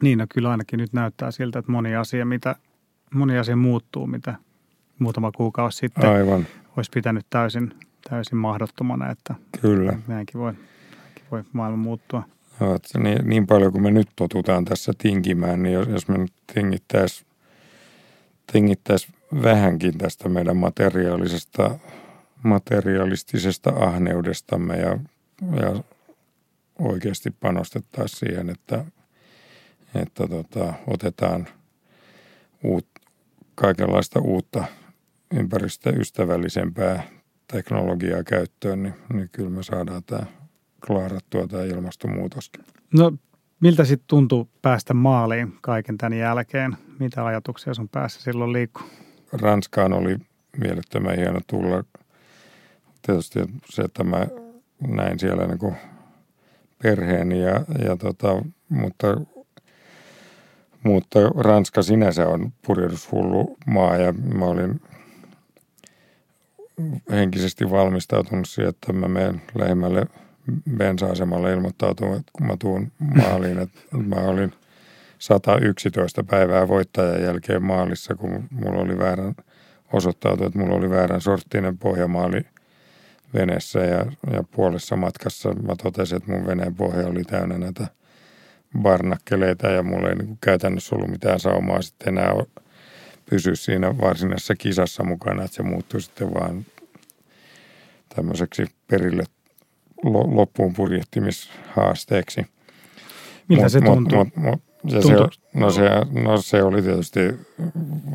Niin, 0.02 0.18
no 0.18 0.26
kyllä 0.34 0.52
ainakin 0.52 0.78
nyt 0.78 0.94
näyttää 0.94 1.32
siltä, 1.32 1.60
että 1.60 1.72
moni 1.72 1.96
asia, 1.96 2.26
mitä, 2.26 2.56
moni 3.14 3.38
asia 3.38 3.55
muuttuu, 3.55 4.07
mitä 4.07 4.36
muutama 4.99 5.32
kuukausi 5.32 5.78
sitten 5.78 6.09
Aivan. 6.09 6.47
olisi 6.78 6.91
pitänyt 6.93 7.26
täysin, 7.30 7.74
täysin 8.09 8.38
mahdottomana, 8.38 9.12
että 9.12 9.36
kyllä. 9.62 9.99
näinkin 10.07 10.41
voi, 10.41 10.53
näinkin 11.03 11.24
voi 11.32 11.43
maailma 11.53 11.78
muuttua. 11.78 12.24
No, 12.59 12.78
niin, 13.03 13.30
niin 13.30 13.47
paljon 13.47 13.72
kuin 13.72 13.84
me 13.84 13.91
nyt 13.91 14.09
totutaan 14.16 14.66
tässä 14.66 14.93
tinkimään, 14.97 15.64
niin 15.64 15.74
jos, 15.74 15.88
jos 15.88 16.07
me 16.07 16.18
nyt 16.18 16.34
tingittäisiin 16.53 17.32
tingittäisi 18.51 19.07
vähänkin 19.43 19.97
tästä 19.97 20.30
meidän 20.30 20.57
materiaalisesta, 20.57 21.80
materialistisesta 22.43 23.70
ahneudestamme 23.70 24.78
ja, 24.78 24.97
ja 25.41 25.84
oikeasti 26.80 27.32
panostettaisiin 27.32 28.20
siihen, 28.20 28.49
että, 28.49 28.86
että 29.95 30.28
tota, 30.28 30.74
otetaan 30.88 31.47
uut, 32.64 32.88
kaikenlaista 33.56 34.20
uutta 34.20 34.64
ympäristöystävällisempää 35.34 37.04
teknologiaa 37.52 38.24
käyttöön, 38.24 38.84
niin, 38.84 38.93
niin 39.14 39.30
kyllä 39.32 39.49
me 39.49 39.64
saadaan 39.64 40.04
tämä 40.04 40.26
klaarattua 40.88 41.47
tämä 41.47 41.64
ilmastonmuutoskin. 41.64 42.66
No 42.93 43.12
miltä 43.60 43.86
sitten 43.86 44.08
tuntuu 44.08 44.49
päästä 44.62 44.93
maaliin 44.93 45.54
kaiken 45.62 45.97
tämän 45.97 46.18
jälkeen? 46.18 46.78
Mitä 46.99 47.26
ajatuksia 47.26 47.74
sun 47.74 47.89
päässä 47.89 48.22
silloin 48.22 48.54
liikkuu? 48.54 48.88
Ranskaan 49.34 49.93
oli 49.93 50.18
mielettömän 50.58 51.16
hieno 51.16 51.39
tulla. 51.47 51.84
Tietysti 53.02 53.39
se, 53.70 53.82
että 53.82 54.04
mä 54.04 54.28
näin 54.88 55.20
siellä 55.20 55.47
niin 55.47 55.60
kuin 55.60 55.76
perheeni, 56.84 57.41
ja, 57.41 57.66
ja 57.86 57.97
tota, 57.97 58.43
mutta, 58.70 59.08
mutta 60.84 61.20
Ranska 61.38 61.82
sinänsä 61.82 62.28
on 62.28 62.54
purjehdushullu 62.68 63.58
maa 63.66 63.98
ja 63.98 64.14
mä 64.14 64.46
olin 64.46 64.82
henkisesti 67.12 67.72
valmistautunut 67.72 68.50
siihen, 68.50 68.70
että 68.70 68.94
mä 68.94 69.08
menen 69.08 69.42
lähemmälle 69.56 70.06
bensa-asemalle 70.78 71.54
ilmoittautumaan, 71.54 72.24
kun 72.34 72.48
mä 72.48 72.58
tuun 72.60 72.92
maaliin, 73.00 73.60
että 73.60 73.80
mä 73.92 74.16
olin 74.16 74.54
111 75.20 76.24
päivää 76.24 76.68
voittajan 76.68 77.22
jälkeen 77.22 77.64
maalissa, 77.64 78.16
kun 78.16 78.44
mulla 78.52 78.82
oli 78.82 78.98
väärän, 78.98 79.36
osoittautui, 79.94 80.48
että 80.48 80.60
mulla 80.60 80.76
oli 80.76 80.90
väärän 80.90 81.22
sorttinen 81.22 81.78
pohjamaali 81.78 82.42
veneessä 83.34 83.80
ja, 83.80 84.06
ja 84.34 84.44
puolessa 84.52 84.96
matkassa. 84.96 85.54
Mä 85.54 85.76
totesin, 85.84 86.18
että 86.18 86.32
mun 86.32 86.48
veneen 86.48 86.76
pohja 86.76 87.08
oli 87.08 87.24
täynnä 87.24 87.58
näitä 87.58 87.88
barnakkeleita 88.80 89.67
ja 89.67 89.84
mulla 89.84 90.09
ei 90.09 90.15
niin 90.15 90.38
käytännössä 90.41 90.95
ollut 90.95 91.09
mitään 91.09 91.39
saumaa 91.39 91.82
sitten 91.82 92.07
enää 92.07 92.34
pysyä 93.30 93.55
siinä 93.55 93.97
varsinaisessa 93.97 94.55
kisassa 94.55 95.03
mukana, 95.03 95.43
että 95.43 95.55
se 95.55 95.63
muuttui 95.63 96.01
sitten 96.01 96.34
vaan 96.34 96.65
tämmöiseksi 98.15 98.65
perille 98.88 99.24
loppuun 100.03 100.74
purjehtimishaasteeksi. 100.74 102.45
Miltä 103.47 103.69
se 103.69 103.82
tuntui? 103.82 104.17
Mut, 104.17 104.36
mut, 104.36 104.61
mut, 104.84 104.93
ja 104.93 105.01
se, 105.01 105.13
no, 105.53 105.72
se, 105.72 105.89
no 106.24 106.41
se 106.41 106.63
oli 106.63 106.82
tietysti, 106.82 107.19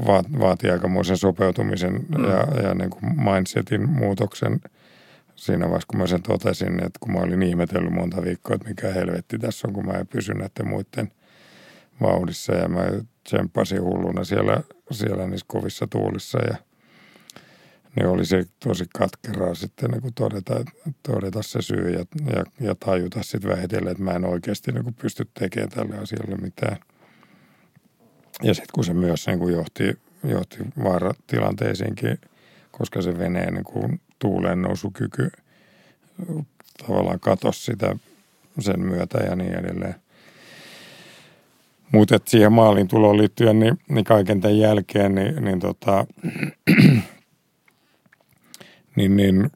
vaat, 0.07 0.27
vaati 0.39 0.71
aikamoisen 0.71 1.17
sopeutumisen 1.17 1.93
mm. 1.93 2.25
ja, 2.25 2.63
ja 2.63 2.75
niin 2.75 2.91
kuin 2.91 3.05
mindsetin 3.21 3.89
muutoksen 3.89 4.61
siinä 5.37 5.65
vaiheessa, 5.65 5.87
kun 5.91 6.01
mä 6.01 6.07
sen 6.07 6.23
totesin, 6.23 6.75
että 6.75 6.99
kun 7.01 7.13
mä 7.13 7.19
olin 7.21 7.43
ihmetellyt 7.43 7.93
monta 7.93 8.23
viikkoa, 8.23 8.55
että 8.55 8.69
mikä 8.69 8.93
helvetti 8.93 9.39
tässä 9.39 9.69
on, 9.69 9.75
kun 9.75 9.87
mä 9.87 9.93
en 9.93 10.07
pysy 10.07 10.35
näiden 10.35 10.69
muiden 10.69 11.13
vauhdissa 12.01 12.55
ja 12.55 12.69
mä 12.69 12.85
tsemppasin 13.25 13.83
hulluna 13.83 14.25
siellä, 14.25 14.63
siellä 14.91 15.27
niissä 15.27 15.47
kovissa 15.49 15.87
tuulissa 15.87 16.39
ja 16.39 16.57
niin 17.97 18.09
oli 18.09 18.27
se 18.27 18.45
tosi 18.65 18.85
katkeraa 18.99 19.55
sitten 19.55 19.91
niin 19.91 20.15
todeta, 20.15 20.65
todeta 21.03 21.43
se 21.43 21.63
syy 21.63 21.91
ja, 21.91 22.05
ja, 22.37 22.45
ja 22.61 22.75
tajuta 22.75 23.23
sitten 23.23 23.51
vähitellen, 23.51 23.91
että 23.91 24.03
mä 24.03 24.13
en 24.13 24.25
oikeasti 24.25 24.73
niin 24.73 24.95
pysty 24.95 25.29
tekemään 25.39 25.71
tälle 25.71 25.99
asialle 25.99 26.37
mitään. 26.37 26.77
Ja 28.43 28.55
sitten 28.55 28.73
kun 28.75 28.85
se 28.85 28.95
myös 28.95 29.27
niin 29.27 29.39
kuin 29.39 29.55
johti, 29.55 29.99
johti 30.25 30.59
vaaratilanteisiinkin, 30.85 32.19
koska 32.71 33.03
se 33.03 33.19
veneen 33.19 33.55
niin 33.55 34.01
tuulen 34.19 34.63
nousukyky 34.63 35.31
tavallaan 36.87 37.21
katosi 37.21 37.65
sitä 37.65 37.97
sen 38.59 38.81
myötä 38.81 39.19
ja 39.19 39.37
niin 39.37 39.55
edelleen. 39.55 39.95
Mutta 41.93 42.19
siihen 42.27 42.53
maalin 42.53 42.89
tuloon 42.89 43.19
liittyen, 43.19 43.59
niin, 43.59 43.79
niin 43.89 44.05
kaiken 44.05 44.41
tämän 44.41 44.59
jälkeen, 44.59 45.15
niin, 45.15 45.45
niin 45.45 45.61
tota, 45.61 46.07
niin, 48.97 49.17
niin 49.17 49.51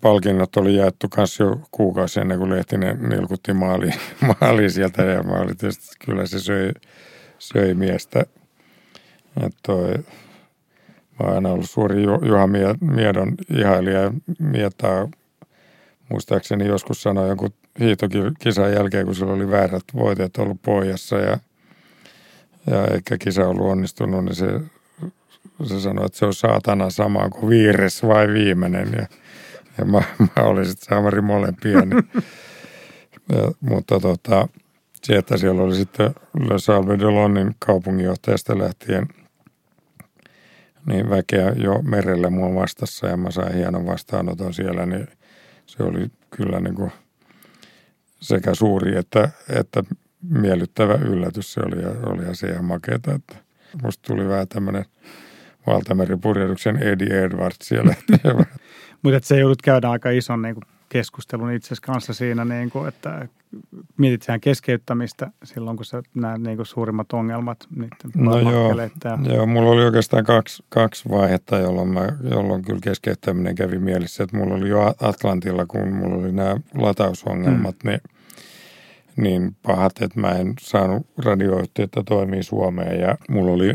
palkinnot 0.00 0.56
oli 0.56 0.76
jaettu 0.76 1.08
kanssa 1.08 1.44
jo 1.44 1.60
kuukausi 1.70 2.20
ennen 2.20 2.38
kuin 2.38 2.50
Lehtinen 2.50 3.08
nilkutti 3.08 3.52
maaliin, 3.52 3.94
maaliin 4.40 4.70
sieltä 4.70 5.02
ja 5.02 5.22
mä 5.22 5.32
olin 5.32 5.56
tietysti, 5.56 5.96
kyllä 6.04 6.26
se 6.26 6.40
söi, 6.40 6.72
söi 7.38 7.74
miestä. 7.74 8.20
Että 9.36 9.58
toi, 9.62 9.94
mä 11.20 11.26
oon 11.26 11.34
aina 11.34 11.48
ollut 11.48 11.70
suuri 11.70 12.02
Juha 12.02 12.46
Miedon 12.80 13.34
ihailija. 13.50 14.12
Mietaa, 14.38 15.08
muistaakseni 16.08 16.66
joskus 16.66 17.02
sanoi 17.02 17.28
jonkun 17.28 17.50
hiihtokisan 17.80 18.72
jälkeen, 18.72 19.06
kun 19.06 19.14
sillä 19.14 19.32
oli 19.32 19.50
väärät 19.50 19.84
voiteet 19.94 20.36
ollut 20.36 20.62
pohjassa 20.62 21.16
ja, 21.16 21.38
ja 22.66 22.86
eikä 22.94 23.18
kisa 23.18 23.48
ollut 23.48 23.66
onnistunut, 23.66 24.24
niin 24.24 24.34
se 24.34 24.60
se 25.64 25.80
sanoi, 25.80 26.06
että 26.06 26.18
se 26.18 26.26
on 26.26 26.34
saatana 26.34 26.90
sama 26.90 27.28
kuin 27.28 27.50
viires 27.50 28.02
vai 28.02 28.28
viimeinen. 28.28 28.92
Ja, 28.92 29.06
ja 29.78 29.84
mä, 29.84 30.02
mä 30.18 30.42
olin 30.42 30.66
sitten 30.66 30.86
saamari 30.86 31.20
molempia. 31.20 31.80
Niin, 31.80 32.08
ja, 33.32 33.52
mutta 33.60 34.00
tota, 34.00 34.48
se, 35.02 35.16
että 35.16 35.36
siellä 35.36 35.62
oli 35.62 35.74
sitten 35.74 36.14
Le 36.48 36.58
Salve 36.58 36.98
de 36.98 37.04
Lonnin 37.04 37.54
kaupunginjohtajasta 37.58 38.58
lähtien 38.58 39.08
niin 40.88 41.10
väkeä 41.10 41.52
jo 41.56 41.82
merelle 41.82 42.30
mua 42.30 42.54
vastassa 42.54 43.06
ja 43.06 43.16
mä 43.16 43.30
sain 43.30 43.54
hienon 43.54 43.86
vastaanoton 43.86 44.54
siellä, 44.54 44.86
niin 44.86 45.06
se 45.66 45.82
oli 45.82 46.06
kyllä 46.30 46.60
niin 46.60 46.74
kuin 46.74 46.92
sekä 48.20 48.54
suuri 48.54 48.96
että, 48.96 49.28
että 49.48 49.82
miellyttävä 50.30 50.94
yllätys. 50.94 51.52
Se 51.52 51.60
oli, 51.60 51.76
oli 52.06 52.36
se 52.36 52.46
ihan 52.46 52.64
makeeta, 52.64 53.14
että 53.14 53.36
musta 53.82 54.02
tuli 54.06 54.28
vähän 54.28 54.48
tämmöinen– 54.48 54.84
valtameripurjehduksen 55.68 56.82
Eddie 56.82 57.24
Edwards 57.24 57.56
siellä. 57.62 57.94
Mutta 59.02 59.20
se 59.22 59.38
joudut 59.38 59.62
käydä 59.62 59.90
aika 59.90 60.10
ison 60.10 60.42
niin 60.42 60.54
kuin, 60.54 60.64
keskustelun 60.88 61.52
itse 61.52 61.74
kanssa 61.82 62.12
siinä, 62.14 62.44
niin 62.44 62.70
kuin, 62.70 62.88
että 62.88 63.28
mietit 63.96 64.22
sehän 64.22 64.40
keskeyttämistä 64.40 65.30
silloin, 65.44 65.76
kun 65.76 65.86
sä 65.86 66.02
näet 66.14 66.42
niin 66.42 66.56
kuin, 66.56 66.66
suurimmat 66.66 67.12
ongelmat 67.12 67.66
niiden 67.76 67.90
No 68.14 68.38
joo, 68.38 68.74
joo, 69.34 69.46
mulla 69.46 69.70
oli 69.70 69.84
oikeastaan 69.84 70.24
kaksi, 70.24 70.64
kaksi 70.68 71.08
vaihetta, 71.08 71.58
jolloin, 71.58 71.88
mä, 71.88 72.08
jolloin 72.30 72.62
kyllä 72.62 72.80
keskeyttäminen 72.82 73.54
kävi 73.54 73.78
mielessä. 73.78 74.24
Että 74.24 74.36
mulla 74.36 74.54
oli 74.54 74.68
jo 74.68 74.94
Atlantilla, 75.00 75.66
kun 75.66 75.92
mulla 75.92 76.16
oli 76.16 76.32
nämä 76.32 76.56
latausongelmat, 76.74 77.76
mm. 77.84 77.90
niin 77.90 78.00
niin 79.16 79.56
pahat, 79.62 80.02
että 80.02 80.20
mä 80.20 80.30
en 80.30 80.54
saanut 80.60 81.06
radioyhtiötä 81.24 82.02
toimia 82.02 82.42
Suomeen 82.42 83.00
ja 83.00 83.16
mulla 83.30 83.52
oli 83.52 83.74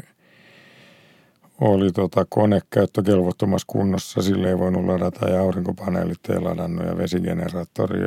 oli 1.61 1.91
tota 1.91 2.25
kone 2.29 2.59
käyttökelvottomassa 2.69 3.65
kunnossa, 3.67 4.21
sille 4.21 4.49
ei 4.49 4.59
voinut 4.59 4.85
ladata 4.85 5.29
ja 5.29 5.41
aurinkopaneelit 5.41 6.29
ei 6.29 6.39
ladannut 6.39 6.85
ja 6.85 6.97
vesigeneraattori 6.97 7.99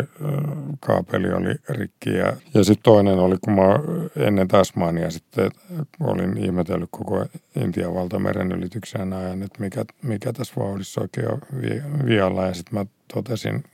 kaapeli 0.81 1.33
oli 1.33 1.55
rikki. 1.69 2.11
Ja, 2.11 2.37
ja 2.55 2.65
sitten 2.65 2.83
toinen 2.83 3.19
oli, 3.19 3.37
kun 3.45 3.55
mä 3.55 3.79
ennen 4.17 4.49
Tasmania 4.49 5.11
sitten 5.11 5.51
olin 6.01 6.37
ihmetellyt 6.39 6.89
koko 6.91 7.27
Intian 7.61 7.95
valtameren 7.95 8.53
ylityksen 8.53 9.13
ajan, 9.13 9.43
että 9.43 9.61
mikä, 9.61 9.85
mikä 10.03 10.33
tässä 10.33 10.55
vauhdissa 10.59 11.01
oikein 11.01 11.33
on 11.33 11.41
vialla 12.07 12.47
ja 12.47 12.55
sitten 12.55 12.79
mä 12.79 12.87
totesin, 13.15 13.65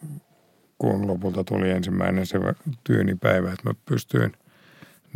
kun 0.78 1.06
lopulta 1.06 1.44
tuli 1.44 1.70
ensimmäinen 1.70 2.26
se 2.26 2.38
tyynipäivä, 2.84 3.52
että 3.52 3.68
mä 3.68 3.74
pystyin 3.86 4.32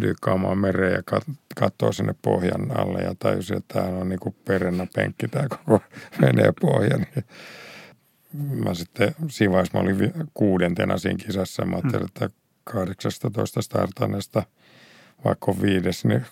dyykkaamaan 0.00 0.58
mereen 0.58 0.92
ja 0.92 1.02
kat- 1.14 1.34
katsoa 1.56 1.92
sinne 1.92 2.14
pohjan 2.22 2.78
alle 2.78 2.98
ja 2.98 3.14
tajusin, 3.18 3.56
että 3.56 3.74
tämä 3.74 3.86
on 3.86 4.08
niin 4.08 4.20
kuin 4.20 4.36
perennä 4.44 4.86
penkki 4.94 5.28
tämä 5.28 5.48
koko 5.48 5.80
veneen 6.22 6.54
pohja. 6.60 6.96
Niin 6.96 7.24
mä 8.64 8.74
sitten 8.74 9.14
siinä 9.28 9.52
vaiheessa 9.52 9.78
mä 9.78 9.82
olin 9.82 10.12
kuudentena 10.34 10.98
siinä 10.98 11.24
kisassa. 11.26 11.64
Mä 11.64 11.76
ajattelin, 11.76 12.06
hmm. 12.18 12.24
että 12.24 12.30
18 12.64 13.62
startaneesta, 13.62 14.42
vaikka 15.24 15.50
on 15.50 15.62
viides, 15.62 16.04
niin 16.04 16.26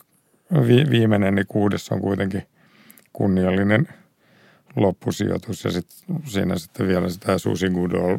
vi, 0.67 0.91
viimeinen, 0.91 1.35
niin 1.35 1.47
kuudes 1.47 1.93
on 1.93 2.01
kuitenkin 2.01 2.43
kunniallinen 3.13 3.89
loppusijoitus. 4.77 5.65
Ja 5.65 5.71
sit, 5.71 5.87
siinä 6.25 6.59
sitten 6.59 6.89
vielä 6.89 7.09
sitä 7.09 7.39
Susi 7.39 7.71
Goodall 7.71 8.19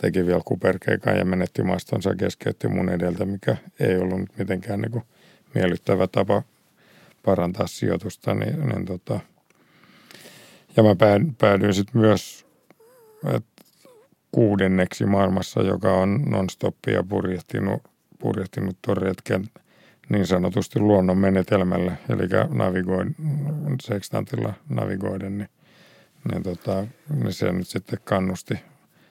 teki 0.00 0.26
vielä 0.26 0.42
kuperkeikan 0.44 1.18
ja 1.18 1.24
menetti 1.24 1.62
mastonsa 1.62 2.10
ja 2.10 2.16
keskeytti 2.16 2.68
mun 2.68 2.88
edeltä, 2.88 3.24
mikä 3.24 3.56
ei 3.80 3.96
ollut 3.96 4.20
mitenkään 4.38 4.80
niin 4.80 4.92
kuin 4.92 5.04
miellyttävä 5.54 6.06
tapa 6.06 6.42
parantaa 7.24 7.66
sijoitusta. 7.66 8.34
Niin, 8.34 8.68
niin 8.68 8.84
tota. 8.84 9.20
Ja 10.76 10.82
mä 10.82 10.96
päädyin 11.38 11.74
sitten 11.74 12.00
myös 12.00 12.46
kuudenneksi 14.32 15.06
maailmassa, 15.06 15.62
joka 15.62 15.92
on 15.92 16.22
non-stoppia 16.22 17.02
purjehtinut, 17.08 17.82
purjehtinut 18.18 18.76
retken 18.92 19.44
niin 20.08 20.26
sanotusti 20.26 20.80
luonnon 20.80 21.18
menetelmällä, 21.18 21.96
eli 22.08 22.28
navigoin, 22.48 23.16
sekstantilla 23.82 24.54
navigoiden, 24.68 25.38
niin, 25.38 25.48
niin, 26.32 26.42
tota, 26.42 26.86
niin 27.14 27.32
se 27.32 27.52
nyt 27.52 27.68
sitten 27.68 27.98
kannusti 28.04 28.54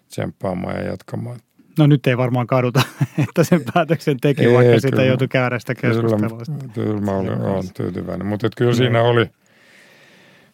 tsemppaamaan 0.09 0.75
ja 0.75 0.83
jatkamaan. 0.83 1.39
No 1.77 1.87
nyt 1.87 2.07
ei 2.07 2.17
varmaan 2.17 2.47
kaduta, 2.47 2.81
että 3.29 3.43
sen 3.43 3.61
päätöksen 3.73 4.19
teki, 4.19 4.45
ei, 4.45 4.53
vaikka 4.53 4.79
sitä 4.79 5.03
joutui 5.03 5.27
käydä 5.27 5.59
sitä 5.59 5.75
keskustelua. 5.75 6.41
Kyllä, 6.45 6.73
kyllä 6.73 7.01
mä 7.01 7.11
olin, 7.11 7.41
olen 7.41 7.73
tyytyväinen, 7.73 8.27
mutta 8.27 8.49
kyllä 8.57 8.73
siinä 8.73 9.01
oli, 9.01 9.29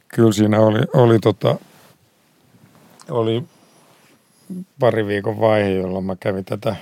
kyllä 0.07 0.31
siinä 0.31 0.59
oli, 0.59 0.79
oli, 0.93 1.19
tota, 1.19 1.55
oli 3.09 3.43
pari 4.79 5.07
viikon 5.07 5.39
vaihe, 5.39 5.69
jolloin 5.69 6.05
mä 6.05 6.15
kävin 6.19 6.45
tätä 6.45 6.75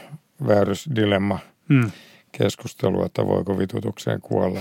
väärysdilemma 0.48 1.40
hmm. 1.70 1.92
keskustelua, 2.32 3.06
että 3.06 3.26
voiko 3.26 3.58
vitutukseen 3.58 4.22
kuolla. 4.22 4.60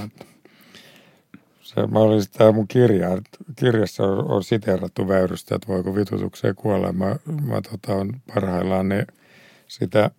Se, 1.75 1.87
mä 1.87 1.99
olin 1.99 2.23
sitä 2.23 2.53
mun 2.53 2.69
kirjaa, 2.69 3.19
kirjassa 3.57 4.03
on, 4.03 4.31
on 4.31 4.45
siteerattu 4.45 5.09
väyrystä, 5.09 5.55
että 5.55 5.69
voiko 5.69 5.95
vitutukseen 5.95 6.55
kuolla. 6.55 6.93
Mä, 6.93 7.17
mä 7.47 7.61
tota, 7.71 7.95
on 7.95 8.21
parhaillaan 8.35 8.89
ne, 8.89 9.07
sitä 9.69 10.11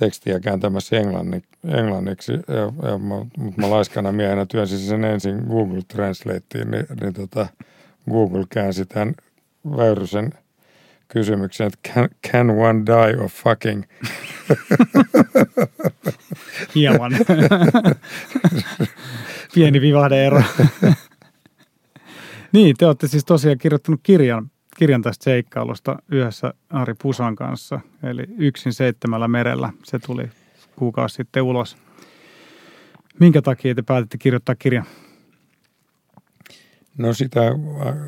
tekstiä 0.00 0.40
kääntämässä 0.40 0.96
englanni, 0.96 1.42
englanniksi, 1.64 2.32
ja, 2.32 2.88
ja 2.90 2.98
mä, 2.98 3.14
mutta 3.36 3.60
mä 3.60 3.70
laiskana 3.70 4.12
miehenä 4.12 4.46
työnsin 4.46 4.78
sen 4.78 5.04
ensin 5.04 5.38
Google 5.48 5.82
Translateen, 5.88 6.70
niin, 6.70 6.86
niin 7.00 7.14
tota, 7.14 7.46
Google 8.10 8.44
käänsi 8.50 8.86
tämän 8.86 9.14
väyrysen 9.76 10.32
kysymyksen, 11.08 11.66
että 11.66 11.92
can, 11.92 12.08
can 12.32 12.50
one 12.50 12.86
die 12.86 13.24
of 13.24 13.32
fucking? 13.32 13.82
Hieman. 16.74 17.12
Pieni 19.58 19.80
vivahdeero. 19.80 20.42
niin, 22.52 22.76
te 22.78 22.86
olette 22.86 23.08
siis 23.08 23.24
tosiaan 23.24 23.58
kirjoittanut 23.58 24.00
kirjan, 24.02 24.50
kirjan 24.76 25.02
tästä 25.02 25.24
seikkailusta 25.24 25.96
yhdessä 26.10 26.54
Ari 26.70 26.94
Pusan 27.02 27.36
kanssa, 27.36 27.80
eli 28.02 28.22
yksin 28.36 28.72
seitsemällä 28.72 29.28
merellä. 29.28 29.72
Se 29.84 29.98
tuli 29.98 30.30
kuukausi 30.76 31.14
sitten 31.14 31.42
ulos. 31.42 31.76
Minkä 33.20 33.42
takia 33.42 33.74
te 33.74 33.82
päätitte 33.82 34.18
kirjoittaa 34.18 34.54
kirjan? 34.54 34.84
No 36.98 37.12
sitä 37.12 37.40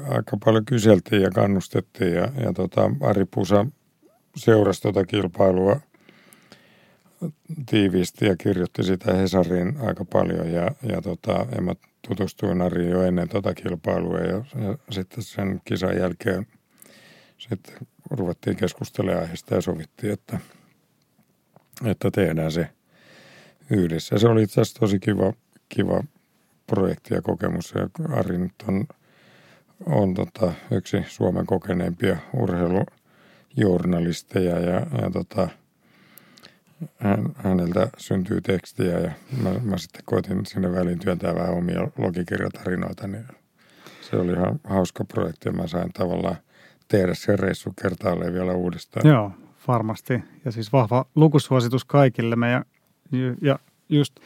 aika 0.09 0.37
paljon 0.45 0.65
kyseltiin 0.65 1.23
ja 1.23 1.31
kannustettiin 1.31 2.15
ja, 2.15 2.29
ja 2.45 2.53
tota, 2.55 2.91
Ari 3.01 3.25
Pusa 3.25 3.67
seurasi 4.37 4.83
tuota 4.83 5.05
kilpailua 5.05 5.81
tiiviisti 7.67 8.27
ja 8.27 8.37
kirjoitti 8.37 8.83
sitä 8.83 9.15
Hesariin 9.15 9.77
aika 9.81 10.05
paljon 10.05 10.53
ja, 10.53 10.71
ja, 10.83 11.03
tota, 11.03 11.47
ja 11.55 11.63
mä 11.63 11.75
tutustuin 12.09 12.63
Ariin 12.63 12.91
jo 12.91 13.03
ennen 13.03 13.29
tuota 13.29 13.55
kilpailua 13.55 14.19
ja, 14.19 14.37
ja 14.37 14.79
sitten 14.91 15.23
sen 15.23 15.61
kisan 15.65 15.97
jälkeen 15.97 16.47
sitten 17.39 17.75
ruvettiin 18.11 18.57
keskustelemaan 18.57 19.23
aiheesta 19.23 19.55
ja 19.55 19.61
sovittiin, 19.61 20.13
että, 20.13 20.39
että 21.85 22.11
tehdään 22.11 22.53
se 22.53 22.69
yhdessä. 23.71 24.19
Se 24.19 24.29
oli 24.29 24.43
itse 24.43 24.61
asiassa 24.61 24.81
tosi 24.81 24.99
kiva, 24.99 25.33
kiva 25.69 26.05
projekti 26.67 27.15
ja 27.15 27.23
kokemus. 27.23 27.75
Ja 27.75 27.89
Ari 28.17 28.39
nyt 28.39 28.55
on, 28.69 28.85
on 29.87 30.15
tota, 30.15 30.53
yksi 30.71 31.05
Suomen 31.09 31.47
kokeneimpia 31.47 32.17
urheilujournalisteja 32.35 34.61
ja, 34.61 34.87
ja 35.03 35.11
tota, 35.13 35.49
hän, 36.99 37.25
häneltä 37.37 37.89
syntyy 37.97 38.41
tekstiä 38.41 38.99
ja 38.99 39.11
mä, 39.43 39.51
mä 39.63 39.79
sitten 39.79 40.03
koitin 40.05 40.47
sinne 40.47 40.73
väliin 40.73 40.99
työntää 40.99 41.35
vähän 41.35 41.55
omia 41.55 41.89
logikirjatarinoita, 41.99 43.07
niin 43.07 43.25
se 44.01 44.17
oli 44.17 44.33
ihan 44.33 44.61
hauska 44.65 45.05
projekti 45.05 45.49
ja 45.49 45.53
mä 45.53 45.67
sain 45.67 45.93
tavallaan 45.93 46.37
tehdä 46.89 47.15
sen 47.15 47.39
reissu 47.39 47.73
kertaalleen 47.83 48.33
vielä 48.33 48.53
uudestaan. 48.53 49.09
Joo, 49.09 49.33
varmasti. 49.69 50.23
Ja 50.45 50.53
siis 50.53 50.73
vahva 50.73 51.05
lukusuositus 51.15 51.85
kaikille. 51.85 52.37
Me 52.37 52.51
ja, 52.51 52.65
ja 53.41 53.59
just 53.89 54.21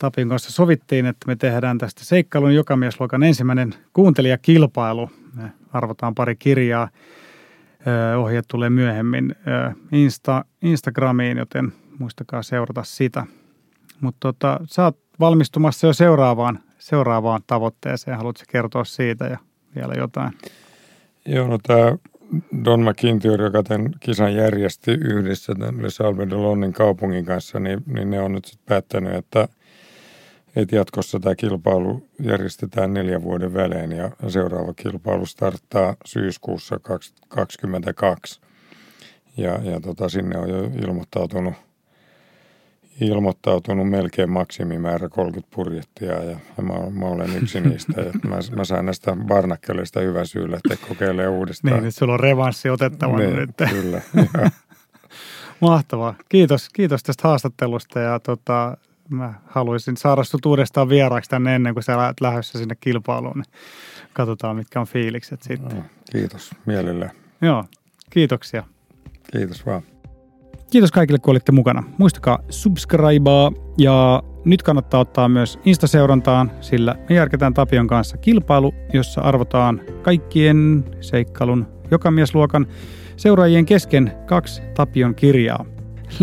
Tapin 0.00 0.28
kanssa 0.28 0.52
sovittiin, 0.52 1.06
että 1.06 1.26
me 1.26 1.36
tehdään 1.36 1.78
tästä 1.78 2.04
seikkailun 2.04 2.54
jokamiesluokan 2.54 3.22
ensimmäinen 3.22 3.74
kuuntelijakilpailu. 3.92 5.10
Me 5.34 5.52
arvotaan 5.72 6.14
pari 6.14 6.36
kirjaa. 6.36 6.88
Ohjeet 8.18 8.44
tulee 8.48 8.70
myöhemmin 8.70 9.34
Insta, 9.92 10.44
Instagramiin, 10.62 11.38
joten 11.38 11.72
muistakaa 12.00 12.42
seurata 12.42 12.84
sitä. 12.84 13.26
Mutta 14.00 14.18
tota, 14.20 14.60
sä 14.66 14.84
oot 14.84 14.98
valmistumassa 15.20 15.86
jo 15.86 15.92
seuraavaan, 15.92 16.58
seuraavaan 16.78 17.40
tavoitteeseen. 17.46 18.16
Haluatko 18.16 18.44
kertoa 18.48 18.84
siitä 18.84 19.24
ja 19.24 19.38
vielä 19.74 19.94
jotain? 19.94 20.32
Joo, 21.26 21.48
no 21.48 21.58
tämä 21.62 21.96
Don 22.64 22.80
McIntyre, 22.80 23.44
joka 23.44 23.62
tämän 23.62 23.90
kisan 24.00 24.34
järjesti 24.34 24.90
yhdessä 24.90 25.54
tämän 25.54 25.90
Salvador 25.90 26.72
kaupungin 26.72 27.24
kanssa, 27.24 27.60
niin, 27.60 27.82
niin 27.86 28.10
ne 28.10 28.20
on 28.20 28.32
nyt 28.32 28.58
päättänyt, 28.66 29.14
että– 29.14 29.48
että 30.56 30.76
jatkossa 30.76 31.20
tämä 31.20 31.34
kilpailu 31.34 32.08
järjestetään 32.22 32.94
neljän 32.94 33.22
vuoden 33.22 33.54
välein 33.54 33.92
ja 33.92 34.10
seuraava 34.28 34.74
kilpailu 34.74 35.26
starttaa 35.26 35.96
syyskuussa 36.04 36.78
2022. 36.78 38.40
Ja, 39.36 39.60
ja 39.62 39.80
tota, 39.80 40.08
sinne 40.08 40.38
on 40.38 40.48
jo 40.48 40.64
ilmoittautunut, 40.64 41.54
ilmoittautunut 43.00 43.90
melkein 43.90 44.30
maksimimäärä 44.30 45.08
30 45.08 45.56
purjettia 45.56 46.12
ja, 46.12 46.30
ja 46.56 46.62
mä, 46.62 46.74
mä, 46.90 47.06
olen 47.06 47.36
yksi 47.36 47.60
niistä. 47.70 48.00
Ja 48.00 48.12
mä, 48.28 48.38
mä 48.56 48.64
saan 48.64 48.86
näistä 48.86 49.16
barnakkeleista 49.26 50.00
hyvä 50.00 50.24
syy 50.24 50.50
lähteä 50.50 50.76
kokeilemaan 50.88 51.34
uudestaan. 51.34 51.74
Niin, 51.74 51.88
että 51.88 51.98
sulla 51.98 52.12
on 52.14 52.20
revanssi 52.20 52.70
otettava 52.70 53.18
niin, 53.18 53.36
nyt. 53.36 53.50
Kyllä. 53.70 54.00
Mahtavaa. 55.60 56.14
Kiitos, 56.28 56.68
kiitos 56.68 57.02
tästä 57.02 57.28
haastattelusta 57.28 58.00
ja 58.00 58.20
tota, 58.20 58.76
mä 59.08 59.34
haluaisin 59.46 59.96
saada 59.96 60.24
sut 60.24 60.46
uudestaan 60.46 60.88
vieraaksi 60.88 61.30
tänne 61.30 61.54
ennen 61.54 61.74
kuin 61.74 61.84
sä 61.84 61.96
lähdet 61.96 62.20
lähdössä 62.20 62.58
sinne 62.58 62.74
kilpailuun. 62.80 63.36
Niin 63.36 63.54
katsotaan, 64.12 64.56
mitkä 64.56 64.80
on 64.80 64.86
fiilikset 64.86 65.42
sitten. 65.42 65.76
No, 65.76 65.84
kiitos, 66.12 66.50
mielellä. 66.66 67.10
Joo, 67.42 67.64
kiitoksia. 68.10 68.64
Kiitos 69.32 69.66
vaan. 69.66 69.82
Kiitos 70.70 70.92
kaikille, 70.92 71.18
kun 71.18 71.30
olitte 71.30 71.52
mukana. 71.52 71.82
Muistakaa 71.98 72.38
subscribea 72.48 73.52
ja 73.78 74.22
nyt 74.44 74.62
kannattaa 74.62 75.00
ottaa 75.00 75.28
myös 75.28 75.58
Insta-seurantaan, 75.64 76.50
sillä 76.60 76.94
me 77.08 77.14
järketään 77.14 77.54
Tapion 77.54 77.86
kanssa 77.86 78.16
kilpailu, 78.16 78.74
jossa 78.92 79.20
arvotaan 79.20 79.80
kaikkien 80.02 80.84
seikkailun 81.00 81.66
jokamiesluokan 81.90 82.66
seuraajien 83.16 83.66
kesken 83.66 84.12
kaksi 84.26 84.62
Tapion 84.74 85.14
kirjaa. 85.14 85.64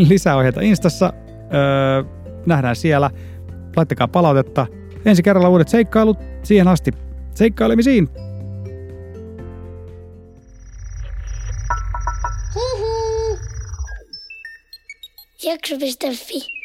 Lisäohjeita 0.09 0.61
Instassa. 0.61 1.13
Öö, 1.53 2.03
nähdään 2.45 2.75
siellä. 2.75 3.09
Laittakaa 3.75 4.07
palautetta. 4.07 4.67
Ensi 5.05 5.23
kerralla 5.23 5.49
uudet 5.49 5.67
seikkailut. 5.67 6.17
Siihen 6.43 6.67
asti 6.67 6.91
Seikkailemisiin! 7.35 8.26
Jacques 15.47 15.79
Bestafé. 15.79 16.56